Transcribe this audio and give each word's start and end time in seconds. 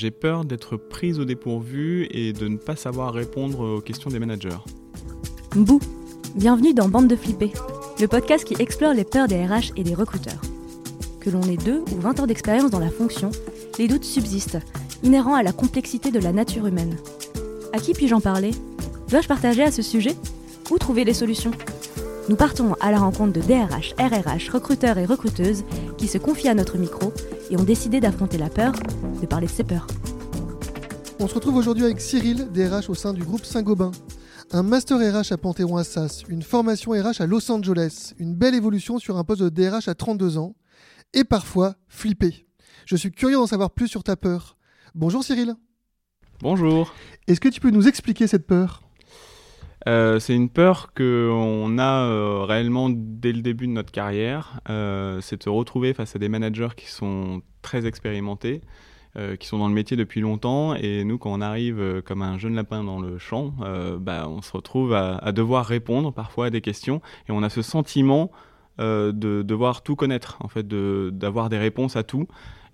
J'ai 0.00 0.12
peur 0.12 0.44
d'être 0.44 0.76
prise 0.76 1.18
au 1.18 1.24
dépourvu 1.24 2.06
et 2.12 2.32
de 2.32 2.46
ne 2.46 2.56
pas 2.56 2.76
savoir 2.76 3.12
répondre 3.12 3.58
aux 3.58 3.80
questions 3.80 4.10
des 4.10 4.20
managers. 4.20 4.60
Bouh 5.56 5.80
Bienvenue 6.36 6.72
dans 6.72 6.88
Bande 6.88 7.08
de 7.08 7.16
Flippés, 7.16 7.52
le 8.00 8.06
podcast 8.06 8.44
qui 8.44 8.54
explore 8.62 8.94
les 8.94 9.02
peurs 9.02 9.26
des 9.26 9.44
RH 9.44 9.72
et 9.74 9.82
des 9.82 9.96
recruteurs. 9.96 10.40
Que 11.18 11.30
l'on 11.30 11.42
ait 11.42 11.56
deux 11.56 11.80
ou 11.80 12.00
20 12.00 12.20
ans 12.20 12.26
d'expérience 12.28 12.70
dans 12.70 12.78
la 12.78 12.92
fonction, 12.92 13.32
les 13.80 13.88
doutes 13.88 14.04
subsistent, 14.04 14.60
inhérents 15.02 15.34
à 15.34 15.42
la 15.42 15.52
complexité 15.52 16.12
de 16.12 16.20
la 16.20 16.32
nature 16.32 16.68
humaine. 16.68 16.94
À 17.72 17.80
qui 17.80 17.92
puis-je 17.92 18.14
en 18.14 18.20
parler? 18.20 18.52
Dois-je 19.08 19.26
partager 19.26 19.64
à 19.64 19.72
ce 19.72 19.82
sujet? 19.82 20.14
Où 20.70 20.78
trouver 20.78 21.02
les 21.02 21.12
solutions? 21.12 21.50
Nous 22.28 22.36
partons 22.36 22.74
à 22.80 22.90
la 22.90 22.98
rencontre 22.98 23.32
de 23.32 23.40
DRH, 23.40 23.94
RRH, 23.98 24.50
recruteurs 24.50 24.98
et 24.98 25.06
recruteuses 25.06 25.64
qui 25.96 26.08
se 26.08 26.18
confient 26.18 26.50
à 26.50 26.54
notre 26.54 26.76
micro 26.76 27.14
et 27.50 27.56
ont 27.56 27.64
décidé 27.64 28.00
d'affronter 28.00 28.36
la 28.36 28.50
peur, 28.50 28.74
de 29.20 29.26
parler 29.26 29.46
de 29.46 29.52
ses 29.52 29.64
peurs. 29.64 29.86
On 31.18 31.26
se 31.26 31.34
retrouve 31.34 31.56
aujourd'hui 31.56 31.84
avec 31.84 32.02
Cyril, 32.02 32.52
DRH 32.52 32.90
au 32.90 32.94
sein 32.94 33.14
du 33.14 33.24
groupe 33.24 33.46
Saint-Gobain. 33.46 33.92
Un 34.50 34.62
master 34.62 34.98
RH 34.98 35.32
à 35.32 35.38
Panthéon-Assas, 35.38 36.24
une 36.28 36.42
formation 36.42 36.92
RH 36.92 37.22
à 37.22 37.26
Los 37.26 37.50
Angeles, 37.50 38.12
une 38.18 38.34
belle 38.34 38.54
évolution 38.54 38.98
sur 38.98 39.16
un 39.16 39.24
poste 39.24 39.42
de 39.42 39.48
DRH 39.48 39.88
à 39.88 39.94
32 39.94 40.36
ans, 40.36 40.54
et 41.14 41.24
parfois 41.24 41.76
flippé. 41.88 42.46
Je 42.84 42.96
suis 42.96 43.10
curieux 43.10 43.36
d'en 43.36 43.46
savoir 43.46 43.70
plus 43.70 43.88
sur 43.88 44.02
ta 44.02 44.16
peur. 44.16 44.58
Bonjour 44.94 45.24
Cyril. 45.24 45.54
Bonjour. 46.40 46.92
Est-ce 47.26 47.40
que 47.40 47.48
tu 47.48 47.60
peux 47.60 47.70
nous 47.70 47.88
expliquer 47.88 48.26
cette 48.26 48.46
peur? 48.46 48.87
Euh, 49.88 50.18
c'est 50.18 50.34
une 50.34 50.50
peur 50.50 50.92
qu'on 50.94 51.78
a 51.78 52.02
euh, 52.04 52.44
réellement 52.44 52.90
dès 52.90 53.32
le 53.32 53.40
début 53.40 53.66
de 53.66 53.72
notre 53.72 53.90
carrière, 53.90 54.60
euh, 54.68 55.22
c'est 55.22 55.38
de 55.38 55.42
se 55.42 55.48
retrouver 55.48 55.94
face 55.94 56.14
à 56.14 56.18
des 56.18 56.28
managers 56.28 56.68
qui 56.76 56.88
sont 56.88 57.40
très 57.62 57.86
expérimentés, 57.86 58.60
qui 59.40 59.48
sont 59.48 59.58
dans 59.58 59.66
le 59.66 59.74
métier 59.74 59.96
depuis 59.96 60.20
longtemps, 60.20 60.76
et 60.76 61.02
nous, 61.02 61.18
quand 61.18 61.32
on 61.32 61.40
arrive 61.40 62.02
comme 62.04 62.22
un 62.22 62.38
jeune 62.38 62.54
lapin 62.54 62.84
dans 62.84 63.00
le 63.00 63.18
champ, 63.18 63.52
bah, 63.98 64.28
on 64.28 64.42
se 64.42 64.52
retrouve 64.52 64.94
à, 64.94 65.32
devoir 65.32 65.66
répondre 65.66 66.12
parfois 66.12 66.46
à 66.46 66.50
des 66.50 66.60
questions, 66.60 67.02
et 67.28 67.32
on 67.32 67.42
a 67.42 67.48
ce 67.48 67.60
sentiment 67.60 68.30
de 68.78 69.10
devoir 69.42 69.82
tout 69.82 69.96
connaître, 69.96 70.38
en 70.38 70.46
fait, 70.46 70.68
d'avoir 70.68 71.48
des 71.48 71.58
réponses 71.58 71.96
à 71.96 72.04
tout 72.04 72.28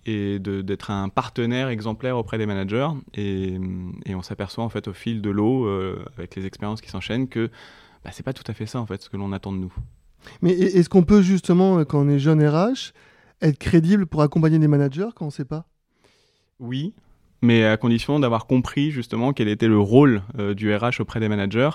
et 0.06 0.38
d'être 0.38 0.90
un 0.90 1.08
partenaire 1.08 1.68
exemplaire 1.68 2.16
auprès 2.16 2.38
des 2.38 2.46
managers. 2.46 2.88
Et, 3.14 3.58
et 4.06 4.14
on 4.14 4.22
s'aperçoit 4.22 4.64
en 4.64 4.68
fait 4.68 4.88
au 4.88 4.92
fil 4.92 5.22
de 5.22 5.30
l'eau, 5.30 5.66
euh, 5.66 6.04
avec 6.16 6.36
les 6.36 6.46
expériences 6.46 6.80
qui 6.80 6.90
s'enchaînent, 6.90 7.28
que 7.28 7.50
bah, 8.04 8.10
c'est 8.12 8.22
pas 8.22 8.32
tout 8.32 8.44
à 8.46 8.54
fait 8.54 8.66
ça 8.66 8.80
en 8.80 8.86
fait 8.86 9.02
ce 9.02 9.08
que 9.08 9.16
l'on 9.16 9.32
attend 9.32 9.52
de 9.52 9.58
nous. 9.58 9.72
Mais 10.42 10.52
est-ce 10.52 10.88
qu'on 10.88 11.04
peut 11.04 11.22
justement, 11.22 11.78
euh, 11.78 11.84
quand 11.84 12.00
on 12.00 12.08
est 12.08 12.18
jeune 12.18 12.46
RH, 12.46 12.92
être 13.42 13.58
crédible 13.58 14.06
pour 14.06 14.22
accompagner 14.22 14.58
des 14.58 14.68
managers 14.68 15.08
quand 15.14 15.26
on 15.26 15.28
ne 15.28 15.32
sait 15.32 15.44
pas? 15.44 15.66
Oui, 16.60 16.94
mais 17.42 17.64
à 17.64 17.76
condition 17.76 18.18
d'avoir 18.20 18.46
compris 18.46 18.90
justement 18.90 19.32
quel 19.32 19.48
était 19.48 19.68
le 19.68 19.78
rôle 19.78 20.22
euh, 20.38 20.54
du 20.54 20.74
RH 20.74 21.00
auprès 21.00 21.20
des 21.20 21.28
managers, 21.28 21.70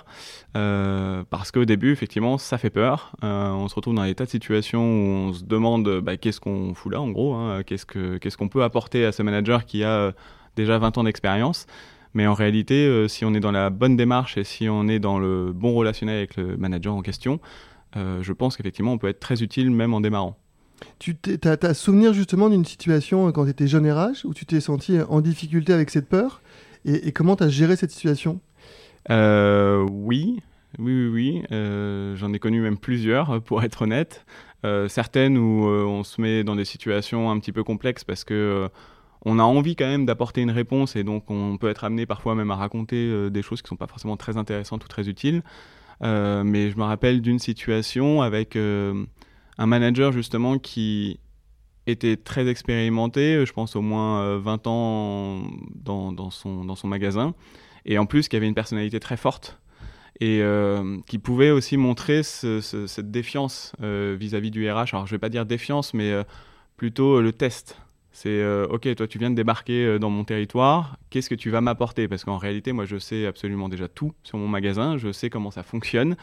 Euh, 0.57 1.23
parce 1.29 1.51
qu'au 1.51 1.65
début 1.65 1.91
effectivement 1.91 2.39
ça 2.39 2.57
fait 2.57 2.71
peur. 2.71 3.15
Euh, 3.23 3.51
on 3.51 3.67
se 3.67 3.75
retrouve 3.75 3.93
dans 3.93 4.03
des 4.03 4.15
tas 4.15 4.25
de 4.25 4.29
situations 4.29 4.81
où 4.81 5.29
on 5.29 5.33
se 5.33 5.43
demande 5.43 5.99
bah, 6.01 6.17
qu'est-ce 6.17 6.39
qu'on 6.39 6.73
fout 6.73 6.91
là 6.91 6.99
en 7.01 7.09
gros, 7.09 7.35
hein, 7.35 7.61
qu'est-ce 7.63 7.85
que 7.85 8.17
qu'est-ce 8.17 8.37
qu'on 8.37 8.49
peut 8.49 8.63
apporter 8.63 9.05
à 9.05 9.11
ce 9.11 9.21
manager 9.21 9.65
qui 9.65 9.83
a 9.83 10.13
déjà 10.55 10.79
20 10.79 10.97
ans 10.97 11.03
d'expérience. 11.03 11.67
Mais 12.15 12.25
en 12.25 12.33
réalité, 12.33 13.07
si 13.07 13.23
on 13.25 13.35
est 13.35 13.39
dans 13.39 13.51
la 13.51 13.69
bonne 13.69 13.95
démarche 13.95 14.37
et 14.37 14.43
si 14.43 14.67
on 14.67 14.87
est 14.87 14.99
dans 14.99 15.19
le 15.19 15.53
bon 15.53 15.75
relationnel 15.75 16.17
avec 16.17 16.35
le 16.37 16.57
manager 16.57 16.95
en 16.95 17.01
question, 17.03 17.39
je 17.95 18.33
pense 18.33 18.57
qu'effectivement 18.57 18.93
on 18.93 18.97
peut 18.97 19.09
être 19.09 19.19
très 19.19 19.43
utile 19.43 19.69
même 19.69 19.93
en 19.93 20.01
démarrant. 20.01 20.35
Tu 20.99 21.15
as, 21.43 21.73
souvenir 21.73 22.13
justement 22.13 22.49
d'une 22.49 22.65
situation 22.65 23.27
euh, 23.27 23.31
quand 23.31 23.45
tu 23.45 23.51
étais 23.51 23.67
jeune 23.67 23.89
RH 23.89 24.25
où 24.25 24.33
tu 24.33 24.45
t'es 24.45 24.59
senti 24.59 24.97
euh, 24.97 25.05
en 25.07 25.21
difficulté 25.21 25.73
avec 25.73 25.89
cette 25.89 26.09
peur? 26.09 26.41
Et, 26.85 27.11
comment 27.11 27.35
tu 27.35 27.43
as 27.43 27.49
géré 27.49 27.75
cette 27.75 27.91
situation? 27.91 28.39
Euh, 29.09 29.85
oui, 29.89 30.39
oui, 30.77 31.09
oui, 31.09 31.43
oui. 31.49 32.15
J'en 32.17 32.33
ai 32.33 32.39
connu 32.39 32.61
même 32.61 32.77
plusieurs, 32.77 33.41
pour 33.41 33.63
être 33.63 33.81
honnête. 33.81 34.25
Certaines 34.87 35.37
où 35.37 35.65
on 35.65 36.03
se 36.03 36.21
met 36.21 36.43
dans 36.45 36.55
des 36.55 36.63
situations 36.63 37.29
un 37.29 37.39
petit 37.39 37.51
peu 37.51 37.63
complexes 37.65 38.05
parce 38.05 38.23
que 38.23 38.69
on 39.25 39.39
a 39.39 39.43
envie 39.43 39.75
quand 39.75 39.87
même 39.87 40.05
d'apporter 40.05 40.41
une 40.41 40.51
réponse 40.51 40.95
et 40.95 41.03
donc 41.03 41.29
on 41.29 41.57
peut 41.57 41.69
être 41.69 41.83
amené 41.83 42.05
parfois 42.05 42.33
même 42.33 42.49
à 42.51 42.55
raconter 42.55 43.29
des 43.29 43.41
choses 43.41 43.61
qui 43.61 43.67
sont 43.67 43.75
pas 43.75 43.87
forcément 43.87 44.15
très 44.15 44.37
intéressantes 44.37 44.85
ou 44.85 44.87
très 44.87 45.09
utiles. 45.09 45.43
Mais 46.01 46.71
je 46.71 46.77
me 46.77 46.83
rappelle 46.83 47.21
d'une 47.21 47.39
situation 47.39 48.21
avec 48.21 48.57
un 49.59 49.65
manager 49.67 50.11
justement 50.11 50.57
qui 50.57 51.19
était 51.85 52.17
très 52.17 52.47
expérimenté, 52.47 53.45
je 53.45 53.53
pense 53.53 53.75
au 53.75 53.81
moins 53.81 54.21
euh, 54.21 54.39
20 54.39 54.67
ans 54.67 55.41
dans, 55.75 56.11
son, 56.31 56.63
magasin, 56.87 57.33
et 57.85 57.97
en 57.97 58.05
plus 58.05 58.27
qui 58.27 58.35
avait 58.35 58.47
une 58.47 58.55
personnalité 58.55 58.99
très 58.99 59.17
forte 59.17 59.59
et 60.19 60.41
euh, 60.41 60.97
qui 61.07 61.17
pouvait 61.17 61.51
aussi 61.51 61.77
montrer 61.77 62.23
ce- 62.23 62.61
ce- 62.61 62.87
cette 62.87 63.09
défiance 63.11 63.73
euh, 63.81 64.15
vis-à-vis 64.19 64.51
du 64.51 64.69
RH. 64.69 64.93
Alors 64.93 65.07
je 65.07 65.11
vais 65.11 65.19
pas 65.19 65.29
dire 65.29 65.45
défiance, 65.45 65.93
mais 65.93 66.11
euh, 66.11 66.23
plutôt 66.77 67.17
euh, 67.17 67.21
le 67.21 67.31
test. 67.33 67.79
C'est 68.21 68.41
euh, 68.41 68.67
ok, 68.67 68.93
toi 68.95 69.07
tu 69.07 69.17
viens 69.17 69.29
de 69.29 69.35
débarquer 69.35 69.85
euh, 69.85 69.97
dans 69.97 70.09
mon 70.09 70.25
territoire, 70.25 70.97
qu'est-ce 71.09 71.29
que 71.29 71.35
tu 71.35 71.51
vas 71.51 71.61
m'apporter? 71.61 72.09
Parce 72.09 72.25
qu'en 72.25 72.35
réalité, 72.35 72.73
moi 72.73 72.83
je 72.83 72.97
sais 72.97 73.25
absolument 73.25 73.69
déjà 73.69 73.87
tout 73.87 74.11
sur 74.23 74.37
mon 74.37 74.49
magasin, 74.49 74.97
je 74.97 75.13
sais 75.13 75.29
comment 75.29 75.51
ça 75.51 75.63
fonctionne. 75.63 76.17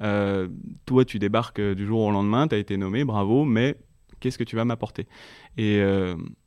Euh, 0.00 0.48
toi 0.86 1.04
tu 1.04 1.18
débarques 1.18 1.60
du 1.60 1.86
jour 1.86 2.00
au 2.00 2.10
lendemain, 2.10 2.48
tu 2.48 2.54
as 2.54 2.58
été 2.58 2.78
nommé, 2.78 3.04
bravo, 3.04 3.44
mais 3.44 3.76
qu'est-ce 4.20 4.38
que 4.38 4.44
tu 4.44 4.56
vas 4.56 4.64
m'apporter? 4.64 5.06
Et, 5.58 5.76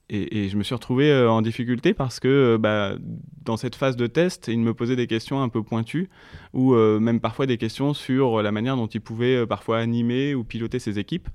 je 0.10 0.58
me 0.58 0.64
suis 0.64 0.74
retrouvé 0.74 1.14
en 1.14 1.44
difficulté 1.44 1.94
parce 1.94 2.20
que 2.20 2.58
bah, 2.60 2.96
dans 3.44 3.58
cette 3.58 3.76
phase 3.76 3.98
de 3.98 4.08
test, 4.08 4.48
il 4.48 4.60
me 4.60 4.74
posait 4.74 4.96
des 4.96 5.06
questions 5.06 5.40
un 5.40 5.50
peu 5.50 5.62
pointues 5.62 6.10
ou 6.54 6.74
même 6.74 7.20
parfois 7.20 7.46
des 7.46 7.58
questions 7.58 7.94
sur 7.94 8.42
la 8.42 8.52
manière 8.52 8.76
dont 8.76 8.88
il 8.88 9.02
pouvait 9.02 9.36
euh, 9.36 9.46
parfois 9.46 9.78
animer 9.78 10.34
ou 10.34 10.44
piloter 10.44 10.80
ses 10.80 10.98
équipes. 10.98 11.30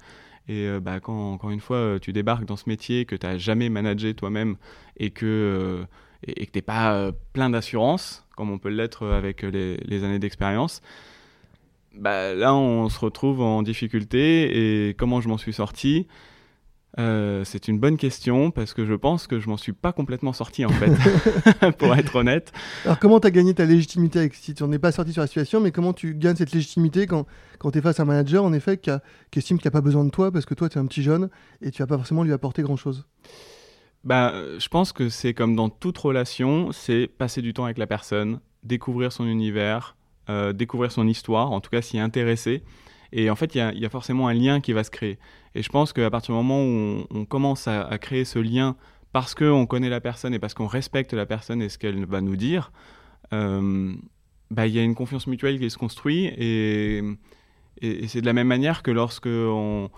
Et 0.48 0.66
euh, 0.66 0.80
bah, 0.80 1.00
quand, 1.00 1.32
encore 1.32 1.50
une 1.50 1.60
fois, 1.60 1.76
euh, 1.76 1.98
tu 1.98 2.12
débarques 2.12 2.44
dans 2.44 2.56
ce 2.56 2.68
métier 2.68 3.04
que 3.04 3.14
tu 3.14 3.26
n'as 3.26 3.38
jamais 3.38 3.68
managé 3.68 4.14
toi-même 4.14 4.56
et 4.96 5.10
que 5.10 5.26
euh, 5.26 5.84
et, 6.26 6.46
tu 6.46 6.52
n'es 6.54 6.62
pas 6.62 7.12
plein 7.32 7.50
d'assurance, 7.50 8.26
comme 8.36 8.50
on 8.50 8.58
peut 8.58 8.68
l'être 8.68 9.06
avec 9.06 9.42
les, 9.42 9.76
les 9.78 10.04
années 10.04 10.18
d'expérience, 10.18 10.82
bah, 11.94 12.34
là, 12.34 12.54
on 12.54 12.88
se 12.88 12.98
retrouve 12.98 13.40
en 13.40 13.62
difficulté. 13.62 14.88
Et 14.88 14.94
comment 14.94 15.20
je 15.20 15.28
m'en 15.28 15.38
suis 15.38 15.52
sorti? 15.52 16.06
Euh, 16.98 17.44
C'est 17.44 17.68
une 17.68 17.78
bonne 17.78 17.96
question 17.96 18.50
parce 18.50 18.74
que 18.74 18.84
je 18.84 18.94
pense 18.94 19.26
que 19.28 19.38
je 19.38 19.48
m'en 19.48 19.56
suis 19.56 19.72
pas 19.72 19.92
complètement 19.92 20.32
sorti 20.32 20.64
en 20.64 20.70
fait, 20.70 20.90
pour 21.78 21.94
être 21.94 22.16
honnête. 22.16 22.52
Alors 22.84 22.98
comment 22.98 23.20
tu 23.20 23.28
as 23.28 23.30
gagné 23.30 23.54
ta 23.54 23.64
légitimité 23.64 24.18
avec 24.18 24.34
si 24.34 24.54
tu 24.54 24.62
n'en 24.64 24.72
es 24.72 24.78
pas 24.78 24.90
sorti 24.92 25.12
sur 25.12 25.20
la 25.22 25.26
situation, 25.28 25.60
mais 25.60 25.70
comment 25.70 25.92
tu 25.92 26.14
gagnes 26.14 26.36
cette 26.36 26.52
légitimité 26.52 27.06
quand, 27.06 27.26
quand 27.58 27.70
tu 27.70 27.78
es 27.78 27.80
face 27.80 28.00
à 28.00 28.02
un 28.02 28.06
manager 28.06 28.42
en 28.44 28.52
effet 28.52 28.76
qui, 28.78 28.90
a- 28.90 29.02
qui 29.30 29.38
estime 29.38 29.58
qu'il 29.58 29.66
n'a 29.68 29.72
pas 29.72 29.80
besoin 29.82 30.04
de 30.04 30.10
toi 30.10 30.32
parce 30.32 30.46
que 30.46 30.54
toi 30.54 30.68
tu 30.68 30.78
es 30.78 30.80
un 30.80 30.86
petit 30.86 31.02
jeune 31.02 31.30
et 31.62 31.70
tu 31.70 31.80
vas 31.82 31.86
pas 31.86 31.96
forcément 31.96 32.24
lui 32.24 32.32
apporter 32.32 32.62
grand-chose? 32.62 33.06
Bah, 34.02 34.32
je 34.58 34.68
pense 34.68 34.92
que 34.92 35.08
c'est 35.10 35.34
comme 35.34 35.54
dans 35.54 35.68
toute 35.68 35.98
relation, 35.98 36.72
c'est 36.72 37.06
passer 37.06 37.42
du 37.42 37.52
temps 37.52 37.66
avec 37.66 37.76
la 37.78 37.86
personne, 37.86 38.40
découvrir 38.62 39.12
son 39.12 39.26
univers, 39.26 39.94
euh, 40.30 40.52
découvrir 40.54 40.90
son 40.90 41.06
histoire, 41.06 41.52
en 41.52 41.60
tout 41.60 41.70
cas 41.70 41.82
s'y 41.82 41.98
intéresser. 41.98 42.62
Et 43.12 43.28
en 43.28 43.36
fait, 43.36 43.54
il 43.54 43.72
y 43.74 43.80
y 43.80 43.84
a 43.86 43.90
forcément 43.90 44.28
un 44.28 44.34
lien 44.34 44.60
qui 44.60 44.72
va 44.72 44.84
se 44.84 44.90
créer. 44.90 45.18
Et 45.54 45.62
je 45.62 45.68
pense 45.68 45.92
qu'à 45.92 46.10
partir 46.10 46.34
du 46.34 46.42
moment 46.42 46.62
où 46.62 47.04
on, 47.10 47.24
commence 47.24 47.66
à, 47.66 47.98
créer 47.98 48.24
ce 48.24 48.38
lien 48.38 48.76
parce 49.12 49.34
qu'on 49.34 49.66
connaît 49.66 49.88
la 49.88 50.00
personne 50.00 50.32
et 50.34 50.38
parce 50.38 50.54
qu'on 50.54 50.68
respecte 50.68 51.12
la 51.12 51.26
personne 51.26 51.60
et 51.62 51.68
ce 51.68 51.78
qu'elle 51.78 52.04
va 52.04 52.20
nous 52.20 52.36
dire, 52.36 52.70
euh, 53.32 53.92
bah, 54.50 54.66
il 54.66 54.74
y 54.74 54.78
a 54.78 54.82
une 54.82 54.94
confiance 54.94 55.26
mutuelle 55.26 55.58
qui 55.58 55.68
se 55.70 55.78
construit. 55.78 56.26
Et, 56.38 57.02
c'est 58.08 58.20
de 58.20 58.26
la 58.26 58.34
même 58.34 58.46
manière 58.46 58.82
que 58.82 58.90
lorsque 58.90 59.26
on, 59.26 59.90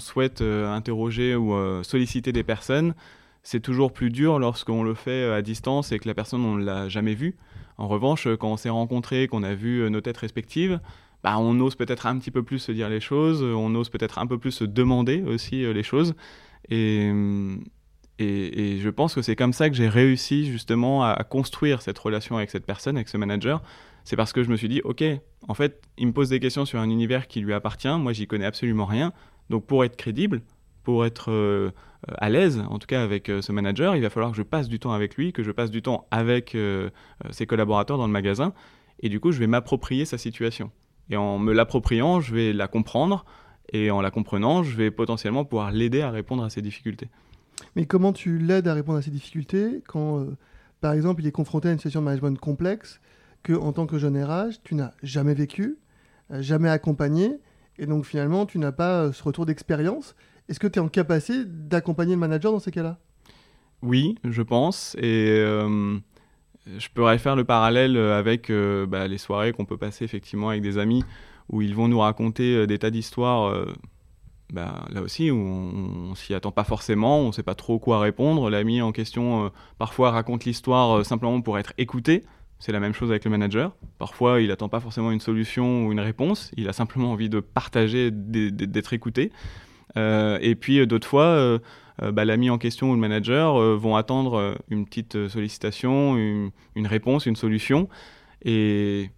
souhaite 0.00 0.40
euh, 0.40 0.72
interroger 0.72 1.36
ou 1.36 1.52
euh, 1.52 1.82
solliciter 1.82 2.32
des 2.32 2.42
personnes, 2.42 2.94
c'est 3.42 3.60
toujours 3.60 3.92
plus 3.92 4.08
dur 4.08 4.38
lorsqu'on 4.38 4.82
le 4.82 4.94
fait 4.94 5.30
à 5.30 5.42
distance 5.42 5.92
et 5.92 5.98
que 5.98 6.08
la 6.08 6.14
personne, 6.14 6.42
on 6.44 6.54
ne 6.54 6.64
l'a 6.64 6.88
jamais 6.88 7.14
vue. 7.14 7.36
En 7.76 7.86
revanche, 7.86 8.26
quand 8.40 8.50
on 8.50 8.56
s'est 8.56 8.70
rencontrés, 8.70 9.28
qu'on 9.28 9.42
a 9.42 9.54
vu 9.54 9.88
nos 9.90 10.00
têtes 10.00 10.16
respectives, 10.16 10.80
bah, 11.26 11.40
on 11.40 11.58
ose 11.58 11.74
peut-être 11.74 12.06
un 12.06 12.16
petit 12.20 12.30
peu 12.30 12.44
plus 12.44 12.60
se 12.60 12.70
dire 12.70 12.88
les 12.88 13.00
choses, 13.00 13.42
euh, 13.42 13.52
on 13.52 13.74
ose 13.74 13.88
peut-être 13.88 14.20
un 14.20 14.28
peu 14.28 14.38
plus 14.38 14.52
se 14.52 14.62
demander 14.62 15.24
aussi 15.24 15.64
euh, 15.64 15.72
les 15.72 15.82
choses. 15.82 16.14
Et, 16.68 17.08
hum, 17.10 17.64
et, 18.20 18.78
je 18.78 18.88
pense 18.90 19.12
que 19.12 19.22
c'est 19.22 19.34
comme 19.34 19.52
ça 19.52 19.68
que 19.68 19.74
j'ai 19.74 19.88
réussi 19.88 20.46
justement 20.46 21.02
à, 21.02 21.24
construire 21.24 21.82
cette 21.82 21.98
relation 21.98 22.36
avec 22.36 22.50
cette 22.50 22.64
personne, 22.64 22.96
avec 22.96 23.08
ce 23.08 23.16
manager. 23.16 23.60
C'est 24.04 24.14
parce 24.14 24.32
que 24.32 24.44
je 24.44 24.50
me 24.50 24.56
suis 24.56 24.68
dit, 24.68 24.80
ok, 24.84 25.02
en 25.48 25.54
fait, 25.54 25.82
il 25.98 26.06
me 26.06 26.12
pose 26.12 26.28
des 26.28 26.38
questions 26.38 26.64
sur 26.64 26.78
un 26.78 26.88
univers 26.90 27.26
qui 27.26 27.40
lui 27.40 27.52
appartient, 27.54 27.98
moi 27.98 28.12
j'y 28.12 28.28
connais 28.28 28.46
absolument 28.46 28.86
rien. 28.86 29.12
Donc 29.50 29.66
pour 29.66 29.84
être 29.84 29.96
crédible, 29.96 30.42
pour 30.84 31.04
être 31.04 31.32
euh, 31.32 31.72
à 32.18 32.30
l'aise, 32.30 32.62
en 32.70 32.78
tout 32.78 32.86
cas 32.86 33.02
avec 33.02 33.26
ce 33.26 33.50
manager, 33.50 33.96
il 33.96 34.02
va 34.02 34.10
falloir 34.10 34.30
que 34.30 34.36
je 34.36 34.44
passe 34.44 34.68
du 34.68 34.78
temps 34.78 34.92
avec 34.92 35.16
lui, 35.16 35.32
que 35.32 35.42
je 35.42 35.50
passe 35.50 35.72
du 35.72 35.82
temps 35.82 36.06
avec 36.12 36.56
ses 37.30 37.46
collaborateurs 37.46 37.98
dans 37.98 38.06
le 38.06 38.12
magasin. 38.12 38.54
Et 39.00 39.08
du 39.08 39.18
coup, 39.18 39.32
je 39.32 39.40
vais 39.40 39.48
m'approprier 39.48 40.04
sa 40.04 40.18
situation. 40.18 40.70
Et 41.10 41.16
en 41.16 41.38
me 41.38 41.52
l'appropriant, 41.52 42.20
je 42.20 42.34
vais 42.34 42.52
la 42.52 42.68
comprendre. 42.68 43.24
Et 43.72 43.90
en 43.90 44.00
la 44.00 44.10
comprenant, 44.10 44.62
je 44.62 44.76
vais 44.76 44.90
potentiellement 44.90 45.44
pouvoir 45.44 45.72
l'aider 45.72 46.00
à 46.00 46.10
répondre 46.10 46.44
à 46.44 46.50
ses 46.50 46.62
difficultés. 46.62 47.08
Mais 47.74 47.86
comment 47.86 48.12
tu 48.12 48.38
l'aides 48.38 48.68
à 48.68 48.74
répondre 48.74 48.98
à 48.98 49.02
ces 49.02 49.10
difficultés 49.10 49.82
quand, 49.86 50.20
euh, 50.20 50.36
par 50.80 50.92
exemple, 50.92 51.22
il 51.22 51.26
est 51.26 51.32
confronté 51.32 51.68
à 51.68 51.72
une 51.72 51.78
situation 51.78 52.00
de 52.00 52.04
management 52.04 52.38
complexe 52.38 53.00
que, 53.42 53.52
en 53.52 53.72
tant 53.72 53.86
que 53.86 53.98
jeune 53.98 54.22
RH, 54.22 54.62
tu 54.62 54.74
n'as 54.74 54.92
jamais 55.02 55.34
vécu, 55.34 55.78
euh, 56.30 56.42
jamais 56.42 56.68
accompagné, 56.68 57.38
et 57.78 57.86
donc 57.86 58.04
finalement, 58.04 58.46
tu 58.46 58.58
n'as 58.58 58.72
pas 58.72 59.02
euh, 59.02 59.12
ce 59.12 59.22
retour 59.22 59.46
d'expérience. 59.46 60.14
Est-ce 60.48 60.60
que 60.60 60.66
tu 60.66 60.78
es 60.78 60.82
en 60.82 60.88
capacité 60.88 61.44
d'accompagner 61.44 62.14
le 62.14 62.20
manager 62.20 62.52
dans 62.52 62.60
ces 62.60 62.70
cas-là? 62.70 62.98
Oui, 63.82 64.16
je 64.24 64.42
pense. 64.42 64.96
Et 65.00 65.44
je 66.78 66.88
pourrais 66.94 67.18
faire 67.18 67.36
le 67.36 67.44
parallèle 67.44 67.96
avec 67.96 68.50
bah, 68.88 69.06
les 69.08 69.18
soirées 69.18 69.52
qu'on 69.52 69.64
peut 69.64 69.76
passer 69.76 70.04
effectivement 70.04 70.50
avec 70.50 70.62
des 70.62 70.78
amis 70.78 71.04
où 71.48 71.62
ils 71.62 71.74
vont 71.74 71.88
nous 71.88 72.00
raconter 72.00 72.66
des 72.66 72.78
tas 72.78 72.90
d'histoires 72.90 73.54
bah, 74.52 74.84
là 74.90 75.02
aussi, 75.02 75.30
on, 75.32 76.10
ne 76.10 76.14
s'y 76.14 76.32
attend 76.34 76.52
pas 76.52 76.64
forcément, 76.64 77.20
on 77.20 77.28
ne 77.28 77.32
sait 77.32 77.42
pas 77.42 77.54
trop 77.54 77.78
quoi 77.78 77.98
répondre. 77.98 78.48
L'ami 78.48 78.80
en 78.80 78.92
question, 78.92 79.46
euh, 79.46 79.48
parfois, 79.78 80.10
raconte 80.10 80.44
l'histoire 80.44 80.98
euh, 80.98 81.04
simplement 81.04 81.40
pour 81.40 81.58
être 81.58 81.72
écouté. 81.78 82.22
C'est 82.58 82.72
la 82.72 82.80
même 82.80 82.94
chose 82.94 83.10
avec 83.10 83.24
le 83.24 83.30
manager. 83.30 83.74
Parfois, 83.98 84.40
il 84.40 84.48
n'attend 84.48 84.68
pas 84.68 84.80
forcément 84.80 85.10
une 85.10 85.20
solution 85.20 85.86
ou 85.86 85.92
une 85.92 86.00
réponse, 86.00 86.52
il 86.56 86.68
a 86.68 86.72
simplement 86.72 87.12
envie 87.12 87.28
de 87.28 87.40
partager, 87.40 88.10
d'être 88.10 88.92
écouté. 88.92 89.30
Euh, 89.96 90.38
et 90.40 90.54
puis, 90.54 90.86
d'autres 90.86 91.06
fois, 91.06 91.60
bah, 92.00 92.24
l'ami 92.24 92.50
en 92.50 92.58
question 92.58 92.90
ou 92.90 92.94
le 92.94 93.00
manager 93.00 93.56
vont 93.76 93.96
attendre 93.96 94.56
une 94.68 94.84
petite 94.84 95.28
sollicitation, 95.28 96.16
une, 96.16 96.86
réponse, 96.86 97.26
une 97.26 97.36
solution. 97.36 97.88
Et 98.42 99.10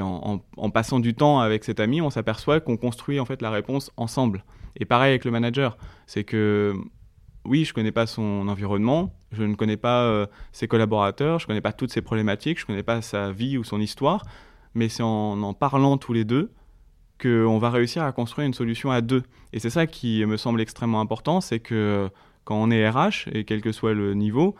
en, 0.00 0.70
passant 0.70 0.98
du 0.98 1.14
temps 1.14 1.40
avec 1.40 1.64
cet 1.64 1.78
ami, 1.78 2.00
on 2.00 2.10
s'aperçoit 2.10 2.60
qu'on 2.60 2.76
construit 2.76 3.20
en 3.20 3.24
fait 3.24 3.40
la 3.40 3.50
réponse 3.50 3.92
ensemble. 3.96 4.44
Et 4.78 4.84
pareil 4.84 5.10
avec 5.10 5.24
le 5.24 5.30
manager, 5.30 5.78
c'est 6.06 6.24
que 6.24 6.74
oui, 7.44 7.64
je 7.64 7.72
connais 7.72 7.92
pas 7.92 8.06
son 8.06 8.48
environnement, 8.48 9.14
je 9.30 9.44
ne 9.44 9.54
connais 9.54 9.76
pas 9.76 10.02
euh, 10.02 10.26
ses 10.52 10.66
collaborateurs, 10.66 11.38
je 11.38 11.44
ne 11.44 11.46
connais 11.48 11.60
pas 11.60 11.72
toutes 11.72 11.92
ses 11.92 12.02
problématiques, 12.02 12.58
je 12.58 12.64
ne 12.64 12.66
connais 12.66 12.82
pas 12.82 13.00
sa 13.00 13.30
vie 13.30 13.56
ou 13.56 13.64
son 13.64 13.80
histoire, 13.80 14.24
mais 14.74 14.88
c'est 14.88 15.04
en 15.04 15.40
en 15.42 15.54
parlant 15.54 15.96
tous 15.96 16.12
les 16.12 16.24
deux 16.24 16.52
qu'on 17.20 17.58
va 17.58 17.70
réussir 17.70 18.02
à 18.02 18.12
construire 18.12 18.46
une 18.46 18.54
solution 18.54 18.90
à 18.90 19.00
deux. 19.00 19.22
Et 19.52 19.58
c'est 19.58 19.70
ça 19.70 19.86
qui 19.86 20.24
me 20.26 20.36
semble 20.36 20.60
extrêmement 20.60 21.00
important, 21.00 21.40
c'est 21.40 21.60
que 21.60 22.10
quand 22.44 22.56
on 22.56 22.70
est 22.70 22.88
RH, 22.88 23.28
et 23.32 23.44
quel 23.44 23.60
que 23.60 23.72
soit 23.72 23.94
le 23.94 24.14
niveau, 24.14 24.54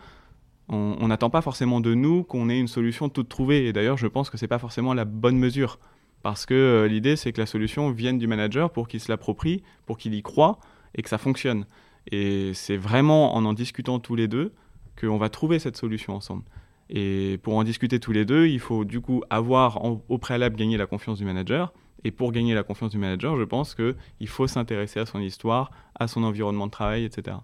on 0.69 1.07
n'attend 1.07 1.29
pas 1.29 1.41
forcément 1.41 1.79
de 1.79 1.93
nous 1.93 2.23
qu'on 2.23 2.49
ait 2.49 2.59
une 2.59 2.67
solution 2.67 3.07
toute 3.07 3.29
trouvée. 3.29 3.67
Et 3.67 3.73
d'ailleurs, 3.73 3.97
je 3.97 4.07
pense 4.07 4.29
que 4.29 4.37
ce 4.37 4.43
n'est 4.43 4.49
pas 4.49 4.59
forcément 4.59 4.93
la 4.93 5.05
bonne 5.05 5.37
mesure. 5.37 5.79
Parce 6.23 6.45
que 6.45 6.53
euh, 6.53 6.87
l'idée, 6.87 7.15
c'est 7.15 7.31
que 7.31 7.39
la 7.39 7.45
solution 7.45 7.91
vienne 7.91 8.17
du 8.17 8.27
manager 8.27 8.71
pour 8.71 8.87
qu'il 8.87 8.99
se 8.99 9.09
l'approprie, 9.09 9.63
pour 9.85 9.97
qu'il 9.97 10.13
y 10.13 10.21
croit 10.21 10.59
et 10.95 11.01
que 11.01 11.09
ça 11.09 11.17
fonctionne. 11.17 11.65
Et 12.11 12.51
c'est 12.53 12.75
vraiment 12.77 13.35
en 13.35 13.45
en 13.45 13.53
discutant 13.53 13.99
tous 13.99 14.15
les 14.15 14.27
deux 14.27 14.53
qu'on 14.99 15.17
va 15.17 15.29
trouver 15.29 15.59
cette 15.59 15.77
solution 15.77 16.15
ensemble. 16.15 16.43
Et 16.89 17.39
pour 17.43 17.55
en 17.55 17.63
discuter 17.63 17.99
tous 17.99 18.11
les 18.11 18.25
deux, 18.25 18.47
il 18.47 18.59
faut 18.59 18.83
du 18.83 18.99
coup 18.99 19.23
avoir 19.29 19.83
au 19.83 20.17
préalable 20.17 20.55
gagné 20.55 20.77
la 20.77 20.85
confiance 20.85 21.17
du 21.19 21.25
manager. 21.25 21.73
Et 22.03 22.11
pour 22.11 22.31
gagner 22.31 22.53
la 22.53 22.63
confiance 22.63 22.91
du 22.91 22.97
manager, 22.97 23.37
je 23.37 23.43
pense 23.43 23.75
qu'il 23.75 24.27
faut 24.27 24.47
s'intéresser 24.47 24.99
à 24.99 25.05
son 25.05 25.19
histoire, 25.19 25.71
à 25.95 26.07
son 26.07 26.23
environnement 26.23 26.67
de 26.67 26.71
travail, 26.71 27.03
etc. 27.05 27.37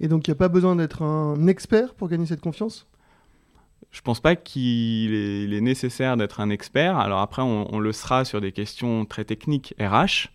Et 0.00 0.08
donc, 0.08 0.26
il 0.26 0.30
n'y 0.30 0.34
a 0.34 0.38
pas 0.38 0.48
besoin 0.48 0.76
d'être 0.76 1.02
un 1.02 1.46
expert 1.46 1.94
pour 1.94 2.08
gagner 2.08 2.26
cette 2.26 2.40
confiance? 2.40 2.86
Je 3.90 4.00
pense 4.00 4.20
pas 4.20 4.34
qu'il 4.34 5.14
est, 5.54 5.60
nécessaire 5.60 6.16
d'être 6.16 6.40
un 6.40 6.50
expert. 6.50 6.96
Alors 6.98 7.20
après, 7.20 7.42
on, 7.42 7.78
le 7.78 7.92
sera 7.92 8.24
sur 8.24 8.40
des 8.40 8.50
questions 8.50 9.04
très 9.04 9.24
techniques 9.24 9.74
RH, 9.78 10.30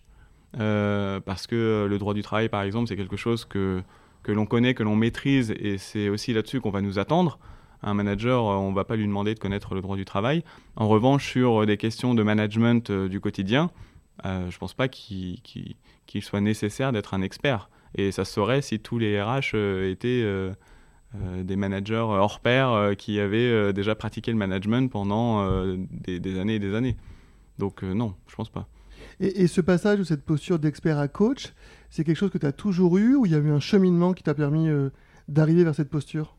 euh, 0.60 1.20
parce 1.20 1.46
que 1.46 1.86
le 1.90 1.98
droit 1.98 2.14
du 2.14 2.22
travail, 2.22 2.48
par 2.48 2.62
exemple, 2.62 2.88
c'est 2.88 2.96
quelque 2.96 3.18
chose 3.18 3.44
que, 3.44 3.82
que 4.24 4.32
l'on 4.32 4.46
connaît, 4.46 4.74
que 4.74 4.84
l'on 4.84 4.96
maîtrise, 4.96 5.52
et 5.60 5.78
c'est 5.78 6.08
aussi 6.08 6.32
là-dessus 6.32 6.62
qu'on 6.62 6.70
va 6.70 6.82
nous 6.82 7.00
attendre. 7.00 7.38
Un 7.82 7.94
manager, 7.94 8.44
on 8.44 8.72
ne 8.72 8.76
va 8.76 8.84
pas 8.84 8.96
lui 8.96 9.06
demander 9.06 9.34
de 9.34 9.40
connaître 9.40 9.74
le 9.74 9.82
droit 9.82 9.96
du 9.96 10.06
travail. 10.06 10.44
En 10.76 10.88
revanche, 10.88 11.32
sur 11.32 11.66
des 11.66 11.78
questions 11.78 12.14
de 12.14 12.24
management 12.24 12.90
euh, 12.90 13.08
du 13.08 13.20
quotidien, 13.20 13.72
euh, 14.26 14.50
je 14.50 14.56
ne 14.56 14.60
pense 14.60 14.74
pas 14.74 14.88
qu'il 14.88 15.42
soit 16.22 16.42
nécessaire 16.42 16.92
d'être 16.92 17.14
un 17.14 17.22
expert. 17.22 17.70
Et 17.96 18.12
ça 18.12 18.26
se 18.26 18.34
saurait 18.34 18.62
si 18.62 18.80
tous 18.80 19.00
les 19.00 19.22
RH 19.22 19.52
euh, 19.56 19.92
étaient 19.92 20.22
euh, 20.24 20.52
euh, 21.16 21.44
des 21.44 21.56
managers 21.56 21.96
hors 21.96 22.40
pair 22.40 22.94
qui 22.98 23.20
avaient 23.20 23.74
déjà 23.74 23.96
pratiqué 23.96 24.32
le 24.32 24.38
management 24.38 24.92
pendant 24.92 25.44
des, 25.76 26.40
années 26.40 26.56
et 26.56 26.60
des 26.60 26.76
années. 26.76 26.98
Donc 27.58 27.84
non, 27.84 28.14
je 28.28 28.36
pense 28.36 28.50
pas. 28.50 28.68
Et, 29.20 29.48
ce 29.48 29.62
passage 29.62 30.00
ou 30.00 30.04
cette 30.04 30.24
posture 30.24 30.60
d'expert 30.60 31.00
à 31.00 31.08
coach, 31.08 31.54
c'est 31.90 32.04
quelque 32.04 32.18
chose 32.18 32.30
que 32.30 32.38
tu 32.38 32.46
as 32.46 32.52
toujours 32.52 32.98
eu 32.98 33.16
ou 33.16 33.26
il 33.26 33.32
y 33.32 33.36
a 33.36 33.40
eu 33.40 33.50
un 33.50 33.60
cheminement 33.60 34.14
qui 34.14 34.24
t'a 34.24 34.34
permis 34.34 34.70
d'arriver 35.28 35.64
vers 35.64 35.74
cette 35.74 35.90
posture? 35.90 36.36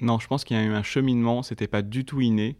Non, 0.00 0.18
je 0.18 0.26
pense 0.26 0.44
qu'il 0.44 0.56
y 0.56 0.60
a 0.60 0.64
eu 0.64 0.72
un 0.72 0.82
cheminement, 0.82 1.42
c'était 1.42 1.68
pas 1.68 1.82
du 1.82 2.04
tout 2.04 2.20
inné. 2.20 2.56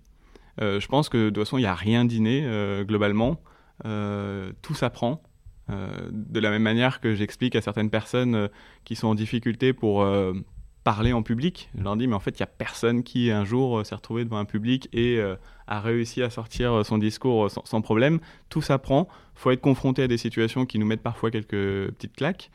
je 0.61 0.87
pense 0.87 1.09
que 1.09 1.27
de 1.27 1.31
toute 1.31 1.45
façon, 1.45 1.59
il 1.59 1.63
n'y 1.63 1.67
a 1.67 1.75
rien 1.75 2.05
d'inné 2.05 2.47
globalement. 2.87 3.41
tout 3.83 4.75
s'apprend. 4.75 5.23
Euh, 5.71 6.09
de 6.11 6.41
la 6.41 6.51
même 6.51 6.63
manière 6.63 7.01
que 7.01 7.15
j'explique 7.15 7.57
à 7.57 7.63
certaines 7.63 7.89
personnes 7.89 8.35
euh, 8.35 8.49
qui 8.85 8.97
sont 8.97 9.09
en 9.09 9.15
difficulté 9.15 9.73
pour 9.73 10.03
euh, 10.03 10.35
parler 10.83 11.15
en 11.15 11.23
public, 11.23 11.71
je 11.75 11.83
leur 11.83 11.97
dis 11.97 12.07
mais 12.07 12.15
en 12.15 12.21
fait 12.21 12.39
il 12.39 12.43
n'y 12.43 12.45
a 12.45 12.49
personne 12.49 13.03
qui 13.03 13.31
un 13.31 13.47
jour 13.47 13.87
s'est 13.87 13.95
retrouvé 13.95 14.27
devant 14.27 14.37
un 14.37 14.45
public 14.45 14.91
et 14.93 15.19
a 15.67 15.81
réussi 15.81 16.23
à 16.23 16.29
sortir 16.29 16.85
son 16.85 16.99
discours 16.99 17.51
sans, 17.51 17.81
problème. 17.81 18.21
Tout 18.51 18.61
s'apprend, 18.61 19.09
il 19.35 19.41
faut 19.41 19.51
être 19.51 19.63
confronté 19.63 20.03
à 20.03 20.09
des 20.09 20.19
situations 20.19 20.67
qui 20.67 20.79
nous 20.79 20.85
mettent 20.85 21.03
parfois 21.03 21.31
quelques 21.31 21.91
petites 21.93 22.15
claques. 22.15 22.51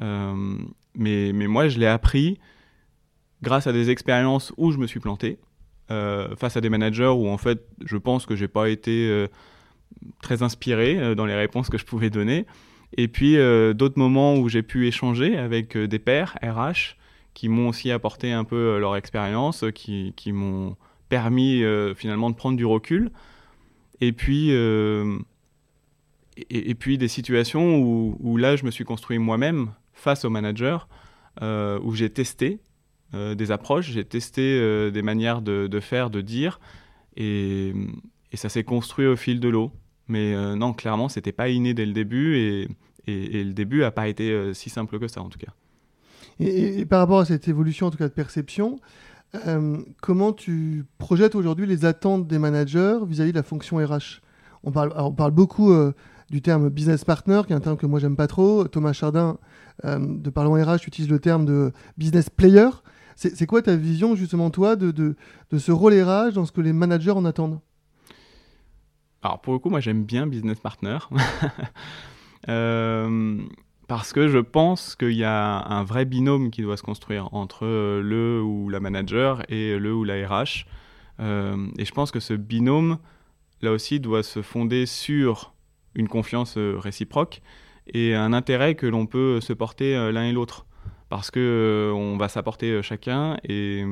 mais 0.00 1.32
moi 1.32 1.66
je 1.66 1.80
l'ai 1.80 1.88
appris 1.88 2.38
grâce 3.42 3.66
à 3.66 3.72
des 3.72 3.90
expériences 3.90 4.52
où 4.56 4.72
je 4.72 4.78
me 4.78 4.86
suis 4.86 5.00
planté, 5.00 5.38
face 6.38 6.56
à 6.56 6.62
des 6.62 6.70
managers 6.70 7.12
où 7.14 7.28
en 7.28 7.36
fait 7.36 7.66
je 7.84 7.98
pense 7.98 8.24
que 8.24 8.34
j'ai 8.34 8.48
pas 8.48 8.70
été 8.70 9.28
très 10.22 10.42
inspiré 10.42 10.98
euh, 10.98 11.14
dans 11.14 11.26
les 11.26 11.34
réponses 11.34 11.68
que 11.68 11.78
je 11.78 11.84
pouvais 11.84 12.10
donner. 12.10 12.46
Et 12.96 13.08
puis 13.08 13.36
euh, 13.36 13.72
d'autres 13.72 13.98
moments 13.98 14.36
où 14.36 14.48
j'ai 14.48 14.62
pu 14.62 14.86
échanger 14.86 15.36
avec 15.36 15.76
euh, 15.76 15.88
des 15.88 15.98
pairs 15.98 16.36
RH 16.42 16.96
qui 17.34 17.48
m'ont 17.48 17.68
aussi 17.68 17.90
apporté 17.90 18.32
un 18.32 18.44
peu 18.44 18.78
leur 18.78 18.94
expérience, 18.96 19.64
qui, 19.74 20.12
qui 20.16 20.32
m'ont 20.32 20.76
permis 21.08 21.62
finalement 21.96 22.28
de 22.28 22.34
prendre 22.34 22.58
du 22.58 22.66
recul. 22.66 23.10
Et 24.02 24.12
puis, 24.12 24.50
et, 26.50 26.74
puis 26.74 26.98
des 26.98 27.08
situations 27.08 27.78
où, 27.78 28.36
là, 28.36 28.56
je 28.56 28.66
me 28.66 28.70
suis 28.70 28.84
construit 28.84 29.16
moi-même 29.16 29.70
face 29.94 30.26
au 30.26 30.30
manager, 30.30 30.88
où 31.40 31.94
j'ai 31.94 32.10
testé 32.10 32.60
des 33.12 33.50
approches, 33.50 33.90
j'ai 33.90 34.04
testé 34.04 34.90
des 34.90 35.02
manières 35.02 35.42
de, 35.42 35.80
faire, 35.80 36.10
de 36.10 36.20
dire, 36.20 36.60
et, 37.16 37.74
ça 38.34 38.48
s'est 38.48 38.64
construit 38.64 39.06
au 39.06 39.16
fil 39.16 39.40
de 39.40 39.48
l'eau. 39.48 39.70
Mais 40.08 40.34
euh, 40.34 40.56
non, 40.56 40.72
clairement, 40.72 41.08
c'était 41.08 41.32
pas 41.32 41.48
inné 41.48 41.74
dès 41.74 41.86
le 41.86 41.92
début 41.92 42.36
et, 42.36 42.68
le 43.06 43.52
début 43.52 43.80
n'a 43.80 43.90
pas 43.90 44.06
été 44.06 44.30
euh, 44.30 44.54
si 44.54 44.70
simple 44.70 45.00
que 45.00 45.08
ça 45.08 45.20
en 45.20 45.28
tout 45.28 45.38
cas. 45.38 45.52
Et, 46.38 46.84
par 46.84 47.00
rapport 47.00 47.18
à 47.18 47.24
cette 47.24 47.48
évolution 47.48 47.88
en 47.88 47.90
tout 47.90 47.98
cas 47.98 48.08
de 48.08 48.12
perception, 48.12 48.78
euh, 49.46 49.78
comment 50.00 50.32
tu 50.32 50.84
projettes 50.98 51.34
aujourd'hui 51.34 51.66
les 51.66 51.84
attentes 51.84 52.28
des 52.28 52.38
managers 52.38 52.98
vis-à-vis 53.04 53.32
de 53.32 53.36
la 53.36 53.42
fonction 53.42 53.78
RH 53.78 54.20
on 54.64 54.70
parle, 54.70 55.32
beaucoup 55.32 55.74
du 56.30 56.40
terme 56.40 56.68
business 56.68 57.04
partner, 57.04 57.42
qui 57.44 57.52
est 57.52 57.56
un 57.56 57.60
terme 57.60 57.76
que 57.76 57.86
moi 57.86 57.98
j'aime 57.98 58.14
pas 58.14 58.28
trop. 58.28 58.68
Thomas 58.68 58.92
Chardin, 58.92 59.38
de 59.82 60.30
Parlons 60.30 60.52
RH, 60.52 60.86
utilise 60.86 61.10
le 61.10 61.18
terme 61.18 61.44
de 61.44 61.72
business 61.98 62.30
player. 62.30 62.68
C'est 63.16 63.46
quoi 63.46 63.62
ta 63.62 63.76
vision 63.76 64.14
justement 64.14 64.50
toi 64.50 64.76
de, 64.76 64.90
de, 64.90 65.16
de 65.50 65.58
ce 65.58 65.72
RH 65.72 66.32
dans 66.34 66.46
ce 66.46 66.52
que 66.52 66.60
les 66.60 66.72
managers 66.72 67.10
en 67.10 67.24
attendent? 67.24 67.60
Alors 69.22 69.40
pour 69.40 69.52
le 69.52 69.58
coup, 69.58 69.70
moi 69.70 69.80
j'aime 69.80 70.04
bien 70.04 70.26
Business 70.26 70.58
Partner. 70.60 70.98
Euh, 72.48 73.38
parce 73.86 74.12
que 74.12 74.26
je 74.26 74.38
pense 74.38 74.96
qu'il 74.96 75.12
y 75.12 75.22
a 75.22 75.64
un 75.64 75.84
vrai 75.84 76.04
binôme 76.04 76.50
qui 76.50 76.62
doit 76.62 76.76
se 76.76 76.82
construire 76.82 77.32
entre 77.32 77.66
le 78.00 78.42
ou 78.42 78.68
la 78.68 78.80
manager 78.80 79.44
et 79.48 79.78
le 79.78 79.94
ou 79.94 80.02
la 80.02 80.26
RH. 80.26 80.66
Euh, 81.20 81.68
et 81.78 81.84
je 81.84 81.92
pense 81.92 82.10
que 82.10 82.18
ce 82.18 82.34
binôme, 82.34 82.98
là 83.60 83.70
aussi, 83.70 84.00
doit 84.00 84.24
se 84.24 84.42
fonder 84.42 84.86
sur 84.86 85.54
une 85.94 86.08
confiance 86.08 86.58
réciproque 86.58 87.42
et 87.86 88.16
un 88.16 88.32
intérêt 88.32 88.74
que 88.74 88.86
l'on 88.86 89.06
peut 89.06 89.40
se 89.40 89.52
porter 89.52 89.94
l'un 90.10 90.24
et 90.24 90.32
l'autre. 90.32 90.66
Parce 91.12 91.30
que 91.30 91.92
on 91.94 92.16
va 92.16 92.30
s'apporter 92.30 92.80
chacun 92.80 93.36
et 93.44 93.84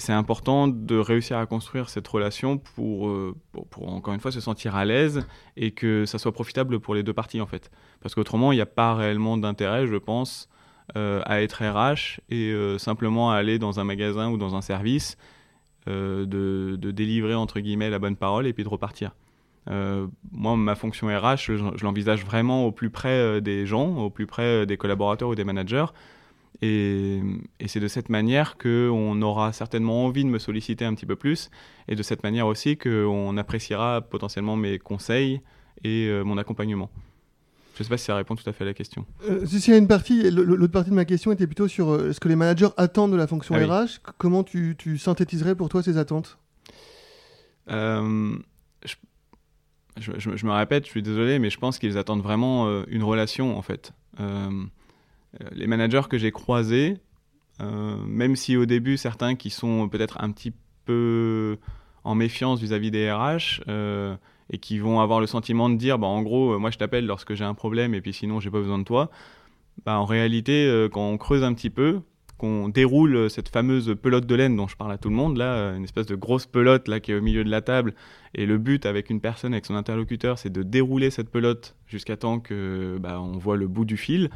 c'est 0.00 0.12
important 0.12 0.66
de 0.66 0.96
réussir 0.96 1.38
à 1.38 1.46
construire 1.46 1.88
cette 1.88 2.08
relation 2.08 2.58
pour, 2.58 3.08
euh, 3.08 3.36
pour, 3.70 3.88
encore 3.92 4.12
une 4.12 4.18
fois, 4.18 4.32
se 4.32 4.40
sentir 4.40 4.74
à 4.74 4.84
l'aise 4.84 5.24
et 5.56 5.70
que 5.70 6.04
ça 6.04 6.18
soit 6.18 6.32
profitable 6.32 6.80
pour 6.80 6.96
les 6.96 7.04
deux 7.04 7.12
parties, 7.12 7.40
en 7.40 7.46
fait. 7.46 7.70
Parce 8.02 8.14
qu'autrement, 8.14 8.50
il 8.50 8.56
n'y 8.56 8.62
a 8.62 8.66
pas 8.66 8.94
réellement 8.94 9.36
d'intérêt, 9.36 9.86
je 9.86 9.94
pense, 9.94 10.48
euh, 10.96 11.22
à 11.26 11.42
être 11.42 11.62
RH 11.62 12.20
et 12.28 12.50
euh, 12.50 12.76
simplement 12.76 13.30
à 13.30 13.36
aller 13.36 13.60
dans 13.60 13.78
un 13.78 13.84
magasin 13.84 14.30
ou 14.30 14.36
dans 14.36 14.56
un 14.56 14.62
service, 14.62 15.16
de, 15.86 16.24
de, 16.24 16.90
délivrer, 16.90 17.34
entre 17.34 17.60
guillemets, 17.60 17.90
la 17.90 17.98
bonne 17.98 18.16
parole 18.16 18.46
et 18.46 18.54
puis 18.54 18.64
de 18.64 18.68
repartir. 18.70 19.14
moi, 19.66 20.56
ma 20.56 20.74
fonction 20.76 21.08
RH, 21.08 21.36
je 21.36 21.84
l'envisage 21.84 22.24
vraiment 22.24 22.64
au 22.64 22.72
plus 22.72 22.88
près 22.88 23.42
des 23.42 23.66
gens, 23.66 23.94
au 23.98 24.08
plus 24.08 24.26
près 24.26 24.64
des 24.64 24.78
collaborateurs 24.78 25.28
ou 25.28 25.34
des 25.34 25.44
managers. 25.44 25.84
Et, 26.62 27.20
c'est 27.66 27.80
de 27.80 27.88
cette 27.88 28.08
manière 28.08 28.56
qu'on 28.56 29.20
aura 29.22 29.52
certainement 29.52 30.04
envie 30.04 30.22
de 30.24 30.28
me 30.28 30.38
solliciter 30.38 30.84
un 30.84 30.94
petit 30.94 31.06
peu 31.06 31.16
plus, 31.16 31.50
et 31.88 31.96
de 31.96 32.02
cette 32.02 32.22
manière 32.22 32.46
aussi 32.46 32.76
qu'on 32.76 33.36
appréciera 33.36 34.02
potentiellement 34.02 34.56
mes 34.56 34.78
conseils 34.78 35.40
et 35.82 36.06
euh, 36.08 36.22
mon 36.22 36.38
accompagnement. 36.38 36.90
Je 37.74 37.80
ne 37.80 37.84
sais 37.84 37.90
pas 37.90 37.98
si 37.98 38.04
ça 38.04 38.14
répond 38.14 38.36
tout 38.36 38.48
à 38.48 38.52
fait 38.52 38.62
à 38.62 38.68
la 38.68 38.74
question. 38.74 39.04
Euh, 39.28 39.44
si 39.46 39.70
y 39.70 39.74
a 39.74 39.76
une 39.76 39.88
partie, 39.88 40.30
l'autre 40.30 40.68
partie 40.68 40.90
de 40.90 40.94
ma 40.94 41.04
question 41.04 41.32
était 41.32 41.48
plutôt 41.48 41.66
sur 41.66 41.90
euh, 41.90 42.12
ce 42.12 42.20
que 42.20 42.28
les 42.28 42.36
managers 42.36 42.68
attendent 42.76 43.10
de 43.10 43.16
la 43.16 43.26
fonction 43.26 43.56
RH. 43.56 43.98
Ah 44.04 44.12
comment 44.16 44.44
tu, 44.44 44.76
synthétiserais 44.96 45.56
pour 45.56 45.68
toi 45.68 45.82
ces 45.82 45.98
attentes? 45.98 46.38
Je, 47.66 48.38
me 50.46 50.52
répète, 50.52 50.86
je 50.86 50.90
suis 50.90 51.02
désolé, 51.02 51.40
mais 51.40 51.50
je 51.50 51.58
pense 51.58 51.78
qu'ils 51.78 51.98
attendent 51.98 52.22
vraiment 52.22 52.84
une 52.86 53.02
relation 53.02 53.58
en 53.58 53.62
fait. 53.62 53.92
Euh, 55.40 55.48
les 55.52 55.66
managers 55.66 56.02
que 56.08 56.18
j'ai 56.18 56.30
croisés, 56.30 56.98
euh, 57.60 57.96
même 58.06 58.36
si 58.36 58.56
au 58.56 58.66
début 58.66 58.96
certains 58.96 59.34
qui 59.34 59.50
sont 59.50 59.88
peut-être 59.88 60.22
un 60.22 60.30
petit 60.30 60.52
peu 60.84 61.58
en 62.04 62.14
méfiance 62.14 62.60
vis-à-vis 62.60 62.90
des 62.90 63.10
RH 63.10 63.62
euh, 63.68 64.16
et 64.50 64.58
qui 64.58 64.78
vont 64.78 65.00
avoir 65.00 65.20
le 65.20 65.26
sentiment 65.26 65.70
de 65.70 65.76
dire 65.76 65.98
bah, 65.98 66.06
en 66.06 66.22
gros 66.22 66.58
moi 66.58 66.70
je 66.70 66.78
t'appelle 66.78 67.06
lorsque 67.06 67.34
j'ai 67.34 67.44
un 67.44 67.54
problème 67.54 67.94
et 67.94 68.00
puis 68.00 68.12
sinon 68.12 68.40
j'ai 68.40 68.50
pas 68.50 68.58
besoin 68.58 68.78
de 68.78 68.84
toi. 68.84 69.10
Bah, 69.86 69.98
en 69.98 70.04
réalité 70.04 70.88
quand 70.92 71.08
on 71.08 71.16
creuse 71.16 71.42
un 71.42 71.54
petit 71.54 71.70
peu 71.70 72.00
qu'on 72.38 72.68
déroule 72.68 73.30
cette 73.30 73.48
fameuse 73.48 73.96
pelote 74.00 74.26
de 74.26 74.34
laine 74.34 74.56
dont 74.56 74.68
je 74.68 74.76
parle 74.76 74.92
à 74.92 74.98
tout 74.98 75.08
le 75.08 75.16
monde 75.16 75.36
là 75.36 75.74
une 75.74 75.84
espèce 75.84 76.06
de 76.06 76.14
grosse 76.14 76.46
pelote 76.46 76.86
là 76.86 77.00
qui 77.00 77.12
est 77.12 77.14
au 77.14 77.22
milieu 77.22 77.44
de 77.44 77.50
la 77.50 77.60
table 77.60 77.94
et 78.34 78.46
le 78.46 78.58
but 78.58 78.86
avec 78.86 79.10
une 79.10 79.20
personne 79.20 79.52
avec 79.52 79.66
son 79.66 79.74
interlocuteur 79.74 80.38
c'est 80.38 80.50
de 80.50 80.62
dérouler 80.62 81.10
cette 81.10 81.30
pelote 81.30 81.74
jusqu'à 81.86 82.16
temps 82.16 82.38
que 82.40 82.98
bah, 83.00 83.20
on 83.20 83.38
voit 83.38 83.56
le 83.56 83.66
bout 83.66 83.84
du 83.84 83.96
fil 83.96 84.30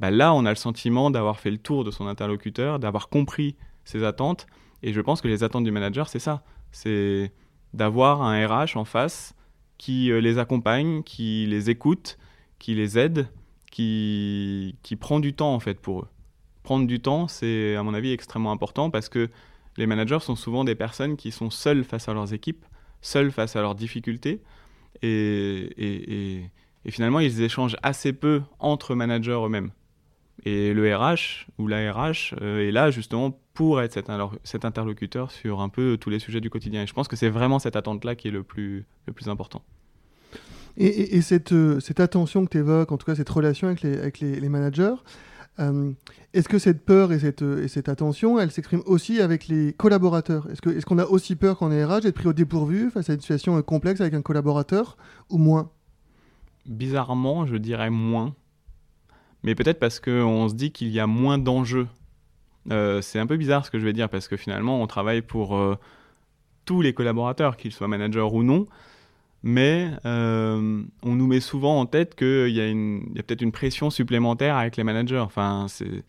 bah 0.00 0.10
là, 0.10 0.34
on 0.34 0.44
a 0.44 0.50
le 0.50 0.56
sentiment 0.56 1.10
d'avoir 1.10 1.40
fait 1.40 1.50
le 1.50 1.58
tour 1.58 1.84
de 1.84 1.90
son 1.90 2.06
interlocuteur, 2.06 2.78
d'avoir 2.78 3.08
compris 3.08 3.56
ses 3.84 4.04
attentes. 4.04 4.46
Et 4.82 4.92
je 4.92 5.00
pense 5.00 5.20
que 5.20 5.28
les 5.28 5.42
attentes 5.42 5.64
du 5.64 5.70
manager, 5.70 6.08
c'est 6.08 6.18
ça. 6.18 6.42
C'est 6.70 7.32
d'avoir 7.72 8.22
un 8.22 8.46
RH 8.46 8.76
en 8.76 8.84
face 8.84 9.34
qui 9.78 10.10
euh, 10.10 10.20
les 10.20 10.38
accompagne, 10.38 11.02
qui 11.02 11.46
les 11.46 11.70
écoute, 11.70 12.18
qui 12.58 12.74
les 12.74 12.98
aide, 12.98 13.28
qui, 13.70 14.74
prend 14.98 15.20
du 15.20 15.34
temps 15.34 15.54
en 15.54 15.60
fait 15.60 15.80
pour 15.80 16.00
eux. 16.00 16.08
Prendre 16.62 16.86
du 16.86 17.00
temps, 17.00 17.28
c'est 17.28 17.76
à 17.76 17.82
mon 17.82 17.94
avis 17.94 18.12
extrêmement 18.12 18.52
important 18.52 18.90
parce 18.90 19.08
que 19.08 19.30
les 19.76 19.86
managers 19.86 20.20
sont 20.20 20.36
souvent 20.36 20.64
des 20.64 20.74
personnes 20.74 21.16
qui 21.16 21.30
sont 21.30 21.50
seules 21.50 21.84
face 21.84 22.08
à 22.08 22.14
leurs 22.14 22.32
équipes, 22.32 22.64
seules 23.02 23.30
face 23.30 23.54
à 23.56 23.60
leurs 23.60 23.74
difficultés. 23.74 24.42
Et 25.02 26.50
finalement, 26.88 27.20
ils 27.20 27.42
échangent 27.42 27.76
assez 27.82 28.14
peu 28.14 28.42
entre 28.58 28.94
managers 28.94 29.38
eux-mêmes. 29.44 29.70
Et 30.44 30.74
le 30.74 30.94
RH 30.94 31.46
ou 31.58 31.66
la 31.66 31.92
RH 31.92 32.34
euh, 32.40 32.68
est 32.68 32.70
là 32.70 32.90
justement 32.90 33.38
pour 33.54 33.80
être 33.80 33.92
cet, 34.44 34.64
interlocuteur 34.64 35.30
sur 35.30 35.60
un 35.60 35.68
peu 35.68 35.96
tous 35.98 36.10
les 36.10 36.18
sujets 36.18 36.40
du 36.40 36.50
quotidien. 36.50 36.82
Et 36.82 36.86
je 36.86 36.92
pense 36.92 37.08
que 37.08 37.16
c'est 37.16 37.30
vraiment 37.30 37.58
cette 37.58 37.74
attente-là 37.74 38.14
qui 38.14 38.28
est 38.28 38.32
le 38.32 38.42
plus, 38.42 38.84
le 39.06 39.12
plus 39.12 39.28
important. 39.28 39.62
Et, 40.78 41.22
cette, 41.22 41.52
euh, 41.52 41.80
cette, 41.80 42.00
attention 42.00 42.44
que 42.44 42.50
tu 42.50 42.58
évoques, 42.58 42.92
en 42.92 42.98
tout 42.98 43.06
cas 43.06 43.14
cette 43.14 43.30
relation 43.30 43.68
avec 43.68 43.80
les, 43.80 43.96
avec 43.96 44.20
les, 44.20 44.48
managers, 44.50 44.94
euh, 45.58 45.90
est-ce 46.34 46.50
que 46.50 46.58
cette 46.58 46.84
peur 46.84 47.14
et 47.14 47.18
cette, 47.18 47.40
et 47.40 47.66
cette 47.66 47.88
attention, 47.88 48.38
elle 48.38 48.50
s'exprime 48.50 48.82
aussi 48.84 49.22
avec 49.22 49.48
les 49.48 49.72
collaborateurs? 49.72 50.46
Est-ce 50.50 50.60
qu'on 50.60 50.70
est 50.72 50.84
qu'on 50.84 50.98
a 50.98 51.06
aussi 51.06 51.34
peur 51.34 51.56
quand 51.56 51.68
on 51.68 51.72
est 51.72 51.82
RH 51.82 52.02
d'être 52.02 52.14
pris 52.14 52.28
au 52.28 52.34
dépourvu 52.34 52.90
face 52.90 53.08
à 53.08 53.14
une 53.14 53.20
situation 53.20 53.60
complexe 53.62 54.02
avec 54.02 54.12
un 54.12 54.20
collaborateur 54.20 54.98
ou 55.30 55.38
moins? 55.38 55.70
Bizarrement, 56.66 57.46
je 57.46 57.56
dirais 57.56 57.88
moins 57.88 58.34
mais 59.46 59.54
peut-être 59.54 59.78
parce 59.78 60.00
qu'on 60.00 60.48
se 60.48 60.54
dit 60.54 60.72
qu'il 60.72 60.88
y 60.88 60.98
a 60.98 61.06
moins 61.06 61.38
d'enjeux. 61.38 61.86
Euh, 62.72 63.00
c'est 63.00 63.20
un 63.20 63.28
peu 63.28 63.36
bizarre 63.36 63.64
ce 63.64 63.70
que 63.70 63.78
je 63.78 63.84
vais 63.84 63.92
dire, 63.92 64.08
parce 64.08 64.26
que 64.26 64.36
finalement, 64.36 64.82
on 64.82 64.88
travaille 64.88 65.22
pour 65.22 65.56
euh, 65.56 65.76
tous 66.64 66.82
les 66.82 66.92
collaborateurs, 66.92 67.56
qu'ils 67.56 67.72
soient 67.72 67.86
managers 67.86 68.28
ou 68.32 68.42
non, 68.42 68.66
mais 69.44 69.92
euh, 70.04 70.82
on 71.04 71.14
nous 71.14 71.28
met 71.28 71.38
souvent 71.38 71.78
en 71.78 71.86
tête 71.86 72.16
qu'il 72.16 72.48
y 72.48 72.60
a, 72.60 72.64
a 72.64 73.22
peut-être 73.22 73.40
une 73.40 73.52
pression 73.52 73.88
supplémentaire 73.88 74.56
avec 74.56 74.76
les 74.76 74.82
managers. 74.82 75.18
Enfin, 75.18 75.66
c'est 75.68 76.02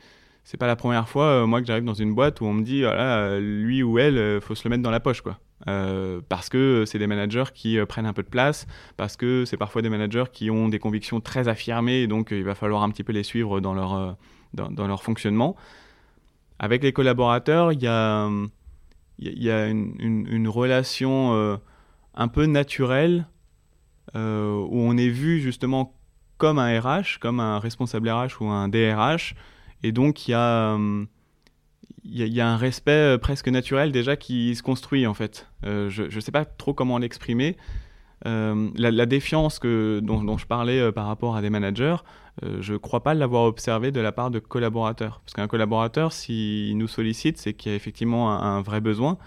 c'est 0.47 0.55
pas 0.55 0.67
la 0.67 0.77
première 0.77 1.09
fois, 1.09 1.45
moi, 1.45 1.59
que 1.59 1.67
j'arrive 1.67 1.83
dans 1.83 1.93
une 1.93 2.15
boîte 2.15 2.39
où 2.39 2.45
on 2.45 2.53
me 2.53 2.63
dit, 2.63 2.83
voilà, 2.83 3.37
lui 3.37 3.83
ou 3.83 3.99
elle, 3.99 4.39
faut 4.39 4.55
se 4.55 4.63
le 4.63 4.69
mettre 4.69 4.81
dans 4.81 4.91
la 4.91 5.01
poche, 5.01 5.19
quoi. 5.19 5.37
Euh, 5.67 6.21
parce 6.29 6.47
que 6.47 6.85
c'est 6.85 6.99
des 6.99 7.07
managers 7.07 7.51
qui 7.53 7.77
euh, 7.77 7.85
prennent 7.85 8.05
un 8.05 8.13
peu 8.13 8.23
de 8.23 8.29
place, 8.29 8.65
parce 8.95 9.17
que 9.17 9.43
c'est 9.43 9.57
parfois 9.57 9.81
des 9.81 9.89
managers 9.89 10.25
qui 10.31 10.49
ont 10.49 10.69
des 10.69 10.79
convictions 10.79 11.19
très 11.19 11.49
affirmées, 11.49 12.07
donc 12.07 12.31
euh, 12.31 12.37
il 12.37 12.45
va 12.45 12.55
falloir 12.55 12.83
un 12.83 12.89
petit 12.89 13.03
peu 13.03 13.11
les 13.11 13.23
suivre 13.23 13.59
dans 13.59 13.73
leur, 13.73 14.15
dans, 14.53 14.87
leur 14.87 15.03
fonctionnement. 15.03 15.57
Avec 16.59 16.81
les 16.81 16.93
collaborateurs, 16.93 17.73
il 17.73 17.81
y 17.81 17.87
a, 17.87 18.29
y 19.19 19.49
a 19.49 19.67
une, 19.67 19.95
une, 19.99 20.47
relation 20.47 21.59
un 22.15 22.27
peu 22.29 22.45
naturelle 22.45 23.27
où 24.15 24.19
on 24.19 24.97
est 24.97 25.09
vu 25.09 25.39
justement 25.39 25.93
comme 26.37 26.57
un 26.57 26.79
RH, 26.79 27.19
comme 27.19 27.39
un 27.39 27.59
responsable 27.59 28.09
RH 28.09 28.41
ou 28.41 28.45
un 28.45 28.69
DRH, 28.69 29.35
et 29.83 29.91
donc 29.91 30.27
il 30.27 30.31
y 30.31 30.33
a 30.33 30.77
a 32.39 32.47
un 32.47 32.57
respect 32.57 32.91
euh, 32.91 33.17
presque 33.17 33.47
naturel 33.47 33.91
déjà 33.91 34.15
qui 34.15 34.55
se 34.55 34.63
construit 34.63 35.07
en 35.07 35.13
fait. 35.13 35.47
Euh, 35.65 35.89
je 35.89 36.03
ne 36.03 36.19
sais 36.19 36.31
pas 36.31 36.45
trop 36.45 36.73
comment 36.73 36.97
l'exprimer. 36.97 37.57
Euh, 38.25 38.69
la, 38.75 39.05
défiance 39.05 39.59
dont, 39.61 40.37
je 40.37 40.45
parlais 40.47 40.91
par 40.91 41.05
rapport 41.05 41.35
à 41.35 41.41
des 41.41 41.51
managers, 41.51 41.97
je 42.41 42.73
ne 42.73 42.77
crois 42.77 43.03
pas 43.03 43.13
l'avoir 43.13 43.43
observé 43.43 43.91
de 43.91 43.99
la 43.99 44.11
part 44.11 44.31
de 44.31 44.39
collaborateurs. 44.39 45.21
Parce 45.23 45.33
qu'un 45.33 45.47
collaborateur, 45.47 46.11
s'il 46.11 46.77
nous 46.77 46.87
sollicite, 46.87 47.37
c'est 47.37 47.53
qu'il 47.53 47.71
y 47.71 47.73
a 47.73 47.75
effectivement 47.75 48.31
un, 48.31 48.61
vrai 48.61 48.81
besoin. 48.81 49.19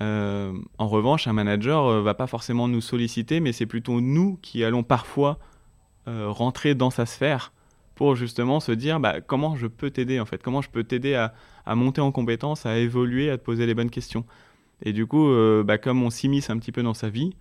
en 0.00 0.88
revanche, 0.88 1.26
un 1.26 1.32
manager 1.32 1.96
ne 1.96 2.00
va 2.00 2.14
pas 2.14 2.28
forcément 2.28 2.68
nous 2.68 2.80
solliciter, 2.80 3.40
mais 3.40 3.52
c'est 3.52 3.66
plutôt 3.66 4.00
nous 4.00 4.38
qui 4.40 4.62
allons 4.62 4.84
parfois 4.84 5.38
rentrer 6.06 6.76
dans 6.76 6.90
sa 6.90 7.06
sphère 7.06 7.52
pour 8.02 8.16
justement 8.16 8.58
se 8.58 8.72
dire 8.72 8.98
bah, 8.98 9.20
comment 9.20 9.54
je 9.54 9.68
peux 9.68 9.90
t'aider 9.90 10.18
en 10.18 10.26
fait, 10.26 10.42
comment 10.42 10.60
je 10.60 10.68
peux 10.68 10.82
t'aider 10.82 11.14
à, 11.14 11.34
à 11.64 11.76
monter 11.76 12.00
en 12.00 12.10
compétence, 12.10 12.66
à 12.66 12.76
évoluer, 12.78 13.30
à 13.30 13.38
te 13.38 13.44
poser 13.44 13.64
les 13.64 13.74
bonnes 13.74 13.90
questions? 13.90 14.24
Et 14.84 14.92
du 14.92 15.06
coup, 15.06 15.28
euh, 15.28 15.62
bah, 15.62 15.78
comme 15.78 16.02
on 16.02 16.10
s'immisce 16.10 16.50
un 16.50 16.58
petit 16.58 16.72
peu 16.72 16.82
dans 16.82 16.94
sa 16.94 17.08
vie, 17.10 17.36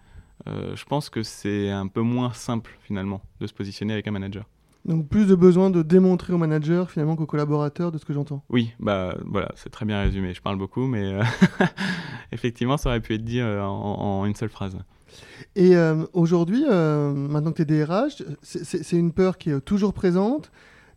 euh, 0.48 0.76
je 0.76 0.86
pense 0.86 1.10
que 1.10 1.24
c'est 1.24 1.72
un 1.72 1.88
peu 1.88 2.02
moins 2.02 2.32
simple 2.34 2.78
finalement 2.84 3.24
de 3.40 3.48
se 3.48 3.54
positionner 3.56 3.94
avec 3.94 4.08
un 4.08 4.12
manager. 4.12 4.46
Donc 4.86 5.08
plus 5.08 5.26
de 5.26 5.34
besoin 5.34 5.72
de 5.72 5.82
démontrer 5.82 6.32
au 6.32 6.38
manager 6.38 6.92
finalement 6.92 7.16
qu'au 7.16 7.26
collaborateur 7.26 7.92
de 7.92 7.98
ce 7.98 8.06
que 8.06 8.14
j'entends. 8.14 8.44
Oui, 8.50 8.72
bah 8.80 9.18
voilà, 9.26 9.52
c'est 9.56 9.72
très 9.72 9.88
bien 9.88 10.00
résumé. 10.00 10.32
Je 10.36 10.44
parle 10.44 10.58
beaucoup, 10.60 10.86
mais 10.86 11.12
euh, 11.12 11.24
effectivement, 12.32 12.78
ça 12.78 12.90
aurait 12.90 13.02
pu 13.02 13.16
être 13.16 13.26
dit 13.26 13.42
en, 13.42 14.28
une 14.28 14.36
seule 14.36 14.50
phrase. 14.50 14.78
Et 15.56 15.76
aujourd'hui, 16.14 16.64
maintenant 16.66 17.52
que 17.52 17.62
tu 17.62 17.74
es 17.74 17.86
DRH, 17.86 18.24
c'est 18.42 18.98
une 18.98 19.12
peur 19.12 19.38
qui 19.38 19.50
est 19.50 19.62
toujours 19.62 19.94
présente 19.94 20.52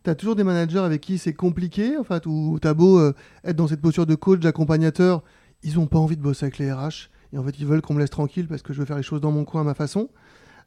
tu 0.05 0.11
as 0.11 0.15
toujours 0.15 0.35
des 0.35 0.43
managers 0.43 0.79
avec 0.79 1.01
qui 1.01 1.17
c'est 1.17 1.33
compliqué, 1.33 1.97
en 1.97 2.03
fait, 2.03 2.25
où 2.25 2.57
tu 2.61 2.67
as 2.67 2.73
beau 2.73 2.99
euh, 2.99 3.13
être 3.43 3.55
dans 3.55 3.67
cette 3.67 3.81
posture 3.81 4.05
de 4.05 4.15
coach, 4.15 4.39
d'accompagnateur, 4.39 5.23
ils 5.63 5.75
n'ont 5.75 5.87
pas 5.87 5.97
envie 5.97 6.15
de 6.15 6.21
bosser 6.21 6.45
avec 6.45 6.59
les 6.59 6.71
RH. 6.71 7.09
Et 7.33 7.37
en 7.37 7.43
fait, 7.43 7.59
ils 7.59 7.65
veulent 7.65 7.81
qu'on 7.81 7.95
me 7.95 7.99
laisse 7.99 8.11
tranquille 8.11 8.47
parce 8.47 8.61
que 8.61 8.71
je 8.71 8.79
veux 8.79 8.85
faire 8.85 8.97
les 8.97 9.03
choses 9.03 9.19
dans 9.19 9.31
mon 9.31 9.45
coin 9.45 9.61
à 9.61 9.63
ma 9.63 9.73
façon. 9.73 10.09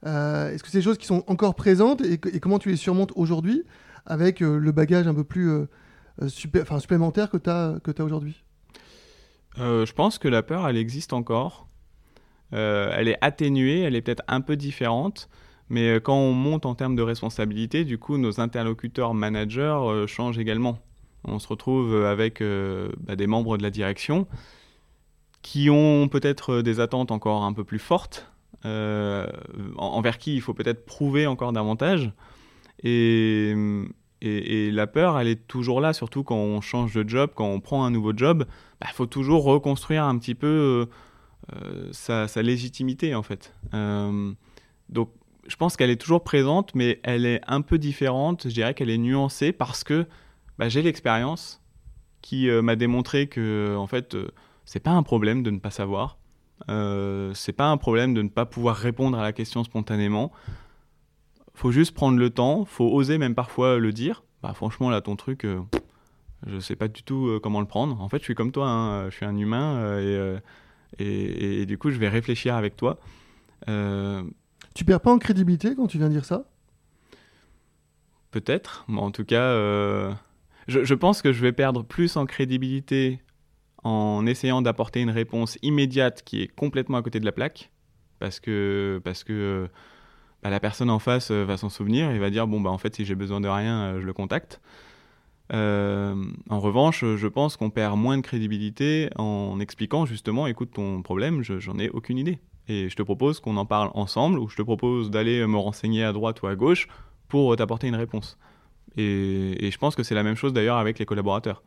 Euh, 0.06 0.52
est-ce 0.52 0.62
que 0.62 0.68
c'est 0.68 0.78
des 0.78 0.84
choses 0.84 0.98
qui 0.98 1.06
sont 1.06 1.24
encore 1.28 1.54
présentes 1.54 2.02
et, 2.02 2.18
comment 2.18 2.58
tu 2.58 2.68
les 2.68 2.76
surmontes 2.76 3.12
aujourd'hui 3.14 3.64
avec 4.06 4.42
euh, 4.42 4.58
le 4.58 4.72
bagage 4.72 5.06
un 5.06 5.14
peu 5.14 5.24
plus 5.24 5.50
super, 6.26 6.80
supplémentaire 6.80 7.30
que 7.30 7.36
tu 7.36 7.48
as, 7.48 7.76
as 7.76 8.02
aujourd'hui? 8.02 8.42
Je 9.56 9.92
pense 9.92 10.18
que 10.18 10.28
la 10.28 10.42
peur, 10.42 10.68
elle 10.68 10.76
existe 10.76 11.12
encore. 11.12 11.67
Elle 12.52 13.08
est 13.08 13.18
atténuée, 13.20 13.80
elle 13.80 13.94
est 13.94 14.02
peut-être 14.02 14.24
un 14.28 14.40
peu 14.40 14.56
différente. 14.56 15.28
Mais 15.70 15.88
euh, 15.88 16.00
quand 16.00 16.16
on 16.16 16.32
monte 16.32 16.66
en 16.66 16.74
termes 16.74 16.96
de 16.96 17.02
responsabilité, 17.02 17.84
du 17.84 17.98
coup, 17.98 18.18
nos 18.18 18.40
interlocuteurs 18.40 19.14
managers 19.14 19.60
euh, 19.62 20.06
changent 20.06 20.38
également. 20.38 20.78
On 21.24 21.38
se 21.38 21.48
retrouve 21.48 21.94
euh, 21.94 22.10
avec 22.10 22.42
bah, 23.00 23.16
des 23.16 23.26
membres 23.26 23.58
de 23.58 23.62
la 23.62 23.70
direction 23.70 24.26
qui 25.42 25.70
ont 25.70 26.08
peut-être 26.08 26.62
des 26.62 26.80
attentes 26.80 27.10
encore 27.10 27.44
un 27.44 27.52
peu 27.52 27.64
plus 27.64 27.78
fortes, 27.78 28.30
envers 28.64 30.18
qui 30.18 30.34
il 30.34 30.40
faut 30.40 30.52
peut-être 30.52 30.84
prouver 30.84 31.26
encore 31.26 31.52
davantage. 31.52 32.10
Et, 32.82 33.54
et, 34.20 34.70
la 34.72 34.86
peur, 34.88 35.18
elle 35.18 35.28
est 35.28 35.46
toujours 35.46 35.80
là, 35.80 35.92
surtout 35.92 36.24
quand 36.24 36.36
on 36.36 36.60
change 36.60 36.92
de 36.92 37.08
job, 37.08 37.30
quand 37.34 37.46
on 37.46 37.60
prend 37.60 37.84
un 37.84 37.90
nouveau 37.90 38.12
job, 38.16 38.44
il 38.46 38.52
bah, 38.80 38.88
faut 38.92 39.06
toujours 39.06 39.44
reconstruire 39.44 40.04
un 40.04 40.18
petit 40.18 40.34
peu 40.34 40.88
sa, 41.92 42.28
sa, 42.28 42.42
légitimité, 42.42 43.14
en 43.14 43.22
fait. 43.22 43.54
donc 44.88 45.10
je 45.48 45.56
pense 45.56 45.76
qu'elle 45.76 45.90
est 45.90 46.00
toujours 46.00 46.22
présente, 46.22 46.74
mais 46.74 47.00
elle 47.02 47.26
est 47.26 47.40
un 47.46 47.62
peu 47.62 47.78
différente. 47.78 48.44
Je 48.44 48.54
dirais 48.54 48.74
qu'elle 48.74 48.90
est 48.90 48.98
nuancée 48.98 49.50
parce 49.52 49.82
que 49.82 50.06
bah, 50.58 50.68
j'ai 50.68 50.82
l'expérience 50.82 51.62
qui 52.20 52.50
euh, 52.50 52.62
m'a 52.62 52.76
démontré 52.76 53.28
que, 53.28 53.74
en 53.76 53.86
fait, 53.86 54.14
euh, 54.14 54.28
c'est 54.66 54.80
pas 54.80 54.90
un 54.90 55.02
problème 55.02 55.42
de 55.42 55.50
ne 55.50 55.58
pas 55.58 55.70
savoir. 55.70 56.18
Euh, 56.68 57.32
c'est 57.34 57.52
pas 57.52 57.68
un 57.68 57.78
problème 57.78 58.12
de 58.12 58.22
ne 58.22 58.28
pas 58.28 58.44
pouvoir 58.44 58.76
répondre 58.76 59.18
à 59.18 59.22
la 59.22 59.32
question 59.32 59.64
spontanément. 59.64 60.32
Faut 61.54 61.72
juste 61.72 61.94
prendre 61.94 62.18
le 62.18 62.30
temps, 62.30 62.64
faut 62.66 62.88
oser 62.92 63.16
même 63.16 63.34
parfois 63.34 63.78
le 63.78 63.92
dire. 63.92 64.24
Bah, 64.42 64.52
franchement, 64.52 64.90
là, 64.90 65.00
ton 65.00 65.16
truc, 65.16 65.46
je 66.46 66.58
sais 66.60 66.76
pas 66.76 66.88
du 66.88 67.02
tout 67.02 67.40
comment 67.42 67.60
le 67.60 67.66
prendre. 67.66 68.00
En 68.00 68.08
fait, 68.08 68.18
je 68.18 68.24
suis 68.24 68.34
comme 68.34 68.52
toi, 68.52 68.68
hein. 68.68 69.10
je 69.10 69.16
suis 69.16 69.24
un 69.24 69.36
humain 69.36 69.98
et, 69.98 70.36
et, 70.98 71.62
et, 71.62 71.66
du 71.66 71.78
coup, 71.78 71.90
je 71.90 71.98
vais 71.98 72.08
réfléchir 72.08 72.54
avec 72.54 72.76
toi. 72.76 72.98
Tu 73.66 74.84
perds 74.84 75.00
pas 75.00 75.12
en 75.12 75.18
crédibilité 75.18 75.74
quand 75.74 75.86
tu 75.86 75.98
viens 75.98 76.08
dire 76.08 76.24
ça? 76.24 76.44
Peut-être, 78.30 78.84
mais 78.88 79.00
en 79.00 79.10
tout 79.10 79.24
cas, 79.24 79.52
je, 80.66 80.84
je, 80.84 80.94
pense 80.94 81.22
que 81.22 81.32
je 81.32 81.40
vais 81.40 81.52
perdre 81.52 81.82
plus 81.82 82.16
en 82.16 82.26
crédibilité 82.26 83.20
en 83.84 84.26
essayant 84.26 84.62
d'apporter 84.62 85.00
une 85.00 85.10
réponse 85.10 85.58
immédiate 85.62 86.22
qui 86.24 86.42
est 86.42 86.48
complètement 86.48 86.98
à 86.98 87.02
côté 87.02 87.20
de 87.20 87.24
la 87.24 87.32
plaque, 87.32 87.70
parce 88.18 88.40
que, 88.40 89.00
parce 89.04 89.24
que 89.24 89.68
bah, 90.42 90.50
la 90.50 90.60
personne 90.60 90.90
en 90.90 90.98
face 90.98 91.30
euh, 91.30 91.44
va 91.44 91.56
s'en 91.56 91.68
souvenir 91.68 92.10
et 92.10 92.18
va 92.18 92.30
dire 92.30 92.46
bon 92.46 92.60
bah 92.60 92.70
en 92.70 92.78
fait 92.78 92.94
si 92.94 93.04
j'ai 93.04 93.14
besoin 93.14 93.40
de 93.40 93.48
rien, 93.48 93.82
euh, 93.82 94.00
je 94.00 94.06
le 94.06 94.12
contacte. 94.12 94.60
Euh, 95.52 96.14
en 96.50 96.60
revanche, 96.60 97.04
je 97.04 97.26
pense 97.26 97.56
qu'on 97.56 97.70
perd 97.70 97.98
moins 97.98 98.16
de 98.16 98.22
crédibilité 98.22 99.08
en 99.16 99.60
expliquant 99.60 100.04
justement 100.04 100.46
écoute 100.46 100.70
ton 100.74 101.02
problème, 101.02 101.42
j'en 101.42 101.78
ai 101.78 101.88
aucune 101.88 102.18
idée. 102.18 102.38
Et 102.68 102.90
je 102.90 102.96
te 102.96 103.02
propose 103.02 103.40
qu'on 103.40 103.56
en 103.56 103.64
parle 103.64 103.90
ensemble 103.94 104.38
ou 104.38 104.48
je 104.48 104.56
te 104.56 104.62
propose 104.62 105.10
d'aller 105.10 105.46
me 105.46 105.56
renseigner 105.56 106.04
à 106.04 106.12
droite 106.12 106.42
ou 106.42 106.46
à 106.46 106.54
gauche 106.54 106.86
pour 107.28 107.56
t'apporter 107.56 107.88
une 107.88 107.96
réponse. 107.96 108.38
Et, 108.96 109.70
je 109.70 109.78
pense 109.78 109.94
que 109.94 110.02
c'est 110.02 110.14
la 110.14 110.22
même 110.22 110.34
chose 110.34 110.52
d'ailleurs 110.52 110.76
avec 110.76 110.98
les 110.98 111.06
collaborateurs. 111.06 111.62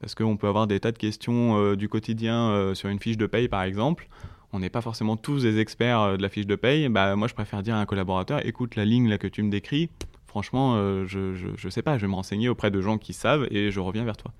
Parce 0.00 0.14
qu'on 0.14 0.36
peut 0.36 0.46
avoir 0.46 0.66
des 0.66 0.80
tas 0.80 0.92
de 0.92 0.98
questions 0.98 1.58
euh, 1.58 1.76
du 1.76 1.88
quotidien 1.88 2.50
euh, 2.50 2.74
sur 2.74 2.88
une 2.88 3.00
fiche 3.00 3.18
de 3.18 3.26
paye, 3.26 3.48
par 3.48 3.64
exemple. 3.64 4.08
On 4.52 4.60
n'est 4.60 4.70
pas 4.70 4.80
forcément 4.80 5.16
tous 5.16 5.42
des 5.42 5.58
experts 5.58 6.16
de 6.16 6.22
la 6.22 6.28
fiche 6.28 6.46
de 6.46 6.56
paye. 6.56 6.88
Bah, 6.88 7.16
moi, 7.16 7.28
je 7.28 7.34
préfère 7.34 7.62
dire 7.62 7.74
à 7.74 7.80
un 7.80 7.86
collaborateur, 7.86 8.44
écoute, 8.46 8.76
la 8.76 8.84
ligne 8.84 9.08
là 9.08 9.18
que 9.18 9.26
tu 9.26 9.42
me 9.42 9.50
décris, 9.50 9.90
franchement, 10.30 10.76
je, 11.06 11.64
ne 11.64 11.70
sais 11.70 11.82
pas, 11.82 11.98
je 11.98 12.02
vais 12.02 12.08
me 12.08 12.14
renseigner 12.14 12.48
auprès 12.48 12.70
de 12.70 12.80
gens 12.80 12.98
qui 12.98 13.12
savent 13.12 13.46
et 13.50 13.70
je 13.70 13.80
reviens 13.80 14.04
vers 14.04 14.16
toi. 14.16 14.32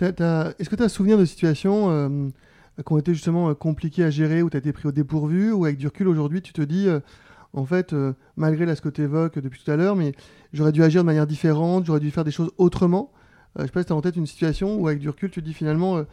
Est-ce 0.00 0.68
que 0.70 0.76
tu 0.76 0.82
as 0.82 0.88
souvenir 0.88 1.18
de 1.18 1.24
situations 1.24 2.30
qui 2.76 2.92
ont 2.92 2.98
été 2.98 3.12
justement 3.12 3.54
compliquées 3.54 4.04
à 4.04 4.10
gérer, 4.10 4.42
où 4.42 4.48
tu 4.50 4.56
as 4.56 4.60
été 4.60 4.72
pris 4.72 4.86
au 4.88 4.92
dépourvu, 4.92 5.52
ou 5.52 5.64
avec 5.64 5.76
du 5.76 5.88
recul 5.88 6.08
aujourd'hui, 6.08 6.40
tu 6.40 6.52
te 6.52 6.62
dis, 6.62 6.88
en 7.52 7.66
fait, 7.66 7.94
malgré 8.36 8.64
là, 8.64 8.76
ce 8.76 8.80
que 8.80 8.88
tu 8.88 9.02
évoques 9.02 9.38
depuis 9.38 9.60
tout 9.62 9.70
à 9.70 9.76
l'heure, 9.76 9.96
mais 9.96 10.12
j'aurais 10.52 10.72
dû 10.72 10.82
agir 10.82 11.02
de 11.02 11.06
manière 11.06 11.26
différente, 11.26 11.84
j'aurais 11.84 12.00
dû 12.00 12.10
faire 12.10 12.24
des 12.24 12.30
choses 12.30 12.52
autrement 12.56 13.12
euh, 13.58 13.62
je 13.62 13.66
sais 13.66 13.72
pas 13.72 13.80
si 13.80 13.86
tu 13.86 13.92
as 13.92 13.96
en 13.96 14.00
tête 14.00 14.16
une 14.16 14.26
situation 14.26 14.76
où, 14.76 14.88
avec 14.88 15.00
du 15.00 15.08
recul, 15.08 15.30
tu 15.30 15.40
te 15.40 15.44
dis 15.44 15.54
finalement, 15.54 15.96
euh, 15.96 16.04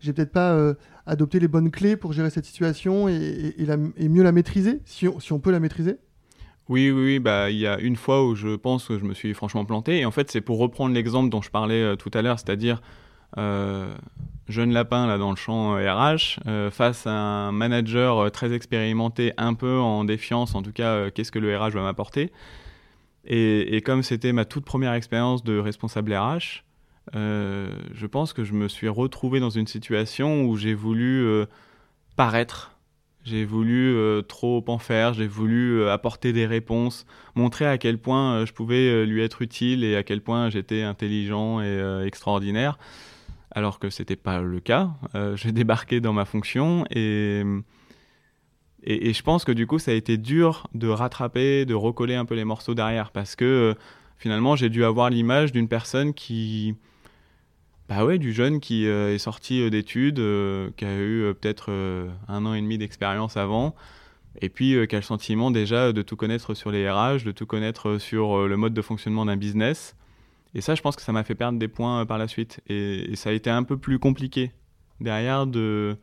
j'ai 0.00 0.12
peut-être 0.12 0.32
pas 0.32 0.52
euh, 0.52 0.74
adopté 1.06 1.40
les 1.40 1.48
bonnes 1.48 1.70
clés 1.70 1.96
pour 1.96 2.12
gérer 2.12 2.30
cette 2.30 2.44
situation 2.44 3.08
et, 3.08 3.54
mieux 3.98 4.22
la 4.22 4.32
maîtriser, 4.32 4.80
si 4.84 5.06
on, 5.08 5.38
peut 5.38 5.50
la 5.50 5.60
maîtriser? 5.60 5.96
Oui, 6.68 6.90
oui, 6.90 7.18
bah 7.18 7.50
il 7.50 7.58
y 7.58 7.66
a 7.66 7.78
une 7.78 7.96
fois 7.96 8.24
où 8.26 8.34
je 8.34 8.56
pense 8.56 8.88
que 8.88 8.98
je 8.98 9.04
me 9.04 9.14
suis 9.14 9.34
franchement 9.34 9.64
planté. 9.64 9.98
Et 9.98 10.04
en 10.06 10.10
fait, 10.10 10.30
c'est 10.30 10.40
pour 10.40 10.58
reprendre 10.58 10.94
l'exemple 10.94 11.28
dont 11.30 11.42
je 11.42 11.50
parlais 11.50 11.96
tout 11.96 12.10
à 12.14 12.22
l'heure, 12.22 12.38
c'est-à-dire 12.38 12.80
jeune 13.36 14.72
lapin 14.72 15.06
là 15.06 15.18
dans 15.18 15.30
le 15.30 15.36
champ 15.36 15.74
RH 15.74 16.38
face 16.70 17.06
à 17.06 17.12
un 17.12 17.52
manager 17.52 18.30
très 18.30 18.52
expérimenté, 18.52 19.32
un 19.36 19.54
peu 19.54 19.78
en 19.78 20.04
défiance, 20.04 20.54
en 20.54 20.62
tout 20.62 20.72
cas, 20.72 21.10
qu'est-ce 21.10 21.32
que 21.32 21.38
le 21.38 21.56
RH 21.56 21.70
va 21.70 21.82
m'apporter. 21.82 22.32
Et, 23.26 23.76
et, 23.76 23.80
comme 23.80 24.02
c'était 24.02 24.32
ma 24.32 24.44
toute 24.44 24.64
première 24.64 24.92
expérience 24.92 25.42
de 25.44 25.58
responsable 25.58 26.14
RH, 26.14 26.62
euh, 27.14 27.68
je 27.92 28.06
pense 28.06 28.32
que 28.32 28.44
je 28.44 28.52
me 28.52 28.68
suis 28.68 28.88
retrouvé 28.88 29.40
dans 29.40 29.50
une 29.50 29.66
situation 29.66 30.44
où 30.44 30.56
j'ai 30.56 30.74
voulu 30.74 31.24
euh, 31.24 31.46
paraître. 32.16 32.73
J'ai 33.24 33.44
voulu 33.44 33.94
euh, 33.94 34.22
trop 34.22 34.62
en 34.68 34.78
faire, 34.78 35.14
j'ai 35.14 35.26
voulu 35.26 35.88
apporter 35.88 36.32
des 36.32 36.46
réponses, 36.46 37.06
montrer 37.34 37.66
à 37.66 37.78
quel 37.78 37.98
point 37.98 38.44
je 38.44 38.52
pouvais 38.52 39.06
lui 39.06 39.22
être 39.22 39.40
utile 39.42 39.82
et 39.82 39.96
à 39.96 40.02
quel 40.02 40.20
point 40.20 40.50
j'étais 40.50 40.82
intelligent 40.82 41.62
et 41.62 42.04
extraordinaire, 42.04 42.78
alors 43.50 43.78
que 43.78 43.88
c'était 43.88 44.16
pas 44.16 44.40
le 44.42 44.60
cas. 44.60 44.90
j'ai 45.36 45.52
débarqué 45.52 46.00
dans 46.00 46.12
ma 46.12 46.26
fonction 46.26 46.84
et, 46.90 47.42
je 48.86 49.22
pense 49.22 49.44
que 49.44 49.52
du 49.52 49.66
coup 49.66 49.78
ça 49.78 49.92
a 49.92 49.94
été 49.94 50.18
dur 50.18 50.68
de 50.74 50.88
rattraper, 50.88 51.64
de 51.64 51.74
recoller 51.74 52.16
un 52.16 52.26
peu 52.26 52.34
les 52.34 52.44
morceaux 52.44 52.74
derrière, 52.74 53.10
parce 53.10 53.36
que 53.36 53.74
finalement 54.18 54.54
j'ai 54.54 54.68
dû 54.68 54.84
avoir 54.84 55.08
l'image 55.08 55.50
d'une 55.50 55.68
personne 55.68 56.12
qui 56.12 56.74
bah 57.88 58.04
ouais, 58.04 58.18
du 58.18 58.32
jeune 58.32 58.60
qui 58.60 58.86
euh, 58.86 59.14
est 59.14 59.18
sorti 59.18 59.60
euh, 59.60 59.68
d'études, 59.68 60.18
euh, 60.18 60.70
qui 60.76 60.86
a 60.86 60.98
eu 60.98 61.34
peut-être 61.34 61.70
un 62.28 62.46
an 62.46 62.54
et 62.54 62.60
demi 62.60 62.78
d'expérience 62.78 63.36
avant, 63.36 63.74
et 64.40 64.48
puis 64.48 64.74
qui 64.88 64.96
a 64.96 64.98
le 64.98 65.04
sentiment 65.04 65.50
déjà 65.50 65.92
de 65.92 66.02
tout 66.02 66.16
connaître 66.16 66.54
sur 66.54 66.70
les 66.70 66.90
RH, 66.90 67.24
de 67.24 67.32
tout 67.32 67.46
connaître 67.46 67.98
sur 67.98 68.48
le 68.48 68.56
mode 68.56 68.74
de 68.74 68.82
fonctionnement 68.82 69.26
d'un 69.26 69.36
business. 69.36 69.96
Et 70.54 70.60
ça, 70.60 70.74
je 70.74 70.82
pense 70.82 70.96
que 70.96 71.02
ça 71.02 71.12
m'a 71.12 71.24
fait 71.24 71.34
perdre 71.34 71.58
des 71.58 71.68
points 71.68 72.06
par 72.06 72.18
la 72.18 72.28
suite. 72.28 72.60
Et, 72.68 73.14
ça 73.16 73.30
a 73.30 73.32
été 73.32 73.50
un 73.50 73.64
peu 73.64 73.76
plus 73.76 73.98
compliqué 73.98 74.52
derrière 75.00 75.46
de, 75.46 75.96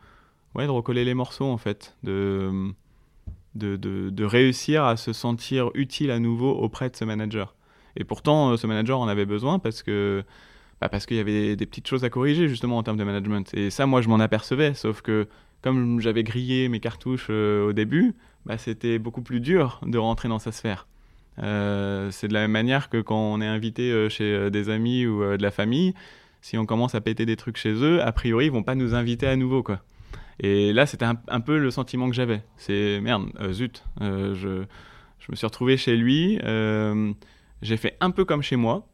ouais, 0.56 0.66
de 0.66 0.72
recoller 0.72 1.04
les 1.04 1.14
morceaux, 1.14 1.46
en 1.46 1.58
fait, 1.58 1.96
de, 2.04 2.72
de, 3.56 3.76
de 3.76 4.24
réussir 4.24 4.84
à 4.86 4.98
se 4.98 5.14
sentir 5.14 5.72
utile 5.74 6.12
à 6.12 6.20
nouveau 6.20 6.52
auprès 6.52 6.90
de 6.90 6.96
ce 6.96 7.06
manager. 7.06 7.56
Et 7.98 8.04
pourtant, 8.04 8.56
ce 8.56 8.68
manager 8.68 9.00
en 9.00 9.08
avait 9.08 9.26
besoin 9.26 9.60
parce 9.60 9.84
que 9.84 10.24
bah, 10.82 10.90
parce 10.90 11.06
qu'il 11.06 11.18
y 11.18 11.20
avait 11.20 11.56
des, 11.56 11.66
petites 11.68 11.88
choses 11.88 12.04
à 12.04 12.10
corriger 12.10 12.50
justement 12.50 12.78
en 12.78 12.84
termes 12.84 12.98
de 12.98 13.04
management. 13.04 13.54
Et 13.54 13.70
ça, 13.70 13.86
moi, 13.86 14.02
je 14.02 14.10
m'en 14.10 14.20
apercevais, 14.20 14.74
sauf 14.74 15.02
que 15.02 15.28
comme 15.62 16.02
j'avais 16.02 16.24
grillé 16.24 16.70
mes 16.70 16.80
cartouches 16.80 17.28
euh, 17.30 17.68
au 17.68 17.74
début, 17.74 18.16
bah, 18.48 18.58
c'était 18.58 18.98
beaucoup 18.98 19.22
plus 19.22 19.40
dur 19.40 19.80
de 19.86 20.00
rentrer 20.00 20.28
dans 20.28 20.40
sa 20.40 20.52
sphère. 20.52 20.88
Euh, 21.44 22.10
c'est 22.10 22.28
de 22.28 22.34
la 22.34 22.42
même 22.42 22.52
manière 22.52 22.90
que 22.90 23.00
quand 23.00 23.16
on 23.16 23.42
est 23.42 23.48
invité 23.48 23.92
euh, 23.92 24.10
chez 24.10 24.50
des 24.50 24.70
amis 24.70 25.06
ou 25.06 25.22
de 25.22 25.42
la 25.42 25.52
famille, 25.52 25.94
si 26.42 26.58
on 26.58 26.66
commence 26.66 26.96
à 26.96 27.02
péter 27.02 27.28
des 27.28 27.36
trucs 27.36 27.58
chez 27.58 27.74
eux, 27.74 28.02
a 28.02 28.12
priori, 28.12 28.48
ils 28.48 28.52
vont 28.52 28.64
pas 28.64 28.74
nous 28.76 28.96
inviter 28.96 29.28
à 29.28 29.36
nouveau, 29.36 29.62
quoi. 29.62 29.82
Et 30.40 30.74
là, 30.74 30.88
c'était 30.88 31.06
un, 31.06 31.42
peu 31.42 31.60
le 31.60 31.70
sentiment 31.70 32.10
que 32.10 32.16
j'avais. 32.16 32.42
C'est 32.58 33.00
merde, 33.02 33.30
zut. 33.52 33.84
je, 34.00 34.34
je, 35.20 35.32
me 35.32 35.36
suis 35.36 35.46
retrouvé 35.46 35.78
chez 35.78 35.96
lui. 35.96 36.40
j'ai 37.62 37.78
fait 37.78 37.96
un 38.00 38.10
peu 38.10 38.26
comme 38.26 38.42
chez 38.42 38.56
moi, 38.56 38.88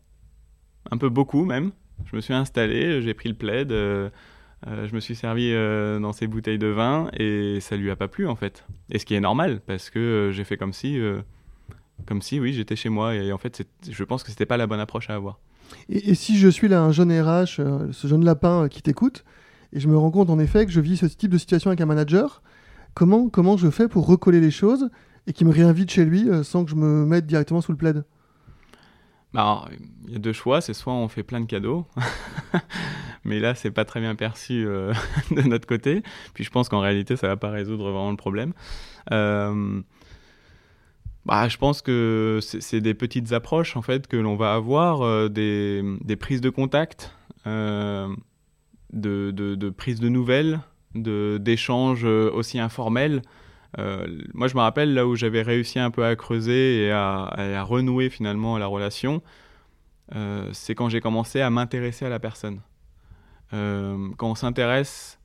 un 0.91 0.97
peu 0.97 1.09
beaucoup 1.09 1.45
même. 1.45 1.71
Je 2.05 2.15
me 2.15 2.21
suis 2.21 2.33
installé, 2.33 3.01
j'ai 3.01 3.13
pris 3.13 3.29
le 3.29 3.35
plaid, 3.35 3.71
euh, 3.71 4.09
euh, 4.67 4.87
je 4.87 4.95
me 4.95 4.99
suis 4.99 5.15
servi 5.15 5.51
euh, 5.51 5.99
dans 5.99 6.13
ses 6.13 6.27
bouteilles 6.27 6.59
de 6.59 6.67
vin 6.67 7.09
et 7.17 7.59
ça 7.59 7.75
lui 7.75 7.89
a 7.91 7.95
pas 7.95 8.07
plu 8.07 8.27
en 8.27 8.35
fait. 8.35 8.65
Et 8.91 8.99
ce 8.99 9.05
qui 9.05 9.15
est 9.15 9.19
normal 9.19 9.61
parce 9.65 9.89
que 9.89 10.31
j'ai 10.33 10.43
fait 10.43 10.57
comme 10.57 10.73
si, 10.73 10.99
comme 12.05 12.21
si 12.21 12.39
oui, 12.39 12.53
j'étais 12.53 12.75
chez 12.75 12.89
moi 12.89 13.15
et 13.15 13.31
en 13.31 13.37
fait, 13.37 13.65
je 13.89 14.03
pense 14.03 14.23
que 14.23 14.29
c'était 14.29 14.45
pas 14.45 14.57
la 14.57 14.67
bonne 14.67 14.79
approche 14.79 15.09
à 15.09 15.15
avoir. 15.15 15.39
Et, 15.89 16.15
si 16.15 16.37
je 16.37 16.47
suis 16.47 16.69
là 16.69 16.81
un 16.81 16.91
jeune 16.91 17.11
RH, 17.11 17.61
ce 17.91 18.07
jeune 18.07 18.23
lapin 18.23 18.69
qui 18.69 18.81
t'écoute, 18.81 19.25
et 19.73 19.81
je 19.81 19.89
me 19.89 19.97
rends 19.97 20.11
compte 20.11 20.29
en 20.29 20.39
effet 20.39 20.65
que 20.65 20.71
je 20.71 20.79
vis 20.79 20.95
ce 20.95 21.07
type 21.07 21.31
de 21.31 21.37
situation 21.37 21.69
avec 21.69 21.81
un 21.81 21.85
manager, 21.85 22.41
comment, 22.93 23.27
comment 23.27 23.57
je 23.57 23.69
fais 23.69 23.89
pour 23.89 24.07
recoller 24.07 24.39
les 24.39 24.51
choses 24.51 24.89
et 25.25 25.33
qu'il 25.33 25.45
me 25.45 25.51
réinvite 25.51 25.91
chez 25.91 26.05
lui 26.05 26.29
sans 26.43 26.63
que 26.63 26.71
je 26.71 26.75
me 26.75 27.05
mette 27.05 27.25
directement 27.25 27.59
sous 27.59 27.73
le 27.73 27.77
plaid? 27.77 28.05
Bah, 29.33 29.65
il 30.07 30.13
y 30.13 30.15
a 30.15 30.19
deux 30.19 30.33
choix, 30.33 30.61
c'est 30.61 30.73
soit 30.73 30.93
on 30.93 31.07
fait 31.07 31.23
plein 31.23 31.41
de 31.41 31.45
cadeaux, 31.45 31.85
mais 33.25 33.39
là 33.39 33.55
c'est 33.55 33.71
pas 33.71 33.83
très 33.85 33.99
bien 33.99 34.15
perçu 34.15 34.65
euh, 34.65 34.93
de 35.31 35.41
notre 35.41 35.67
côté. 35.67 36.01
Puis 36.33 36.43
je 36.43 36.49
pense 36.49 36.69
qu'en 36.69 36.79
réalité 36.79 37.17
ça 37.17 37.27
va 37.27 37.35
pas 37.35 37.49
résoudre 37.49 37.83
vraiment 37.91 38.11
le 38.11 38.17
problème. 38.17 38.53
Euh, 39.11 39.81
bah, 41.25 41.49
je 41.49 41.57
pense 41.57 41.81
que 41.81 42.39
c'est 42.41 42.79
des 42.79 42.93
petites 42.93 43.33
approches 43.33 43.75
en 43.75 43.81
fait 43.81 44.07
que 44.07 44.15
l'on 44.15 44.37
va 44.37 44.53
avoir, 44.53 45.01
euh, 45.01 45.27
des, 45.27 46.15
prises 46.15 46.39
de 46.39 46.49
contact, 46.49 47.13
de 47.45 48.15
prises 49.75 49.99
de 49.99 50.07
nouvelles, 50.09 50.61
d'échanges 50.95 52.05
aussi 52.05 52.59
informels. 52.59 53.21
Euh, 53.77 54.07
moi, 54.33 54.47
je 54.47 54.55
me 54.55 54.61
rappelle 54.61 54.93
là 54.93 55.05
où 55.05 55.15
j'avais 55.15 55.41
réussi 55.41 55.79
un 55.79 55.91
peu 55.91 56.05
à 56.05 56.15
creuser 56.15 56.85
et 56.85 56.91
à, 56.91 57.63
renouer 57.63 58.09
finalement 58.09 58.57
la 58.57 58.67
relation, 58.67 59.21
euh, 60.15 60.49
c'est 60.53 60.73
quand 60.73 60.89
j'ai 60.89 61.01
commencé 61.01 61.41
à 61.41 61.49
m'intéresser 61.49 62.05
à 62.05 62.09
la 62.09 62.19
personne. 62.19 62.61
Euh, 63.53 64.09
quand 64.17 64.31
on 64.31 64.35
s'intéresse 64.35 65.19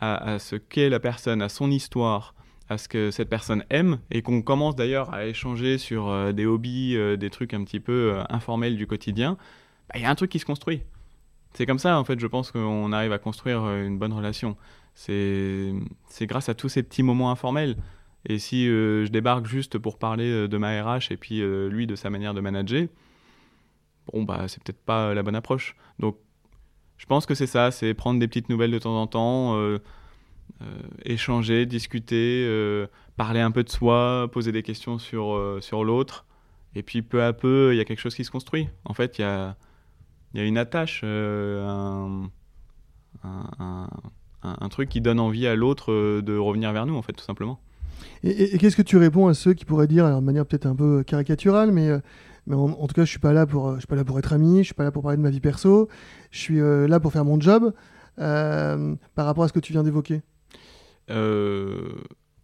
à, 0.00 0.40
ce 0.40 0.56
qu'est 0.56 0.88
la 0.88 0.98
personne, 0.98 1.42
à 1.42 1.48
son 1.48 1.70
histoire, 1.70 2.34
à 2.68 2.76
ce 2.76 2.88
que 2.88 3.12
cette 3.12 3.28
personne 3.28 3.64
aime, 3.70 4.00
et 4.10 4.22
qu'on 4.22 4.42
commence 4.42 4.74
d'ailleurs 4.74 5.14
à 5.14 5.26
échanger 5.26 5.78
sur 5.78 6.32
des 6.32 6.44
hobbies, 6.44 6.96
des 7.16 7.30
trucs 7.30 7.54
un 7.54 7.62
petit 7.62 7.78
peu 7.78 8.18
informels 8.28 8.76
du 8.76 8.88
quotidien, 8.88 9.36
bah, 9.88 9.94
il 9.96 10.02
y 10.02 10.04
a 10.04 10.10
un 10.10 10.14
truc 10.16 10.30
qui 10.30 10.40
se 10.40 10.44
construit. 10.44 10.82
C'est 11.54 11.66
comme 11.66 11.78
ça, 11.78 12.00
en 12.00 12.04
fait, 12.04 12.18
je 12.18 12.26
pense 12.26 12.50
qu'on 12.50 12.92
arrive 12.92 13.12
à 13.12 13.18
construire 13.18 13.64
une 13.68 13.96
bonne 13.96 14.12
relation 14.12 14.56
c'est 14.94 15.72
grâce 16.22 16.48
à 16.48 16.54
tous 16.54 16.68
ces 16.68 16.82
petits 16.82 17.02
moments 17.02 17.30
informels. 17.30 17.76
Et 18.26 18.38
si 18.38 18.68
euh, 18.68 19.04
je 19.04 19.10
débarque 19.10 19.46
juste 19.46 19.78
pour 19.78 19.98
parler 19.98 20.30
euh, 20.30 20.48
de 20.48 20.56
ma 20.56 20.80
RH 20.82 21.10
et 21.10 21.16
puis 21.16 21.42
euh, 21.42 21.68
lui 21.68 21.86
de 21.86 21.96
sa 21.96 22.08
manière 22.10 22.34
de 22.34 22.40
manager, 22.40 22.86
bon, 24.12 24.22
bah, 24.22 24.46
c'est 24.48 24.62
peut-être 24.62 24.84
pas 24.84 25.14
la 25.14 25.22
bonne 25.22 25.34
approche. 25.34 25.76
Donc, 25.98 26.16
je 26.98 27.06
pense 27.06 27.26
que 27.26 27.34
c'est 27.34 27.46
ça, 27.46 27.70
c'est 27.70 27.94
prendre 27.94 28.20
des 28.20 28.28
petites 28.28 28.48
nouvelles 28.48 28.70
de 28.70 28.78
temps 28.78 29.00
en 29.00 29.08
temps, 29.08 29.58
échanger, 31.04 31.66
discuter, 31.66 32.46
parler 33.16 33.40
un 33.40 33.50
peu 33.50 33.64
de 33.64 33.68
soi, 33.68 34.28
poser 34.30 34.52
des 34.52 34.62
questions 34.62 35.00
sur, 35.00 35.58
sur 35.60 35.82
l'autre. 35.82 36.26
Et 36.76 36.84
puis, 36.84 37.02
peu 37.02 37.24
à 37.24 37.32
peu, 37.32 37.74
il 37.74 37.76
y 37.76 37.80
a 37.80 37.84
quelque 37.84 37.98
chose 37.98 38.14
qui 38.14 38.24
se 38.24 38.30
construit. 38.30 38.68
En 38.84 38.94
fait, 38.94 39.18
il 39.18 39.22
y 39.22 39.24
a 39.24 39.56
y 40.34 40.40
a 40.40 40.44
une 40.44 40.58
attache, 40.58 41.02
un, 41.02 42.30
truc 44.70 44.88
qui 44.88 45.00
donne 45.00 45.20
envie 45.20 45.46
à 45.46 45.54
l'autre 45.54 46.20
de 46.20 46.36
revenir 46.36 46.72
vers 46.72 46.86
nous, 46.86 46.96
en 46.96 47.02
fait, 47.02 47.12
tout 47.12 47.24
simplement. 47.24 47.60
Et, 48.24 48.58
qu'est-ce 48.58 48.76
que 48.76 48.82
tu 48.82 48.96
réponds 48.96 49.28
à 49.28 49.34
ceux 49.34 49.54
qui 49.54 49.64
pourraient 49.64 49.86
dire, 49.86 50.04
alors 50.04 50.20
de 50.20 50.26
manière 50.26 50.46
peut-être 50.46 50.66
un 50.66 50.74
peu 50.74 51.02
caricaturale, 51.04 51.72
mais, 51.72 51.90
mais 52.46 52.56
en, 52.56 52.86
tout 52.86 52.94
cas, 52.94 53.04
je 53.04 53.10
suis 53.10 53.18
pas 53.18 53.32
là 53.32 53.46
pour, 53.46 53.74
je 53.74 53.80
suis 53.80 53.86
pas 53.86 53.96
là 53.96 54.04
pour 54.04 54.18
être 54.18 54.32
ami, 54.32 54.58
je 54.58 54.64
suis 54.64 54.74
pas 54.74 54.84
là 54.84 54.90
pour 54.90 55.02
parler 55.02 55.16
de 55.16 55.22
ma 55.22 55.30
vie 55.30 55.40
perso, 55.40 55.88
je 56.30 56.38
suis 56.38 56.60
là 56.60 57.00
pour 57.00 57.12
faire 57.12 57.24
mon 57.24 57.40
job. 57.40 57.72
par 58.16 59.26
rapport 59.26 59.44
à 59.44 59.48
ce 59.48 59.52
que 59.52 59.60
tu 59.60 59.72
viens 59.72 59.82
d'évoquer? 59.82 60.22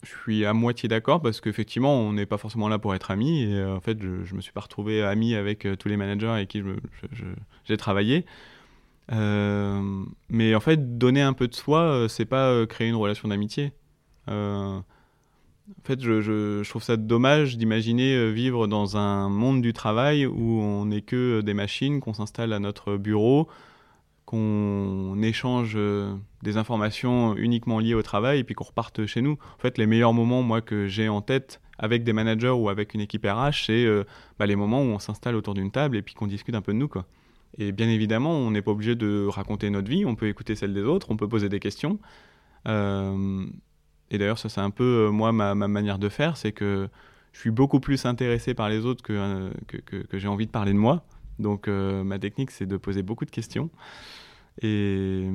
Je 0.05 0.11
suis 0.11 0.45
à 0.45 0.53
moitié 0.53 0.89
d'accord 0.89 1.21
parce 1.21 1.41
qu'effectivement, 1.41 2.01
on 2.01 2.13
n'est 2.13 2.27
pas 2.27 2.39
forcément 2.39 2.69
là 2.69 2.79
pour 2.79 2.95
être 2.95 3.11
amis. 3.11 3.43
Et 3.43 3.55
euh, 3.55 3.75
en 3.75 3.81
fait, 3.81 4.01
je, 4.01 4.09
ne 4.09 4.37
me 4.37 4.41
suis 4.41 4.53
pas 4.53 4.61
retrouvé 4.61 5.03
ami 5.03 5.35
avec 5.35 5.67
euh, 5.67 5.75
tous 5.77 5.89
les 5.89 5.97
managers 5.97 6.29
avec 6.29 6.49
qui 6.49 6.63
j'ai 7.65 7.77
travaillé. 7.77 8.25
Euh, 9.13 10.05
mais 10.29 10.55
en 10.55 10.61
fait, 10.61 10.99
donner 10.99 11.23
un 11.23 11.33
peu 11.33 11.49
de 11.49 11.55
soi, 11.55 12.07
c'est 12.09 12.27
pas 12.27 12.67
créer 12.67 12.89
une 12.89 12.97
relation 12.97 13.29
d'amitié. 13.29 13.73
en 14.27 14.83
fait, 15.85 16.01
je, 16.01 16.69
trouve 16.69 16.83
ça 16.83 16.97
dommage 16.97 17.57
d'imaginer 17.57 18.33
vivre 18.33 18.67
dans 18.67 18.97
un 18.97 19.29
monde 19.29 19.63
du 19.63 19.73
travail 19.73 20.27
où 20.27 20.61
on 20.61 20.87
n'est 20.87 21.03
que 21.03 21.41
des 21.41 21.55
machines, 21.55 22.01
qu'on 22.01 22.15
s'installe 22.15 22.53
à 22.53 22.59
notre 22.59 22.97
bureau, 22.97 23.49
qu'on 24.29 25.23
échange 25.23 25.73
euh, 25.75 26.15
des 26.43 26.59
informations 26.59 27.35
uniquement 27.35 27.79
liées 27.79 27.95
au 27.95 28.03
travail 28.03 28.41
et 28.41 28.45
puis 28.45 28.55
qu'on 28.55 28.65
reparte 28.65 29.07
chez 29.07 29.23
nous. 29.23 29.39
En 29.57 29.59
fait, 29.59 29.79
les 29.79 29.87
meilleurs 29.87 30.13
moments, 30.13 30.43
moi, 30.43 30.61
que 30.61 30.87
j'ai 30.87 31.09
en 31.09 31.23
tête 31.23 31.63
avec 31.79 32.05
des 32.05 32.13
managers 32.13 32.51
ou 32.51 32.69
avec 32.69 32.93
une 32.93 33.01
équipe 33.01 33.25
RH, 33.25 33.65
c'est 33.65 33.87
euh, 33.87 34.05
bah, 34.39 34.45
les 34.45 34.55
moments 34.55 34.83
où 34.83 34.89
on 34.89 34.99
s'installe 34.99 35.35
autour 35.35 35.55
d'une 35.55 35.71
table 35.71 35.97
et 35.97 36.03
puis 36.03 36.13
qu'on 36.13 36.27
discute 36.27 36.55
un 36.55 36.61
peu 36.61 36.75
de 36.75 36.77
nous. 36.77 36.89
Quoi. 36.89 37.07
Et 37.57 37.73
bien 37.73 37.89
évidemment, 37.89 38.33
on 38.33 38.51
n'est 38.51 38.63
pas 38.63 38.71
obligé 38.73 38.95
de 38.95 39.27
raconter 39.27 39.71
notre 39.71 39.89
vie, 39.89 40.05
on 40.05 40.15
peut 40.15 40.29
écouter 40.29 40.55
celle 40.55 40.75
des 40.75 40.83
autres, 40.83 41.11
on 41.11 41.17
peut 41.17 41.29
poser 41.29 41.49
des 41.49 41.61
questions. 41.61 41.99
Euh, 42.67 43.47
et 44.11 44.19
d'ailleurs, 44.19 44.39
ça 44.39 44.49
c'est 44.49 44.61
un 44.61 44.71
peu, 44.71 45.09
moi, 45.11 45.33
ma, 45.33 45.55
manière 45.55 45.99
de 45.99 46.09
faire, 46.09 46.37
c'est 46.37 46.53
que 46.53 46.89
je 47.33 47.41
suis 47.41 47.51
beaucoup 47.51 47.81
plus 47.81 48.05
intéressé 48.05 48.55
par 48.55 48.69
les 48.69 48.85
autres 48.85 49.03
que, 49.03 49.51
que, 49.67 49.97
que 49.97 50.19
j'ai 50.19 50.29
envie 50.29 50.47
de 50.47 50.51
parler 50.51 50.73
de 50.73 50.79
moi. 50.79 51.05
Donc 51.39 51.69
euh, 51.69 52.05
ma 52.05 52.19
technique, 52.19 52.51
c'est 52.51 52.67
de 52.67 52.77
poser 52.77 53.03
beaucoup 53.03 53.25
de 53.25 53.31
questions. 53.31 53.71
Et, 54.63 55.29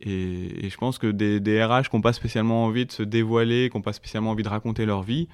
et, 0.00 0.68
je 0.68 0.76
pense 0.76 0.98
que 0.98 1.06
des, 1.06 1.40
des 1.40 1.64
RH 1.64 1.88
qui 1.88 1.96
n'ont 1.96 2.02
pas 2.02 2.12
spécialement 2.12 2.64
envie 2.64 2.86
de 2.86 2.92
se 2.92 3.02
dévoiler, 3.02 3.68
qui 3.70 3.76
n'ont 3.76 3.82
pas 3.82 3.92
spécialement 3.92 4.30
envie 4.30 4.42
de 4.42 4.48
raconter 4.48 4.86
leur 4.86 5.02
vie, 5.02 5.28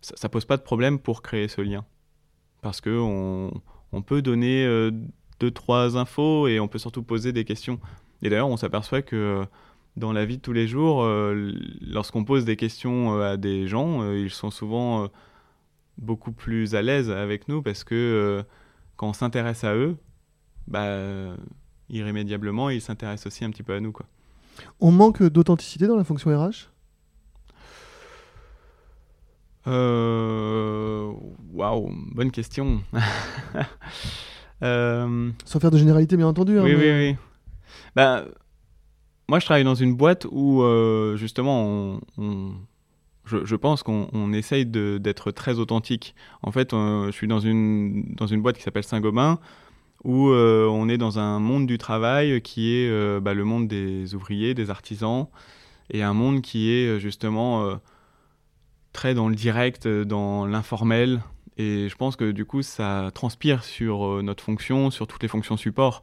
ça, 0.00 0.14
ne 0.22 0.28
pose 0.28 0.44
pas 0.44 0.56
de 0.56 0.62
problème 0.62 0.98
pour 0.98 1.22
créer 1.22 1.48
ce 1.48 1.60
lien. 1.60 1.84
Parce 2.60 2.80
qu'on 2.80 3.52
on 3.92 4.02
peut 4.02 4.22
donner 4.22 4.64
euh, 4.66 4.90
deux, 5.42 5.50
trois 5.50 5.96
infos 5.96 6.46
et 6.46 6.60
on 6.60 6.68
peut 6.68 6.78
surtout 6.78 7.02
poser 7.02 7.32
des 7.32 7.44
questions. 7.44 7.80
Et 8.22 8.30
d'ailleurs, 8.30 8.48
on 8.48 8.56
s'aperçoit 8.56 9.02
que 9.02 9.44
dans 9.96 10.12
la 10.12 10.24
vie 10.24 10.36
de 10.36 10.42
tous 10.42 10.52
les 10.52 10.68
jours, 10.68 11.02
euh, 11.02 11.52
lorsqu'on 11.80 12.24
pose 12.24 12.44
des 12.44 12.56
questions 12.56 13.20
à 13.20 13.36
des 13.36 13.66
gens, 13.66 14.12
ils 14.12 14.30
sont 14.30 14.50
souvent 14.50 15.08
beaucoup 15.98 16.30
plus 16.30 16.76
à 16.76 16.82
l'aise 16.82 17.10
avec 17.10 17.48
nous 17.48 17.60
parce 17.60 17.82
que 17.82 18.44
quand 18.96 19.08
on 19.08 19.12
s'intéresse 19.12 19.64
à 19.64 19.74
eux, 19.74 19.96
bah, 20.68 21.34
irrémédiablement, 21.90 22.70
ils 22.70 22.80
s'intéressent 22.80 23.26
aussi 23.26 23.44
un 23.44 23.50
petit 23.50 23.64
peu 23.64 23.74
à 23.74 23.80
nous. 23.80 23.90
Quoi. 23.90 24.06
On 24.80 24.92
manque 24.92 25.22
d'authenticité 25.24 25.88
dans 25.88 25.96
la 25.96 26.04
fonction 26.04 26.30
RH 26.30 26.70
euh, 29.66 31.12
Waouh, 31.52 31.92
bonne 32.12 32.30
question. 32.30 32.82
Euh, 34.62 35.30
Sans 35.44 35.60
faire 35.60 35.70
de 35.70 35.78
généralité, 35.78 36.16
bien 36.16 36.28
entendu. 36.28 36.58
Hein, 36.58 36.62
oui, 36.64 36.74
oui, 36.76 36.90
oui. 36.90 37.16
Bah, 37.96 38.24
moi, 39.28 39.38
je 39.38 39.44
travaille 39.44 39.64
dans 39.64 39.74
une 39.74 39.94
boîte 39.94 40.26
où, 40.30 40.62
euh, 40.62 41.16
justement, 41.16 42.00
on 42.18 42.52
je, 43.24 43.56
pense 43.56 43.82
qu'on 43.82 44.32
essaye 44.32 44.66
d'être 44.66 45.30
très 45.30 45.58
authentique. 45.58 46.14
En 46.42 46.50
fait, 46.50 46.72
euh, 46.72 47.06
je 47.06 47.12
suis 47.12 47.28
dans 47.28 47.38
une, 47.38 48.04
dans 48.14 48.26
une 48.26 48.42
boîte 48.42 48.56
qui 48.56 48.62
s'appelle 48.62 48.84
Saint-Gobain, 48.84 49.38
où 50.04 50.30
euh, 50.30 50.66
on 50.66 50.88
est 50.88 50.98
dans 50.98 51.18
un 51.18 51.38
monde 51.38 51.66
du 51.66 51.78
travail 51.78 52.42
qui 52.42 52.74
est 52.74 52.88
euh, 52.88 53.20
bah, 53.20 53.34
le 53.34 53.44
monde 53.44 53.68
des 53.68 54.14
ouvriers, 54.14 54.54
des 54.54 54.70
artisans, 54.70 55.28
et 55.90 56.02
un 56.02 56.14
monde 56.14 56.42
qui 56.42 56.70
est 56.70 56.98
justement 56.98 57.78
très 58.92 59.14
dans 59.14 59.28
le 59.28 59.34
direct, 59.34 59.86
dans 59.86 60.46
l'informel. 60.46 61.20
Et 61.58 61.88
je 61.88 61.96
pense 61.96 62.16
que 62.16 62.30
du 62.30 62.44
coup, 62.44 62.62
ça 62.62 63.10
transpire 63.14 63.64
sur 63.64 64.22
notre 64.22 64.42
fonction, 64.42 64.90
sur 64.90 65.06
toutes 65.06 65.22
les 65.22 65.28
fonctions 65.28 65.56
support. 65.56 66.02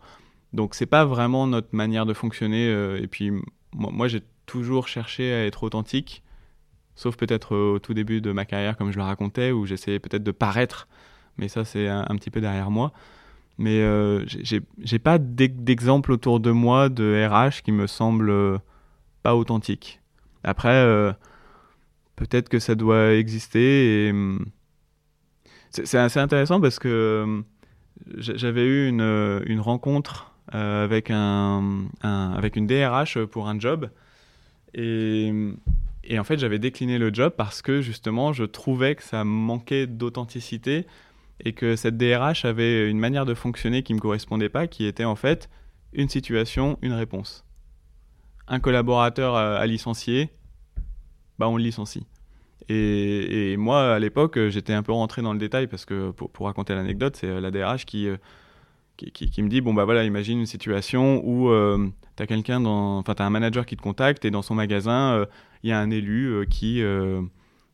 Donc, 0.54 0.76
c'est 0.76 0.86
pas 0.86 1.06
vraiment 1.06 1.48
notre 1.48 1.70
manière 1.74 2.06
de 2.06 2.14
fonctionner. 2.14 2.68
et 3.02 3.08
puis, 3.08 3.32
moi 3.74 4.08
j'ai 4.08 4.22
toujours 4.46 4.88
cherché 4.88 5.32
à 5.34 5.46
être 5.46 5.64
authentique 5.64 6.24
sauf 7.00 7.16
peut-être 7.16 7.56
au 7.56 7.80
tout 7.80 7.94
début 7.94 8.20
de 8.20 8.34
ma 8.34 8.44
carrière, 8.44 8.76
comme 8.76 8.92
je 8.92 8.98
le 8.98 9.04
racontais, 9.04 9.52
où 9.52 9.66
j'essayais 9.66 10.00
peut-être 10.00 10.24
de 10.24 10.32
paraître, 10.32 10.90
mais 11.38 11.48
ça 11.48 11.64
c'est 11.64 11.88
un, 11.88 12.16
petit 12.18 12.30
peu 12.30 12.42
derrière 12.42 12.72
moi. 12.72 12.92
Mais 13.58 13.80
euh, 13.82 14.26
j'ai 14.28 15.00
pas 15.00 15.18
d'exemple 15.18 16.12
autour 16.12 16.42
de 16.42 16.52
moi 16.52 16.90
de 16.90 17.26
RH 17.26 17.64
qui 17.64 17.72
me 17.72 17.88
semble 17.88 18.30
euh, 18.30 18.58
pas 19.24 19.36
authentique. 19.36 20.02
Après, 20.44 20.76
euh, 20.76 21.14
peut-être 22.18 22.50
que 22.50 22.60
ça 22.60 22.76
doit 22.76 23.14
exister 23.14 24.10
hum, 24.12 24.46
c'est 25.70 25.98
assez 25.98 26.20
intéressant 26.20 26.60
parce 26.62 26.80
que 26.80 26.88
euh, 26.88 27.42
j'avais 28.18 28.66
eu 28.66 28.88
une, 28.88 29.42
une 29.46 29.60
rencontre 29.60 30.34
avec, 30.52 31.12
un, 31.12 31.88
une 32.56 32.68
DRH 32.68 33.20
pour 33.26 33.48
un 33.48 33.60
job 33.60 33.90
et 36.10 36.18
en 36.18 36.24
fait, 36.24 36.40
j'avais 36.40 36.60
décliné 36.60 36.98
le 36.98 37.14
job 37.14 37.34
parce 37.38 37.62
que 37.62 37.82
justement, 37.82 38.34
je 38.34 38.44
trouvais 38.44 38.96
que 38.96 39.04
ça 39.04 39.24
manquait 39.24 39.86
d'authenticité 39.86 40.88
et 41.44 41.54
que 41.54 41.76
cette 41.76 41.98
DRH 41.98 42.46
avait 42.46 42.90
une 42.90 42.98
manière 43.00 43.26
de 43.26 43.36
fonctionner 43.36 43.84
qui 43.84 43.94
ne 43.94 43.98
me 43.98 44.02
correspondait 44.02 44.50
pas, 44.50 44.68
qui 44.68 44.86
était 44.86 45.06
en 45.06 45.16
fait 45.16 45.50
une 45.94 46.10
situation, 46.10 46.80
une 46.82 46.94
réponse. 46.94 47.46
Un 48.48 48.60
collaborateur 48.60 49.36
a, 49.36 49.66
licencié, 49.68 50.30
bah 51.38 51.48
on 51.48 51.58
le 51.58 51.64
licencie. 51.64 52.08
Et, 52.70 53.58
moi, 53.58 53.96
à 53.96 54.00
l'époque, 54.00 54.40
j'étais 54.50 54.74
un 54.74 54.84
peu 54.84 54.92
rentré 54.92 55.22
dans 55.22 55.34
le 55.34 55.40
détail 55.40 55.68
parce 55.68 55.86
que, 55.86 56.12
pour, 56.12 56.46
raconter 56.46 56.76
l'anecdote, 56.76 57.16
c'est 57.16 57.42
la 57.42 57.50
DRH 57.50 57.86
euh, 57.96 58.18
qui, 58.96 59.12
qui, 59.12 59.44
me 59.44 59.50
dit 59.50 59.62
bon, 59.62 59.74
bah 59.74 59.86
voilà, 59.86 60.04
imagine 60.04 60.40
une 60.40 60.46
situation 60.46 61.22
où 61.26 61.50
euh, 61.50 61.90
tu 62.16 62.24
as 62.24 62.28
quelqu'un 62.28 62.60
dans. 62.60 63.00
Enfin, 63.00 63.16
tu 63.16 63.24
un 63.24 63.30
manager 63.30 63.66
qui 63.66 63.76
te 63.76 63.82
contacte 63.82 64.24
et 64.24 64.32
dans 64.32 64.44
son 64.44 64.54
magasin, 64.54 65.14
euh, 65.14 65.26
il 65.64 65.70
y 65.70 65.74
a 65.74 65.80
un 65.80 65.90
élu 65.90 66.28
euh, 66.28 66.46
euh, 66.64 67.22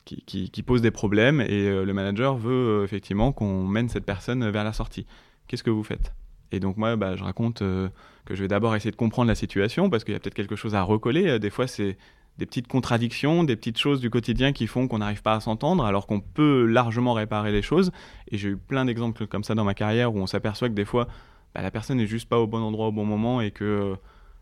qui, 0.06 0.50
qui, 0.50 0.64
pose 0.64 0.82
des 0.82 0.92
problèmes 0.92 1.42
et 1.42 1.68
euh, 1.68 1.84
le 1.84 1.94
manager 1.94 2.36
veut 2.36 2.84
effectivement 2.84 3.32
qu'on 3.32 3.66
mène 3.66 3.90
cette 3.90 4.06
personne 4.06 4.50
vers 4.50 4.64
la 4.64 4.74
sortie. 4.74 5.06
Qu'est-ce 5.48 5.64
que 5.64 5.70
vous 5.70 5.84
faites? 5.84 6.14
Et 6.52 6.60
donc 6.60 6.78
moi, 6.78 6.96
bah, 6.96 7.16
je 7.16 7.24
raconte 7.24 7.60
que 7.60 7.90
je 8.30 8.42
vais 8.42 8.48
d'abord 8.48 8.76
essayer 8.76 8.92
de 8.92 8.96
comprendre 8.96 9.28
la 9.28 9.36
situation 9.36 9.90
parce 9.90 10.04
qu'il 10.04 10.14
y 10.14 10.18
a 10.18 10.20
peut-être 10.20 10.36
quelque 10.36 10.56
chose 10.56 10.76
à 10.76 10.84
recoller. 10.84 11.40
Des 11.40 11.50
fois, 11.50 11.68
c'est 11.68 11.98
des 12.38 12.46
petites 12.46 12.68
contradictions, 12.68 13.44
des 13.44 13.56
petites 13.56 13.78
choses 13.78 14.02
du 14.02 14.10
quotidien 14.10 14.52
qui 14.52 14.68
font 14.68 14.88
qu'on 14.88 14.98
n'arrive 14.98 15.22
pas 15.22 15.36
à 15.36 15.40
s'entendre, 15.40 15.86
alors 15.86 16.06
qu'on 16.06 16.20
peut 16.20 16.66
largement 16.66 17.14
réparer 17.14 17.52
les 17.52 17.62
choses. 17.62 17.92
Et 18.30 18.38
j'ai 18.38 18.50
eu 18.50 18.58
plein 18.58 18.86
d'exemples 18.86 19.26
comme 19.28 19.44
ça 19.44 19.56
dans 19.56 19.64
ma 19.64 19.74
carrière 19.74 20.14
où 20.14 20.20
on 20.20 20.28
s'aperçoit 20.28 20.70
que 20.70 20.74
des 20.74 20.86
fois, 20.86 21.08
bah, 21.54 21.62
la 21.62 21.72
personne 21.72 21.98
n'est 21.98 22.08
juste 22.08 22.28
pas 22.28 22.40
au 22.40 22.48
bon 22.48 22.62
endroit 22.62 22.88
au 22.88 22.92
bon 22.92 23.06
moment 23.06 23.40
et 23.42 23.52
que 23.52 23.96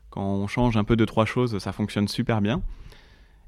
quand 0.10 0.26
on 0.26 0.48
change 0.48 0.78
un 0.78 0.84
peu 0.84 0.96
de 0.96 1.06
trois 1.06 1.26
choses, 1.26 1.58
ça 1.60 1.72
fonctionne 1.72 2.08
super 2.08 2.42
bien. 2.42 2.62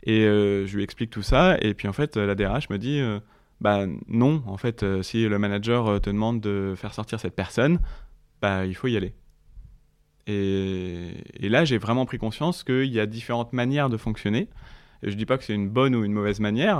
Et 0.03 0.21
euh, 0.25 0.67
je 0.67 0.75
lui 0.75 0.83
explique 0.83 1.09
tout 1.09 1.23
ça. 1.23 1.57
Et 1.61 1.73
puis 1.73 1.87
en 1.87 1.93
fait, 1.93 2.15
la 2.15 2.35
DRH 2.35 2.69
me 2.69 2.77
dit 2.77 2.99
euh, 2.99 3.19
bah 3.61 3.85
non, 4.07 4.43
en 4.45 4.57
fait, 4.57 4.83
euh, 4.83 5.01
si 5.01 5.27
le 5.27 5.39
manager 5.39 5.99
te 6.01 6.09
demande 6.09 6.41
de 6.41 6.75
faire 6.77 6.93
sortir 6.93 7.19
cette 7.19 7.35
personne, 7.35 7.79
bah 8.41 8.65
il 8.65 8.75
faut 8.75 8.87
y 8.87 8.97
aller. 8.97 9.13
Et, 10.27 11.13
là, 11.41 11.65
j'ai 11.65 11.77
vraiment 11.77 12.05
pris 12.05 12.17
conscience 12.17 12.63
qu'il 12.63 12.91
y 12.91 12.99
a 12.99 13.05
différentes 13.05 13.53
manières 13.53 13.89
de 13.89 13.97
fonctionner. 13.97 14.49
Je 15.03 15.13
dis 15.13 15.25
pas 15.25 15.37
que 15.37 15.43
c'est 15.43 15.53
une 15.53 15.69
bonne 15.69 15.95
ou 15.95 16.03
une 16.03 16.13
mauvaise 16.13 16.39
manière. 16.39 16.79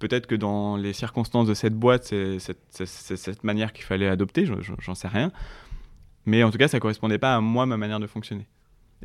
Peut-être 0.00 0.26
que 0.26 0.34
dans 0.34 0.76
les 0.76 0.92
circonstances 0.92 1.46
de 1.46 1.54
cette 1.54 1.74
boîte, 1.74 2.04
c'est 2.04 2.38
cette, 2.70 3.44
manière 3.44 3.72
qu'il 3.72 3.84
fallait 3.84 4.08
adopter, 4.08 4.44
j'en 4.44 4.94
sais 4.94 5.08
rien. 5.08 5.30
Mais 6.26 6.42
en 6.42 6.50
tout 6.50 6.58
cas, 6.58 6.68
ça 6.68 6.80
correspondait 6.80 7.18
pas 7.18 7.36
à 7.36 7.40
moi, 7.40 7.64
ma 7.66 7.76
manière 7.76 8.00
de 8.00 8.06
fonctionner. 8.06 8.48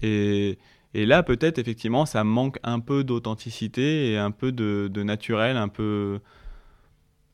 Et, 0.02 0.58
et 0.94 1.06
là, 1.06 1.22
peut-être, 1.24 1.60
effectivement, 1.60 2.06
ça 2.06 2.24
manque 2.24 2.60
un 2.64 2.80
peu 2.80 3.04
d'authenticité 3.04 4.12
et 4.12 4.18
un 4.18 4.32
peu 4.32 4.52
de, 4.52 5.04
naturel, 5.04 5.58
un 5.58 5.68
peu. 5.68 6.20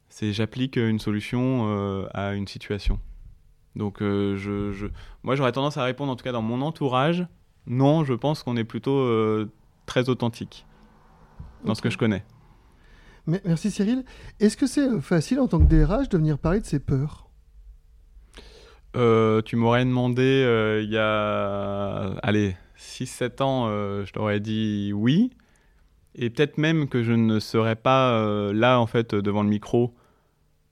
C'est 0.09 0.33
j'applique 0.33 0.77
une 0.77 0.99
solution 0.99 1.67
euh, 1.67 2.07
à 2.13 2.33
une 2.33 2.47
situation. 2.47 2.99
Donc, 3.75 4.01
euh, 4.01 4.35
je, 4.37 4.87
moi, 5.23 5.35
j'aurais 5.35 5.51
tendance 5.51 5.77
à 5.77 5.83
répondre, 5.83 6.11
en 6.11 6.15
tout 6.15 6.23
cas 6.23 6.31
dans 6.31 6.41
mon 6.41 6.61
entourage, 6.61 7.27
non, 7.67 8.03
je 8.03 8.13
pense 8.13 8.43
qu'on 8.43 8.57
est 8.57 8.63
plutôt 8.63 8.97
euh, 8.97 9.51
très 9.85 10.09
authentique 10.09 10.65
dans 11.63 11.75
ce 11.75 11.81
que 11.81 11.89
je 11.89 11.97
connais. 11.97 12.23
Merci 13.27 13.71
Cyril. 13.71 14.05
Est-ce 14.39 14.55
que 14.55 14.67
c'est 14.67 15.01
facile 15.01 15.39
en 15.39 15.47
tant 15.47 15.59
que 15.59 15.63
DRH 15.63 16.09
de 16.09 16.17
venir 16.17 16.37
parler 16.37 16.59
de 16.59 16.65
ses 16.65 16.79
peurs? 16.79 17.27
Euh, 18.95 19.41
tu 19.41 19.55
m'aurais 19.55 19.83
demandé 19.83 20.21
euh, 20.21 20.83
il 20.83 20.91
y 20.91 20.97
a, 20.97 22.17
allez, 22.21 22.55
6-7 22.77 23.41
ans, 23.41 23.67
je 24.05 24.11
t'aurais 24.13 24.39
dit 24.39 24.91
oui. 24.93 25.31
Et 26.13 26.29
peut-être 26.29 26.59
même 26.59 26.87
que 26.87 27.03
je 27.03 27.11
ne 27.11 27.39
serais 27.39 27.75
pas 27.75 28.51
là, 28.53 28.79
en 28.79 28.85
fait, 28.85 29.15
devant 29.15 29.41
le 29.41 29.49
micro, 29.49 29.93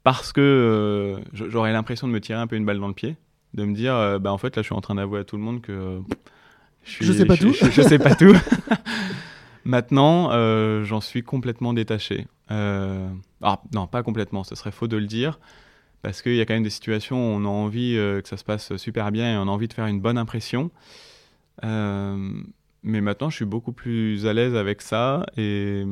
parce 0.03 0.33
que 0.33 1.19
j'aurais 1.33 1.73
l'impression 1.73 2.07
de 2.07 2.13
me 2.13 2.19
tirer 2.19 2.39
un 2.39 2.47
peu 2.47 2.55
une 2.55 2.65
balle 2.65 2.79
dans 2.79 2.87
le 2.87 2.93
pied, 2.93 3.15
de 3.53 3.65
me 3.65 3.73
dire, 3.73 4.19
bah, 4.19 4.31
en 4.31 4.37
fait, 4.37 4.55
là, 4.55 4.61
je 4.61 4.67
suis 4.67 4.75
en 4.75 4.81
train 4.81 4.95
d'avouer 4.95 5.19
à 5.19 5.23
tout 5.23 5.37
le 5.37 5.43
monde 5.43 5.61
que 5.61 6.01
je, 6.83 7.13
sais 7.13 7.25
pas 7.25 7.37
tout. 7.37 7.53
Je, 7.53 7.81
sais 7.81 7.99
pas 7.99 8.15
tout. 8.15 8.35
Maintenant, 9.65 10.31
euh, 10.31 10.83
j'en 10.83 11.01
suis 11.01 11.23
complètement 11.23 11.73
détaché. 11.73 12.27
Euh, 12.51 13.09
alors, 13.41 13.63
non, 13.73 13.87
pas 13.87 14.03
complètement, 14.03 14.43
ce 14.43 14.55
serait 14.55 14.71
faux 14.71 14.87
de 14.87 14.97
le 14.97 15.05
dire, 15.05 15.39
parce 16.01 16.21
qu'il 16.21 16.35
y 16.35 16.41
a 16.41 16.45
quand 16.45 16.53
même 16.53 16.63
des 16.63 16.69
situations 16.69 17.17
où 17.17 17.37
on 17.37 17.45
a 17.45 17.47
envie 17.47 17.95
euh, 17.95 18.21
que 18.21 18.27
ça 18.27 18.37
se 18.37 18.43
passe 18.43 18.75
super 18.75 19.11
bien 19.11 19.33
et 19.33 19.37
on 19.37 19.43
a 19.43 19.51
envie 19.51 19.67
de 19.67 19.73
faire 19.73 19.87
une 19.87 20.01
bonne 20.01 20.17
impression. 20.17 20.71
mais 21.61 23.01
maintenant, 23.01 23.29
je 23.29 23.37
suis 23.37 23.45
beaucoup 23.45 23.71
plus 23.71 24.25
à 24.25 24.33
l'aise 24.33 24.55
avec 24.55 24.81
ça 24.81 25.25
et, 25.37 25.85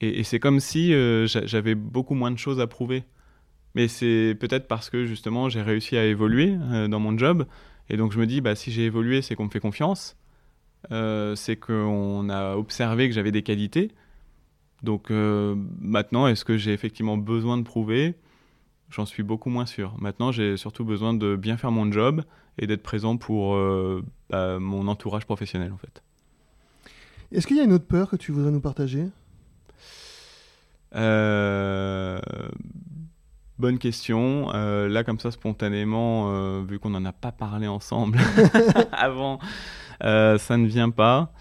et, 0.00 0.22
c'est 0.24 0.40
comme 0.40 0.60
si 0.60 0.92
j'avais 1.26 1.74
beaucoup 1.74 2.14
moins 2.14 2.30
de 2.30 2.38
choses 2.38 2.60
à 2.60 2.66
prouver. 2.66 3.04
Mais 3.74 3.88
c'est 3.88 4.36
peut-être 4.38 4.68
parce 4.68 4.88
que 4.90 5.06
justement 5.06 5.48
j'ai 5.48 5.62
réussi 5.62 5.96
à 5.96 6.04
évoluer 6.04 6.56
dans 6.88 7.00
mon 7.00 7.16
job 7.16 7.46
et 7.88 7.96
donc 7.96 8.12
je 8.12 8.18
me 8.18 8.26
dis, 8.26 8.40
bah, 8.40 8.54
si 8.54 8.72
j'ai 8.72 8.84
évolué, 8.84 9.22
c'est 9.22 9.34
qu'on 9.34 9.44
me 9.44 9.50
fait 9.50 9.60
confiance. 9.60 10.16
Euh, 10.92 11.34
c'est 11.34 11.56
qu'on 11.56 12.28
a 12.28 12.56
observé 12.56 13.08
que 13.08 13.14
j'avais 13.14 13.32
des 13.32 13.42
qualités. 13.42 13.92
Donc 14.82 15.10
euh, 15.10 15.54
maintenant, 15.80 16.26
est-ce 16.26 16.44
que 16.44 16.56
j'ai 16.56 16.72
effectivement 16.72 17.16
besoin 17.16 17.58
de 17.58 17.62
prouver? 17.62 18.14
J'en 18.90 19.06
suis 19.06 19.22
beaucoup 19.22 19.50
moins 19.50 19.66
sûr. 19.66 19.94
Maintenant, 19.98 20.30
j'ai 20.32 20.56
surtout 20.56 20.84
besoin 20.84 21.14
de 21.14 21.34
bien 21.34 21.56
faire 21.56 21.72
mon 21.72 21.90
job 21.90 22.22
et 22.58 22.66
d'être 22.66 22.82
présent 22.82 23.16
pour 23.16 23.54
euh, 23.54 24.02
bah, 24.30 24.58
mon 24.58 24.86
entourage 24.86 25.24
professionnel, 25.24 25.72
en 25.72 25.78
fait. 25.78 26.02
Est-ce 27.32 27.46
qu'il 27.46 27.56
y 27.56 27.60
a 27.60 27.64
une 27.64 27.72
autre 27.72 27.86
peur 27.86 28.08
que 28.08 28.16
tu 28.16 28.30
voudrais 28.30 28.52
nous 28.52 28.60
partager? 28.60 29.06
Bonne 33.58 33.78
question. 33.78 34.50
Euh, 34.54 34.86
là, 34.86 35.02
comme 35.02 35.18
ça, 35.18 35.30
spontanément, 35.30 36.30
euh, 36.30 36.62
vu 36.68 36.78
qu'on 36.78 36.90
n'en 36.90 37.06
a 37.06 37.12
pas 37.12 37.32
parlé 37.32 37.66
ensemble 37.66 38.18
avant, 38.92 39.38
euh, 40.04 40.36
ça 40.36 40.58
ne 40.58 40.66
vient 40.66 40.90
pas. 40.90 41.32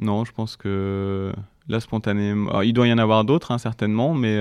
Non, 0.00 0.24
je 0.24 0.30
pense 0.30 0.56
que 0.56 1.32
là, 1.66 1.80
spontanément. 1.80 2.62
il 2.62 2.72
doit 2.72 2.86
y 2.86 2.92
en 2.92 2.98
avoir 2.98 3.24
d'autres, 3.24 3.50
hein, 3.50 3.58
certainement, 3.58 4.14
mais 4.14 4.38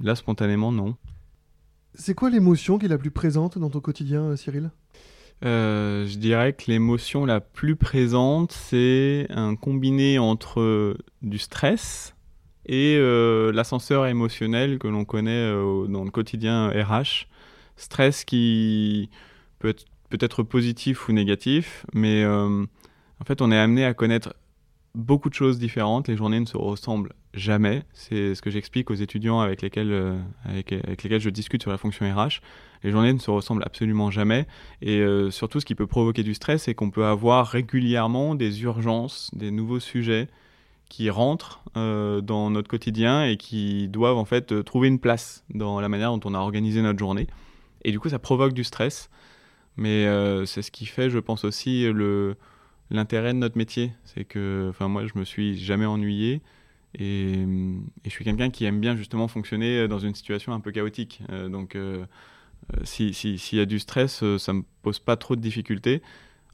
là, 0.00 0.14
spontanément, 0.14 0.70
non. 0.70 0.94
C'est 1.94 2.14
quoi 2.14 2.30
l'émotion 2.30 2.78
qui 2.78 2.86
est 2.86 2.88
la 2.88 2.98
plus 2.98 3.10
présente 3.10 3.58
dans 3.58 3.70
ton 3.70 3.80
quotidien, 3.80 4.36
Cyril? 4.36 4.70
Je 5.42 6.16
dirais 6.16 6.52
que 6.52 6.64
l'émotion 6.68 7.24
la 7.24 7.40
plus 7.40 7.76
présente, 7.76 8.52
c'est 8.52 9.26
un 9.30 9.56
combiné 9.56 10.18
entre 10.18 10.96
du 11.22 11.38
stress, 11.38 12.14
et 12.68 12.96
euh, 12.98 13.50
l'ascenseur 13.50 14.06
émotionnel 14.06 14.78
que 14.78 14.86
l'on 14.86 15.04
connaît 15.04 15.30
euh, 15.30 15.86
dans 15.86 16.04
le 16.04 16.10
quotidien 16.10 16.68
RH. 16.68 17.26
Stress 17.76 18.24
qui 18.24 19.08
peut 19.58 19.68
être 19.68 19.84
peut-être 20.10 20.42
positif 20.42 21.08
ou 21.08 21.12
négatif, 21.12 21.84
mais 21.92 22.22
euh, 22.24 22.64
en 23.20 23.24
fait 23.26 23.42
on 23.42 23.50
est 23.50 23.58
amené 23.58 23.84
à 23.84 23.94
connaître 23.94 24.34
beaucoup 24.98 25.30
de 25.30 25.34
choses 25.34 25.58
différentes. 25.58 26.08
Les 26.08 26.16
journées 26.16 26.40
ne 26.40 26.46
se 26.46 26.56
ressemblent 26.56 27.14
jamais. 27.32 27.84
C'est 27.92 28.34
ce 28.34 28.42
que 28.42 28.50
j'explique 28.50 28.90
aux 28.90 28.94
étudiants 28.94 29.40
avec 29.40 29.62
lesquels, 29.62 30.18
avec, 30.44 30.70
lesquels 30.70 31.20
je 31.20 31.30
discute 31.30 31.62
sur 31.62 31.70
la 31.70 31.78
fonction 31.78 32.04
RH. 32.04 32.40
Les 32.82 32.90
journées 32.90 33.12
ne 33.12 33.18
se 33.18 33.30
ressemblent 33.30 33.62
absolument 33.64 34.10
jamais. 34.10 34.46
Et 34.82 35.02
surtout, 35.30 35.60
ce 35.60 35.64
qui 35.64 35.74
peut 35.74 35.86
provoquer 35.86 36.22
du 36.22 36.34
stress, 36.34 36.64
c'est 36.64 36.74
qu'on 36.74 36.90
peut 36.90 37.06
avoir 37.06 37.46
régulièrement 37.46 38.34
des 38.34 38.62
urgences, 38.62 39.30
des 39.34 39.50
nouveaux 39.50 39.80
sujets 39.80 40.28
qui 40.88 41.10
rentrent 41.10 41.60
euh, 41.76 42.20
dans 42.20 42.50
notre 42.50 42.68
quotidien 42.68 43.24
et 43.24 43.36
qui 43.36 43.88
doivent 43.88 44.16
en 44.16 44.24
fait 44.24 44.52
euh, 44.52 44.62
trouver 44.62 44.88
une 44.88 44.98
place 44.98 45.44
dans 45.50 45.80
la 45.80 45.88
manière 45.88 46.16
dont 46.16 46.30
on 46.30 46.34
a 46.34 46.38
organisé 46.38 46.82
notre 46.82 46.98
journée. 46.98 47.26
Et 47.84 47.92
du 47.92 48.00
coup, 48.00 48.08
ça 48.08 48.18
provoque 48.18 48.52
du 48.52 48.64
stress. 48.64 49.10
Mais 49.76 50.06
euh, 50.06 50.44
c'est 50.44 50.62
ce 50.62 50.70
qui 50.70 50.86
fait, 50.86 51.08
je 51.10 51.18
pense 51.18 51.44
aussi, 51.44 51.84
le, 51.92 52.36
l'intérêt 52.90 53.32
de 53.32 53.38
notre 53.38 53.58
métier. 53.58 53.92
C'est 54.04 54.24
que, 54.24 54.72
moi, 54.80 55.06
je 55.06 55.18
me 55.18 55.24
suis 55.24 55.58
jamais 55.58 55.86
ennuyé. 55.86 56.42
Et, 56.94 57.34
et 57.34 58.04
je 58.04 58.10
suis 58.10 58.24
quelqu'un 58.24 58.50
qui 58.50 58.64
aime 58.64 58.80
bien 58.80 58.96
justement 58.96 59.28
fonctionner 59.28 59.88
dans 59.88 59.98
une 59.98 60.14
situation 60.14 60.52
un 60.52 60.60
peu 60.60 60.70
chaotique. 60.70 61.22
donc, 61.50 61.76
s'il 62.84 63.14
si, 63.14 63.38
si, 63.38 63.56
y 63.56 63.60
a 63.60 63.66
du 63.66 63.78
stress, 63.78 64.24
ça 64.38 64.52
me 64.52 64.62
pose 64.82 64.98
pas 64.98 65.16
trop 65.16 65.36
de 65.36 65.40
difficultés. 65.40 66.02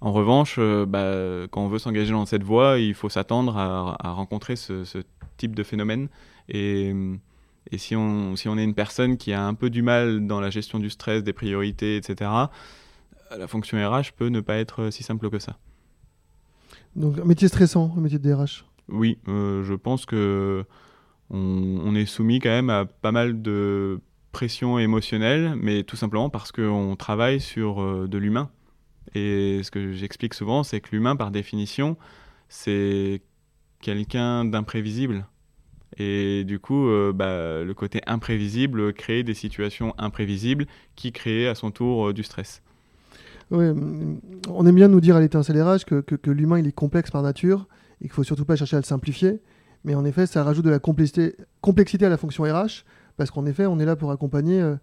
En 0.05 0.13
revanche, 0.13 0.57
euh, 0.59 0.85
bah, 0.85 1.49
quand 1.51 1.65
on 1.65 1.69
veut 1.69 1.79
s'engager 1.79 2.13
dans 2.13 2.27
cette 2.27 2.43
voie, 2.43 2.79
il 2.79 2.93
faut 2.93 3.09
s'attendre 3.09 3.57
à, 3.57 4.11
rencontrer 4.11 4.55
ce, 4.55 4.85
type 5.39 5.57
de 5.57 5.63
phénomène. 5.63 6.09
Et, 6.51 6.93
si, 7.79 7.97
on, 7.97 8.37
si 8.37 8.47
on 8.49 8.59
est 8.59 8.65
une 8.65 8.75
personne 8.75 9.17
qui 9.17 9.33
a 9.33 9.43
un 9.43 9.55
peu 9.55 9.71
du 9.71 9.81
mal 9.81 10.27
dans 10.27 10.41
la 10.41 10.51
gestion 10.51 10.79
du 10.79 10.91
stress, 10.91 11.25
des 11.25 11.33
priorités, 11.33 11.97
etc., 11.97 12.31
la 13.37 13.47
fonction 13.47 13.79
RH 13.79 14.13
peut 14.15 14.29
ne 14.29 14.41
pas 14.41 14.57
être 14.57 14.91
si 14.91 15.03
simple 15.03 15.31
que 15.31 15.39
ça. 15.39 15.57
Donc 16.97 17.19
un 17.19 17.25
métier 17.25 17.49
stressant, 17.49 17.93
le 17.97 18.03
métier 18.03 18.19
de 18.19 18.29
DRH 18.29 18.65
Oui, 18.89 19.19
euh, 19.29 19.65
je 19.65 19.75
pense 19.75 20.07
que 20.07 20.65
on, 21.31 21.95
est 21.95 22.07
soumis 22.07 22.39
quand 22.39 22.51
même 22.51 22.71
à 22.71 22.85
pas 22.85 23.11
mal 23.11 23.43
de 23.43 24.01
pression 24.31 24.79
émotionnelle, 24.79 25.55
mais 25.57 25.83
tout 25.83 25.97
simplement 25.97 26.31
parce 26.31 26.53
qu'on 26.53 26.95
travaille 26.97 27.41
sur 27.41 27.83
euh, 27.83 28.07
de 28.07 28.19
l'humain. 28.19 28.51
Et 29.15 29.61
ce 29.63 29.71
que 29.71 29.93
j'explique 29.93 30.35
souvent, 30.35 30.63
c'est 30.63 30.81
que 30.81 30.91
l'humain, 30.93 31.17
par 31.17 31.31
définition, 31.31 31.97
c'est 32.49 33.23
quelqu'un 33.81 34.45
d'imprévisible. 34.45 35.27
Et 35.97 36.45
du 36.45 36.59
coup, 36.59 36.89
euh, 36.89 37.13
bah, 37.13 37.63
le 37.65 37.75
côté 37.75 38.01
imprévisible 38.07 38.93
crée 38.93 39.23
des 39.23 39.35
situations 39.35 39.95
imprévisibles 39.99 40.67
qui 40.97 41.13
créent 41.13 41.49
à 41.49 41.55
son 41.55 41.71
tour 41.71 42.13
du 42.13 42.23
stress. 42.23 42.64
Oui, 43.51 43.67
on 44.49 44.67
aime 44.67 44.75
bien 44.75 44.89
nous 44.89 45.01
dire 45.01 45.17
à 45.17 45.21
l'étincelle 45.21 45.61
RH 45.63 45.85
que, 45.87 46.01
que, 46.01 46.31
l'humain 46.31 46.59
il 46.59 46.67
est 46.67 46.73
complexe 46.73 47.11
par 47.11 47.23
nature 47.23 47.69
et 48.01 48.05
qu'il 48.05 48.13
faut 48.13 48.25
surtout 48.25 48.45
pas 48.45 48.57
chercher 48.57 48.77
à 48.77 48.81
le 48.81 48.85
simplifier. 48.85 49.41
Mais 49.85 49.95
en 49.95 50.05
effet, 50.05 50.27
ça 50.27 50.43
rajoute 50.43 50.65
de 50.65 50.71
la 50.71 50.79
complexité, 50.79 51.37
complexité 51.61 52.07
à 52.07 52.09
la 52.09 52.17
fonction 52.17 52.45
RH 52.45 52.85
parce 53.17 53.31
qu'en 53.31 53.47
effet, 53.47 53.67
on 53.67 53.79
est 53.79 53.85
là 53.85 53.97
pour 53.97 54.11
accompagner 54.11 54.61
euh, 54.61 54.77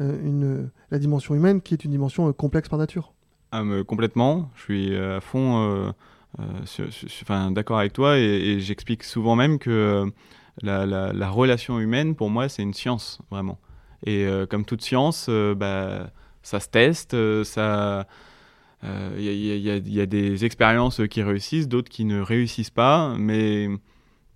une, 0.00 0.70
la 0.90 0.98
dimension 0.98 1.34
humaine 1.34 1.60
qui 1.60 1.74
est 1.74 1.84
une 1.84 1.90
dimension 1.90 2.32
complexe 2.32 2.68
par 2.68 2.78
nature. 2.78 3.12
Ah, 3.50 3.62
complètement. 3.86 4.50
Je 4.56 4.62
suis 4.62 4.94
euh, 4.94 5.16
à 5.16 5.20
fond 5.20 5.62
euh, 5.62 5.92
euh, 6.40 7.50
d'accord 7.50 7.78
avec 7.78 7.94
toi 7.94 8.18
et, 8.18 8.60
j'explique 8.60 9.04
souvent 9.04 9.36
même 9.36 9.58
que 9.58 10.04
la, 10.62 11.30
relation 11.30 11.80
humaine, 11.80 12.14
pour 12.14 12.30
moi, 12.30 12.48
c'est 12.48 12.62
une 12.62 12.74
science, 12.74 13.20
vraiment. 13.30 13.58
Et 14.04 14.28
comme 14.48 14.64
toute 14.64 14.82
science, 14.82 15.28
bah, 15.28 16.10
ça 16.42 16.60
se 16.60 16.68
teste, 16.68 17.16
ça. 17.44 18.06
Il 18.84 19.22
y, 19.22 20.00
a 20.00 20.06
des 20.06 20.44
expériences 20.44 21.00
qui 21.10 21.22
réussissent, 21.22 21.66
d'autres 21.66 21.90
qui 21.90 22.04
ne 22.04 22.20
réussissent 22.20 22.70
pas, 22.70 23.16
mais 23.18 23.68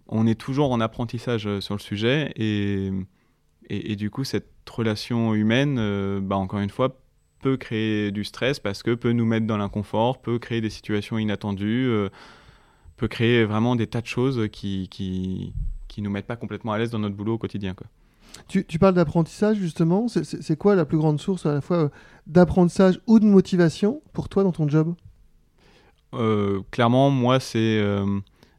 on 0.08 0.26
est 0.26 0.34
toujours 0.34 0.72
en 0.72 0.80
apprentissage 0.80 1.60
sur 1.60 1.74
le 1.74 1.80
sujet 1.80 2.32
et, 2.34 3.96
du 3.96 4.10
coup, 4.10 4.24
cette 4.24 4.50
relation 4.68 5.32
humaine, 5.34 6.20
bah, 6.20 6.36
encore 6.36 6.58
une 6.58 6.70
fois, 6.70 6.98
peut 7.42 7.58
créer 7.58 8.10
du 8.10 8.24
stress 8.24 8.58
parce 8.58 8.82
que 8.82 8.94
peut 8.94 9.12
nous 9.12 9.26
mettre 9.26 9.46
dans 9.46 9.58
l'inconfort, 9.58 10.22
peut 10.22 10.38
créer 10.38 10.62
des 10.62 10.70
situations 10.70 11.18
inattendues, 11.18 11.88
euh, 11.88 12.08
peut 12.96 13.08
créer 13.08 13.44
vraiment 13.44 13.76
des 13.76 13.88
tas 13.88 14.00
de 14.00 14.06
choses 14.06 14.48
qui, 14.50 14.88
qui, 14.88 15.52
nous 16.00 16.10
mettent 16.10 16.26
pas 16.26 16.36
complètement 16.36 16.72
à 16.72 16.78
l'aise 16.78 16.90
dans 16.90 17.00
notre 17.00 17.14
boulot 17.14 17.34
au 17.34 17.38
quotidien. 17.38 17.74
Tu, 18.48 18.78
parles 18.78 18.94
d'apprentissage 18.94 19.56
justement, 19.56 20.08
c'est 20.08 20.56
quoi 20.56 20.74
la 20.74 20.84
plus 20.84 20.98
grande 20.98 21.20
source 21.20 21.46
à 21.46 21.54
la 21.54 21.60
fois 21.60 21.76
euh, 21.76 21.88
d'apprentissage 22.26 23.00
ou 23.06 23.18
de 23.18 23.24
motivation 23.24 24.02
pour 24.12 24.28
toi 24.28 24.42
dans 24.42 24.52
ton 24.52 24.68
job? 24.68 24.94
Euh, 26.14 26.60
Clairement, 26.70 27.10
moi, 27.10 27.40
c'est 27.40 27.82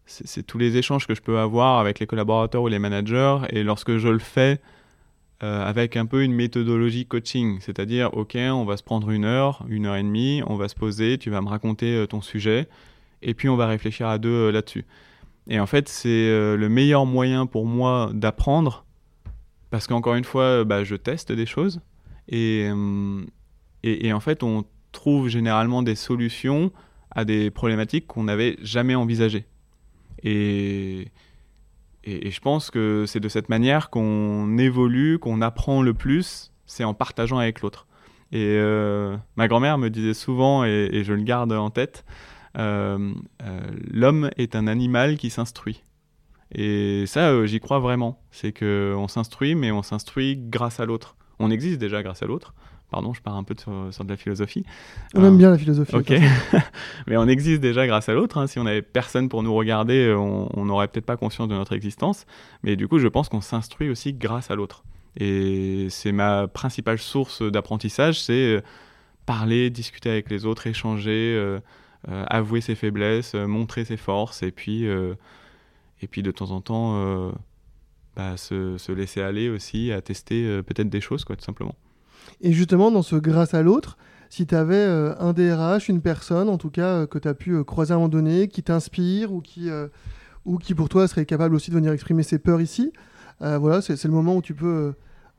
c'est 0.06 0.46
tous 0.46 0.58
les 0.58 0.78
échanges 0.78 1.08
que 1.08 1.16
je 1.16 1.22
peux 1.22 1.40
avoir 1.40 1.80
avec 1.80 2.00
les 2.00 2.06
collaborateurs 2.06 2.64
ou 2.64 2.68
les 2.68 2.80
managers. 2.80 3.38
Et 3.50 3.64
lorsque 3.64 3.98
je 3.98 4.10
le 4.10 4.20
fais 4.20 4.60
euh, 5.44 5.66
avec 5.66 5.98
un 5.98 6.06
peu 6.06 6.24
une 6.24 6.34
méthodologie 6.34 7.06
coaching, 7.06 7.60
c'est-à-dire, 7.60 8.14
OK, 8.14 8.36
on 8.38 8.66
va 8.66 8.78
se 8.78 8.84
prendre 8.84 9.10
une 9.10 9.26
heure, 9.26 9.66
une 9.68 9.86
heure 9.86 9.96
et 9.96 10.04
demie, 10.04 10.42
on 10.48 10.56
va 10.56 10.68
se 10.68 10.76
poser, 10.76 11.18
tu 11.18 11.30
vas 11.30 11.42
me 11.42 11.50
raconter 11.50 11.96
euh, 11.96 12.08
ton 12.08 12.22
sujet, 12.22 12.68
et 13.22 13.34
puis 13.34 13.50
on 13.50 13.58
va 13.58 13.68
réfléchir 13.68 14.08
à 14.08 14.18
deux 14.20 14.30
euh, 14.30 14.52
là-dessus. 14.52 14.86
Et 15.50 15.60
en 15.60 15.66
fait, 15.66 15.90
c'est 15.90 16.30
le 16.56 16.70
meilleur 16.70 17.06
moyen 17.06 17.46
pour 17.46 17.66
moi 17.66 18.12
d'apprendre, 18.14 18.86
parce 19.74 19.88
qu'encore 19.88 20.14
une 20.14 20.24
fois, 20.24 20.66
bah, 20.66 20.84
je 20.84 20.94
teste 20.94 21.32
des 21.32 21.48
choses, 21.48 21.82
et, 22.28 22.70
et, 23.82 24.14
en 24.14 24.20
fait, 24.20 24.44
on 24.44 24.66
trouve 24.92 25.30
généralement 25.30 25.82
des 25.82 25.96
solutions 25.96 26.72
à 27.10 27.26
des 27.26 27.50
problématiques 27.50 28.06
qu'on 28.06 28.26
n'avait 28.26 28.56
jamais 28.62 28.94
envisagées. 28.94 29.48
Et 30.22 31.10
je 32.06 32.40
pense 32.40 32.70
que 32.70 33.06
c'est 33.08 33.20
de 33.20 33.28
cette 33.28 33.50
manière 33.50 33.90
qu'on 33.90 34.60
évolue, 34.60 35.18
qu'on 35.18 35.42
apprend 35.42 35.82
le 35.82 35.96
plus, 35.96 36.52
c'est 36.68 36.84
en 36.84 36.94
partageant 36.94 37.40
avec 37.40 37.62
l'autre. 37.62 37.88
Et 38.32 38.46
euh, 38.60 39.18
ma 39.38 39.48
grand-mère 39.48 39.80
me 39.80 39.90
disait 39.90 40.14
souvent, 40.14 40.64
et, 40.66 41.02
je 41.04 41.14
le 41.14 41.24
garde 41.24 41.52
en 41.52 41.72
tête, 41.72 42.06
euh, 42.60 43.12
euh, 43.42 43.60
l'homme 43.90 44.30
est 44.38 44.56
un 44.56 44.68
animal 44.68 45.18
qui 45.18 45.32
s'instruit. 45.32 45.82
Et 46.56 47.06
ça, 47.08 47.46
j'y 47.46 47.60
crois 47.60 47.80
vraiment. 47.80 48.22
C'est 48.32 48.58
qu'on 48.58 49.08
s'instruit, 49.08 49.56
mais 49.56 49.72
on 49.72 49.84
s'instruit 49.84 50.38
grâce 50.38 50.80
à 50.80 50.86
l'autre. 50.86 51.16
On 51.40 51.52
existe 51.52 51.80
déjà 51.80 52.04
grâce 52.04 52.24
à 52.24 52.26
l'autre. 52.26 52.54
Pardon, 52.92 53.14
je 53.14 53.22
pars 53.22 53.36
un 53.36 53.44
peu 53.44 53.56
sur, 53.58 54.06
de 54.06 54.10
la 54.10 54.18
philosophie. 54.18 54.64
On 55.16 55.26
aime 55.26 55.38
bien 55.38 55.50
la 55.50 55.58
philosophie. 55.58 55.96
Ok. 55.96 56.14
mais 57.08 57.18
on 57.18 57.28
existe 57.28 57.60
déjà 57.60 57.88
grâce 57.88 58.08
à 58.08 58.14
l'autre. 58.14 58.38
Hein. 58.38 58.46
Si 58.46 58.60
on 58.60 58.66
n'avait 58.66 58.84
personne 58.84 59.30
pour 59.30 59.42
nous 59.42 59.54
regarder, 59.54 60.14
on 60.16 60.66
n'aurait 60.66 60.88
peut-être 60.88 61.06
pas 61.06 61.18
conscience 61.18 61.48
de 61.48 61.56
notre 61.56 61.74
existence. 61.74 62.28
Mais 62.62 62.76
du 62.76 62.88
coup, 62.88 63.00
je 63.00 63.08
pense 63.08 63.30
qu'on 63.30 63.42
s'instruit 63.42 63.90
aussi 63.90 64.14
grâce 64.14 64.52
à 64.52 64.56
l'autre. 64.56 64.84
Et 65.18 65.88
c'est 65.90 66.12
ma 66.12 66.48
principale 66.48 66.98
source 66.98 67.42
d'apprentissage, 67.44 68.22
c'est 68.22 68.34
euh, 68.34 68.62
parler, 69.26 69.70
discuter 69.70 70.10
avec 70.10 70.30
les 70.30 70.46
autres, 70.46 70.66
échanger, 70.68 71.36
euh, 71.36 71.60
euh, 72.10 72.26
avouer 72.28 72.62
ses 72.62 72.76
faiblesses, 72.76 73.36
montrer 73.36 73.86
ses 73.86 73.98
forces, 73.98 74.44
et 74.44 74.52
puis, 74.52 74.88
et 76.04 76.08
puis 76.08 76.22
de 76.22 76.32
temps 76.32 76.52
en 76.52 76.62
temps, 76.62 77.32
bah, 78.16 78.38
se, 78.38 78.78
se, 78.78 78.92
laisser 78.92 79.22
aller 79.22 79.50
aussi 79.50 79.92
à 79.92 80.02
tester 80.02 80.62
peut-être 80.64 80.90
des 80.90 81.02
choses, 81.02 81.24
quoi, 81.24 81.36
tout 81.36 81.46
simplement. 81.46 81.76
Et 82.42 82.54
justement, 82.54 82.92
dans 82.92 83.02
ce 83.02 83.16
grâce 83.16 83.54
à 83.54 83.64
l'autre, 83.64 83.98
si 84.30 84.46
tu 84.46 84.56
avais 84.56 84.84
un 84.84 85.34
DRH, 85.34 85.90
une 85.90 86.02
personne 86.02 86.50
en 86.50 86.58
tout 86.58 86.70
cas 86.70 87.08
que 87.08 87.18
tu 87.18 87.28
as 87.28 87.34
pu 87.34 87.64
croiser 87.64 87.94
à 87.94 87.96
un 87.96 88.00
moment 88.00 88.10
donné, 88.10 88.48
qui 88.48 88.64
t'inspire 88.64 89.32
ou 89.32 89.42
qui, 89.42 89.70
ou 90.46 90.58
qui 90.58 90.76
pour 90.76 90.90
toi 90.90 91.08
serait 91.08 91.26
capable 91.26 91.56
aussi 91.56 91.72
de 91.72 91.76
venir 91.76 91.92
exprimer 91.92 92.24
ses 92.24 92.40
peurs 92.40 92.62
ici, 92.62 92.92
euh, 93.42 93.58
voilà, 93.58 93.82
c'est 93.82 94.02
le 94.04 94.12
moment 94.12 94.36
où 94.36 94.42
tu 94.42 94.54
peux 94.54 94.66
euh, 94.66 94.96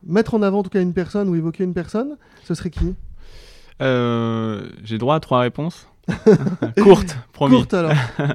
mettre 0.06 0.34
en 0.34 0.42
avant 0.42 0.58
en 0.58 0.62
tout 0.62 0.70
cas 0.70 0.82
une 0.82 0.92
personne 0.92 1.28
ou 1.28 1.36
évoquer 1.36 1.64
une 1.64 1.74
personne. 1.74 2.16
Ce 2.42 2.54
serait 2.54 2.70
qui? 2.70 2.94
Euh, 3.80 4.68
J'ai 4.82 4.98
droit 4.98 5.16
à 5.16 5.20
trois 5.20 5.40
réponses. 5.40 5.88
Courtes, 6.82 7.16
promis. 7.32 7.56
Courtes 7.56 7.74
alors. 7.74 7.92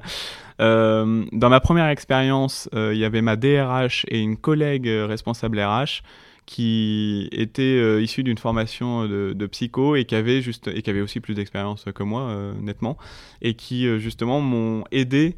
dans 0.59 1.49
ma 1.49 1.59
première 1.59 1.87
expérience, 1.87 2.69
il 2.73 2.97
y 2.97 3.05
avait 3.05 3.21
ma 3.21 3.35
DRH 3.35 4.05
et 4.09 4.19
une 4.19 4.37
collègue 4.37 4.87
responsable 4.87 5.59
RH 5.59 6.01
qui 6.45 7.29
était 7.31 8.03
issue 8.03 8.23
d'une 8.23 8.37
formation 8.37 9.07
de, 9.07 9.47
psycho 9.47 9.95
et 9.95 10.05
qui 10.05 10.15
avait 10.15 11.01
aussi 11.01 11.19
plus 11.19 11.33
d'expérience 11.33 11.85
que 11.95 12.03
moi 12.03 12.53
nettement 12.59 12.97
et 13.41 13.53
qui 13.53 13.99
justement 13.99 14.41
m'ont 14.41 14.83
aidé 14.91 15.37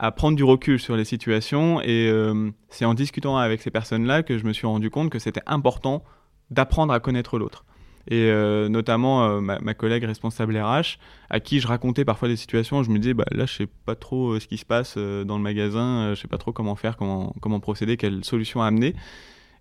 à 0.00 0.12
prendre 0.12 0.34
du 0.34 0.42
recul 0.42 0.80
sur 0.80 0.96
les 0.96 1.04
situations. 1.04 1.80
Et 1.82 2.08
euh, 2.08 2.50
c'est 2.70 2.86
en 2.86 2.94
discutant 2.94 3.36
avec 3.36 3.60
ces 3.60 3.70
personnes-là 3.70 4.22
que 4.22 4.38
je 4.38 4.44
me 4.44 4.54
suis 4.54 4.66
rendu 4.66 4.90
compte 4.90 5.10
que 5.10 5.18
c'était 5.18 5.42
important 5.46 6.02
d'apprendre 6.50 6.92
à 6.92 7.00
connaître 7.00 7.38
l'autre. 7.38 7.66
Et 8.10 8.24
euh, 8.24 8.68
notamment 8.68 9.24
euh, 9.24 9.40
ma, 9.40 9.74
collègue 9.74 10.04
responsable 10.04 10.58
RH, 10.58 10.98
à 11.30 11.40
qui 11.40 11.60
je 11.60 11.66
racontais 11.68 12.04
parfois 12.04 12.28
des 12.28 12.36
situations, 12.36 12.82
je 12.82 12.90
me 12.90 12.98
disais, 12.98 13.14
bah, 13.14 13.24
là, 13.30 13.46
je 13.46 13.54
sais 13.54 13.68
pas 13.86 13.94
trop 13.94 14.38
ce 14.40 14.46
qui 14.46 14.58
se 14.58 14.64
passe 14.64 14.98
dans 14.98 15.36
le 15.36 15.42
magasin, 15.42 16.14
je 16.14 16.20
sais 16.20 16.28
pas 16.28 16.38
trop 16.38 16.52
comment 16.52 16.74
faire, 16.74 16.96
comment, 16.96 17.34
comment 17.40 17.60
procéder, 17.60 17.96
quelle 17.96 18.24
solution 18.24 18.62
amener. 18.62 18.94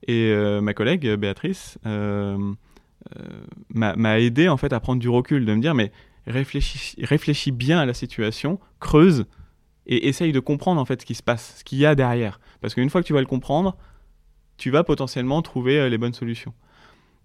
Et 0.07 0.33
ma 0.61 0.73
collègue, 0.73 1.07
Béatrice, 1.15 1.77
m'a 3.75 4.19
aidé 4.19 4.49
en 4.49 4.57
fait 4.57 4.73
à 4.73 4.79
prendre 4.79 4.99
du 4.99 5.09
recul, 5.09 5.45
de 5.45 5.53
me 5.53 5.61
dire, 5.61 5.75
mais 5.75 5.91
réfléchis, 6.25 6.95
réfléchis 7.03 7.51
bien 7.51 7.79
à 7.79 7.85
la 7.85 7.93
situation, 7.93 8.59
creuse, 8.79 9.25
et 9.89 10.07
essaye 10.07 10.31
de 10.31 10.39
comprendre 10.39 10.79
en 10.79 10.85
fait 10.85 11.01
ce 11.01 11.05
qui 11.05 11.15
se 11.15 11.23
passe, 11.23 11.55
ce 11.57 11.63
qu'il 11.63 11.79
y 11.79 11.85
a 11.85 11.95
derrière. 11.95 12.39
Parce 12.61 12.75
qu'une 12.75 12.89
fois 12.89 13.01
que 13.01 13.07
tu 13.07 13.13
vas 13.13 13.19
le 13.19 13.25
comprendre, 13.25 13.75
tu 14.57 14.69
vas 14.69 14.83
potentiellement 14.83 15.41
trouver 15.41 15.79
euh, 15.79 15.89
les 15.89 15.97
bonnes 15.97 16.13
solutions. 16.13 16.53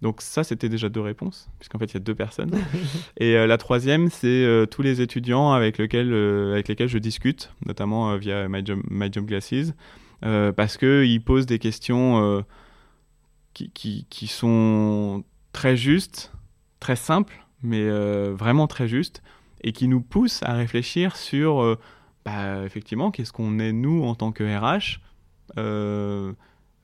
Donc 0.05 0.21
ça, 0.21 0.43
c'était 0.43 0.69
déjà 0.69 0.87
deux 0.87 1.01
réponses, 1.01 1.49
puisqu'en 1.57 1.79
fait, 1.79 1.85
il 1.85 1.93
y 1.95 1.97
a 1.97 2.01
deux 2.01 2.13
personnes. 2.13 2.51
et 3.17 3.35
euh, 3.35 3.47
la 3.47 3.57
troisième, 3.57 4.11
c'est 4.11 4.27
euh, 4.27 4.67
tous 4.67 4.83
les 4.83 5.01
étudiants 5.01 5.51
avec, 5.51 5.79
lesquels, 5.79 6.13
avec 6.13 6.67
lesquels 6.67 6.89
je 6.89 6.99
discute, 6.99 7.51
notamment 7.65 8.15
via 8.17 8.47
My 8.47 8.63
Job, 8.63 8.81
My 8.87 9.09
Glasses, 9.09 9.73
parce 10.21 10.77
qu'ils 10.77 11.23
posent 11.23 11.47
des 11.47 11.57
questions 11.57 12.45
qui, 13.55 13.71
qui, 13.71 14.05
qui, 14.11 14.27
sont 14.27 15.23
très 15.53 15.75
justes, 15.75 16.31
très 16.79 16.95
simples, 16.95 17.43
mais 17.63 17.89
vraiment 18.29 18.67
très 18.67 18.87
justes, 18.87 19.23
et 19.63 19.71
qui 19.71 19.87
nous 19.87 20.01
poussent 20.01 20.43
à 20.43 20.53
réfléchir 20.53 21.15
sur 21.15 21.77
bah, 22.25 22.63
effectivement, 22.63 23.09
qu'est-ce 23.09 23.33
qu'on 23.33 23.57
est 23.57 23.71
nous 23.71 24.03
en 24.03 24.13
tant 24.13 24.31
que 24.31 24.43
RH 24.43 24.99
euh, 25.57 26.33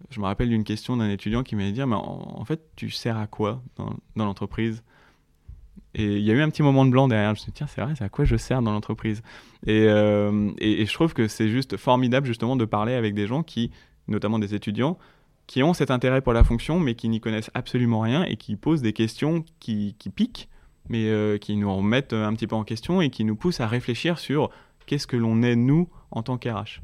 Je 0.09 0.19
me 0.19 0.25
rappelle 0.25 0.49
d'une 0.49 0.63
question 0.63 0.97
d'un 0.97 1.09
étudiant 1.09 1.43
qui 1.43 1.55
m'allait 1.55 1.71
dire, 1.71 1.87
mais 1.87 1.95
en, 1.95 2.43
fait, 2.45 2.61
tu 2.75 2.89
sers 2.89 3.17
à 3.17 3.27
quoi 3.27 3.61
dans, 3.75 3.95
l'entreprise? 4.15 4.83
Et 5.93 6.17
il 6.17 6.23
y 6.23 6.31
a 6.31 6.33
eu 6.33 6.41
un 6.41 6.49
petit 6.49 6.63
moment 6.63 6.85
de 6.85 6.91
blanc 6.91 7.07
derrière. 7.07 7.29
Je 7.29 7.31
me 7.31 7.43
suis 7.43 7.51
dit, 7.51 7.57
tiens, 7.57 7.67
c'est 7.67 7.81
vrai, 7.81 7.93
c'est 7.97 8.03
à 8.03 8.09
quoi 8.09 8.25
je 8.25 8.35
sers 8.35 8.61
dans 8.61 8.71
l'entreprise? 8.71 9.21
Euh, 9.67 10.51
et, 10.57 10.85
je 10.85 10.93
trouve 10.93 11.13
que 11.13 11.27
c'est 11.27 11.49
juste 11.49 11.77
formidable, 11.77 12.25
justement, 12.25 12.55
de 12.55 12.65
parler 12.65 12.93
avec 12.93 13.13
des 13.13 13.27
gens 13.27 13.43
qui, 13.43 13.71
notamment 14.07 14.39
des 14.39 14.55
étudiants, 14.55 14.97
qui 15.47 15.63
ont 15.63 15.73
cet 15.73 15.91
intérêt 15.91 16.21
pour 16.21 16.33
la 16.33 16.43
fonction, 16.43 16.79
mais 16.79 16.95
qui 16.95 17.09
n'y 17.09 17.19
connaissent 17.19 17.51
absolument 17.53 17.99
rien 17.99 18.23
et 18.23 18.37
qui 18.37 18.55
posent 18.55 18.81
des 18.81 18.93
questions 18.93 19.43
qui, 19.59 19.95
qui 19.99 20.09
piquent, 20.09 20.49
mais 20.87 21.07
euh, 21.07 21.37
qui 21.37 21.57
nous 21.57 21.73
remettent 21.73 22.13
un 22.13 22.33
petit 22.33 22.47
peu 22.47 22.55
en 22.55 22.63
question 22.63 23.01
et 23.01 23.09
qui 23.09 23.25
nous 23.25 23.35
poussent 23.35 23.59
à 23.59 23.67
réfléchir 23.67 24.17
sur 24.17 24.49
qu'est-ce 24.85 25.07
que 25.07 25.17
l'on 25.17 25.41
est 25.41 25.55
nous 25.55 25.89
en 26.11 26.23
tant 26.23 26.37
qu'RH. 26.37 26.81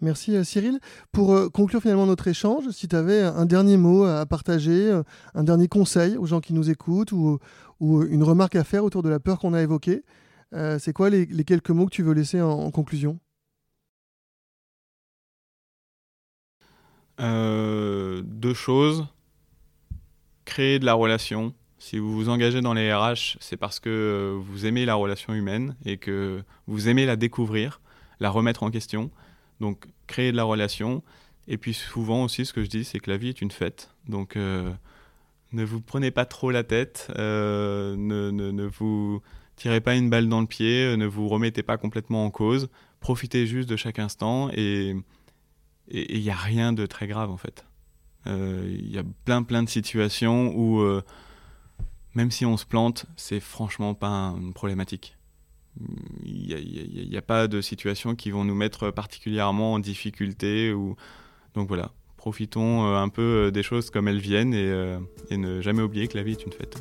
Merci 0.00 0.34
euh, 0.34 0.44
Cyril. 0.44 0.80
Pour 1.12 1.34
euh, 1.34 1.48
conclure 1.48 1.82
finalement 1.82 2.06
notre 2.06 2.28
échange, 2.28 2.70
si 2.70 2.88
tu 2.88 2.96
avais 2.96 3.20
un 3.20 3.44
dernier 3.44 3.76
mot 3.76 4.04
à 4.04 4.24
partager, 4.26 4.90
euh, 4.90 5.02
un 5.34 5.44
dernier 5.44 5.68
conseil 5.68 6.16
aux 6.16 6.26
gens 6.26 6.40
qui 6.40 6.54
nous 6.54 6.70
écoutent 6.70 7.12
ou, 7.12 7.38
une 7.80 8.22
remarque 8.22 8.56
à 8.56 8.64
faire 8.64 8.84
autour 8.84 9.02
de 9.02 9.08
la 9.08 9.20
peur 9.20 9.38
qu'on 9.38 9.54
a 9.54 9.62
évoquée, 9.62 10.02
c'est 10.52 10.92
quoi 10.92 11.08
les, 11.08 11.26
quelques 11.44 11.70
mots 11.70 11.86
que 11.86 11.92
tu 11.92 12.02
veux 12.02 12.12
laisser 12.12 12.42
en, 12.42 12.70
conclusion? 12.70 13.18
Deux 17.18 18.52
choses. 18.52 19.06
Créer 20.44 20.78
de 20.78 20.84
la 20.84 20.92
relation 20.92 21.54
si 21.78 21.98
vous 21.98 22.12
vous 22.12 22.28
engagez 22.28 22.60
dans 22.60 22.74
les 22.74 22.92
RH, 22.92 23.38
c'est 23.40 23.56
parce 23.56 23.80
que 23.80 24.38
vous 24.38 24.66
aimez 24.66 24.84
la 24.84 24.94
relation 24.94 25.32
humaine 25.32 25.76
et 25.86 25.96
que 25.96 26.42
vous 26.66 26.90
aimez 26.90 27.06
la 27.06 27.16
découvrir, 27.16 27.80
la 28.20 28.28
remettre 28.28 28.62
en 28.62 28.70
question. 28.70 29.10
Donc, 29.60 29.86
créer 30.06 30.32
de 30.32 30.36
la 30.36 30.44
relation. 30.44 31.02
Et 31.48 31.58
puis, 31.58 31.74
souvent 31.74 32.24
aussi, 32.24 32.46
ce 32.46 32.52
que 32.52 32.62
je 32.62 32.68
dis, 32.68 32.84
c'est 32.84 33.00
que 33.00 33.10
la 33.10 33.16
vie 33.16 33.28
est 33.28 33.40
une 33.40 33.50
fête. 33.50 33.90
Donc, 34.08 34.36
euh, 34.36 34.70
ne 35.52 35.64
vous 35.64 35.80
prenez 35.80 36.10
pas 36.10 36.24
trop 36.24 36.50
la 36.50 36.64
tête, 36.64 37.08
euh, 37.16 37.96
ne, 37.96 38.30
ne, 38.30 38.66
vous 38.66 39.20
tirez 39.56 39.80
pas 39.80 39.96
une 39.96 40.10
balle 40.10 40.28
dans 40.28 40.40
le 40.40 40.46
pied, 40.46 40.96
ne 40.96 41.06
vous 41.06 41.28
remettez 41.28 41.62
pas 41.62 41.76
complètement 41.76 42.24
en 42.24 42.30
cause. 42.30 42.68
Profitez 43.00 43.46
juste 43.46 43.68
de 43.68 43.76
chaque 43.76 43.98
instant 43.98 44.50
et 44.52 44.94
il 45.88 46.20
n'y 46.20 46.30
a 46.30 46.36
rien 46.36 46.72
de 46.72 46.86
très 46.86 47.06
grave, 47.06 47.30
en 47.30 47.36
fait. 47.36 47.64
Euh, 48.26 48.66
il 48.68 48.90
y 48.90 48.98
a 48.98 49.02
plein, 49.24 49.42
plein 49.42 49.62
de 49.62 49.68
situations 49.68 50.52
où 50.54 50.82
même 52.14 52.30
si 52.30 52.44
on 52.44 52.56
se 52.56 52.66
plante, 52.66 53.06
c'est 53.16 53.40
franchement 53.40 53.94
pas 53.94 54.34
une 54.40 54.52
problématique. 54.52 55.16
Il 56.24 57.08
n'y 57.10 57.16
a, 57.16 57.22
pas 57.22 57.48
de 57.48 57.60
situations 57.60 58.14
qui 58.14 58.30
vont 58.30 58.44
nous 58.44 58.54
mettre 58.54 58.90
particulièrement 58.90 59.74
en 59.74 59.78
difficulté. 59.78 60.74
Donc 61.54 61.68
voilà, 61.68 61.92
profitons 62.20 62.86
euh, 62.86 62.98
un 62.98 63.08
peu 63.08 63.46
euh, 63.46 63.50
des 63.50 63.62
choses 63.62 63.88
comme 63.88 64.06
elles 64.06 64.20
viennent 64.20 64.52
et, 64.52 64.68
euh, 64.68 64.98
et 65.30 65.38
ne 65.38 65.62
jamais 65.62 65.80
oublier 65.80 66.06
que 66.06 66.18
la 66.18 66.22
vie 66.22 66.32
est 66.32 66.44
une 66.44 66.52
fête. 66.52 66.76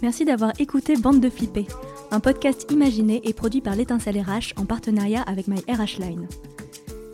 Merci 0.00 0.24
d'avoir 0.24 0.52
écouté 0.58 0.96
Bande 0.96 1.20
de 1.20 1.28
Flippés, 1.28 1.66
un 2.10 2.18
podcast 2.18 2.66
imaginé 2.72 3.20
et 3.24 3.34
produit 3.34 3.60
par 3.60 3.76
l'étincelle 3.76 4.18
RH 4.18 4.58
en 4.60 4.64
partenariat 4.64 5.22
avec 5.22 5.48
My 5.48 5.60
RH 5.68 6.00
Line. 6.00 6.26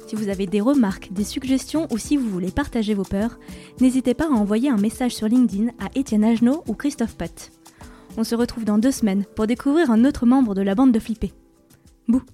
Si 0.06 0.14
vous 0.14 0.28
avez 0.28 0.46
des 0.46 0.62
remarques, 0.62 1.12
des 1.12 1.24
suggestions 1.24 1.86
ou 1.90 1.98
si 1.98 2.16
vous 2.16 2.30
voulez 2.30 2.50
partager 2.50 2.94
vos 2.94 3.02
peurs, 3.02 3.38
n'hésitez 3.80 4.14
pas 4.14 4.26
à 4.26 4.30
envoyer 4.30 4.70
un 4.70 4.78
message 4.78 5.14
sur 5.14 5.28
LinkedIn 5.28 5.70
à 5.78 5.90
Étienne 5.96 6.24
Agenot 6.24 6.62
ou 6.66 6.74
Christophe 6.74 7.16
Pott. 7.16 7.50
On 8.20 8.24
se 8.24 8.34
retrouve 8.34 8.64
dans 8.64 8.78
deux 8.78 8.90
semaines 8.90 9.24
pour 9.36 9.46
découvrir 9.46 9.92
un 9.92 10.04
autre 10.04 10.26
membre 10.26 10.56
de 10.56 10.60
la 10.60 10.74
bande 10.74 10.90
de 10.90 10.98
Flippé. 10.98 11.32
Bouh 12.08 12.24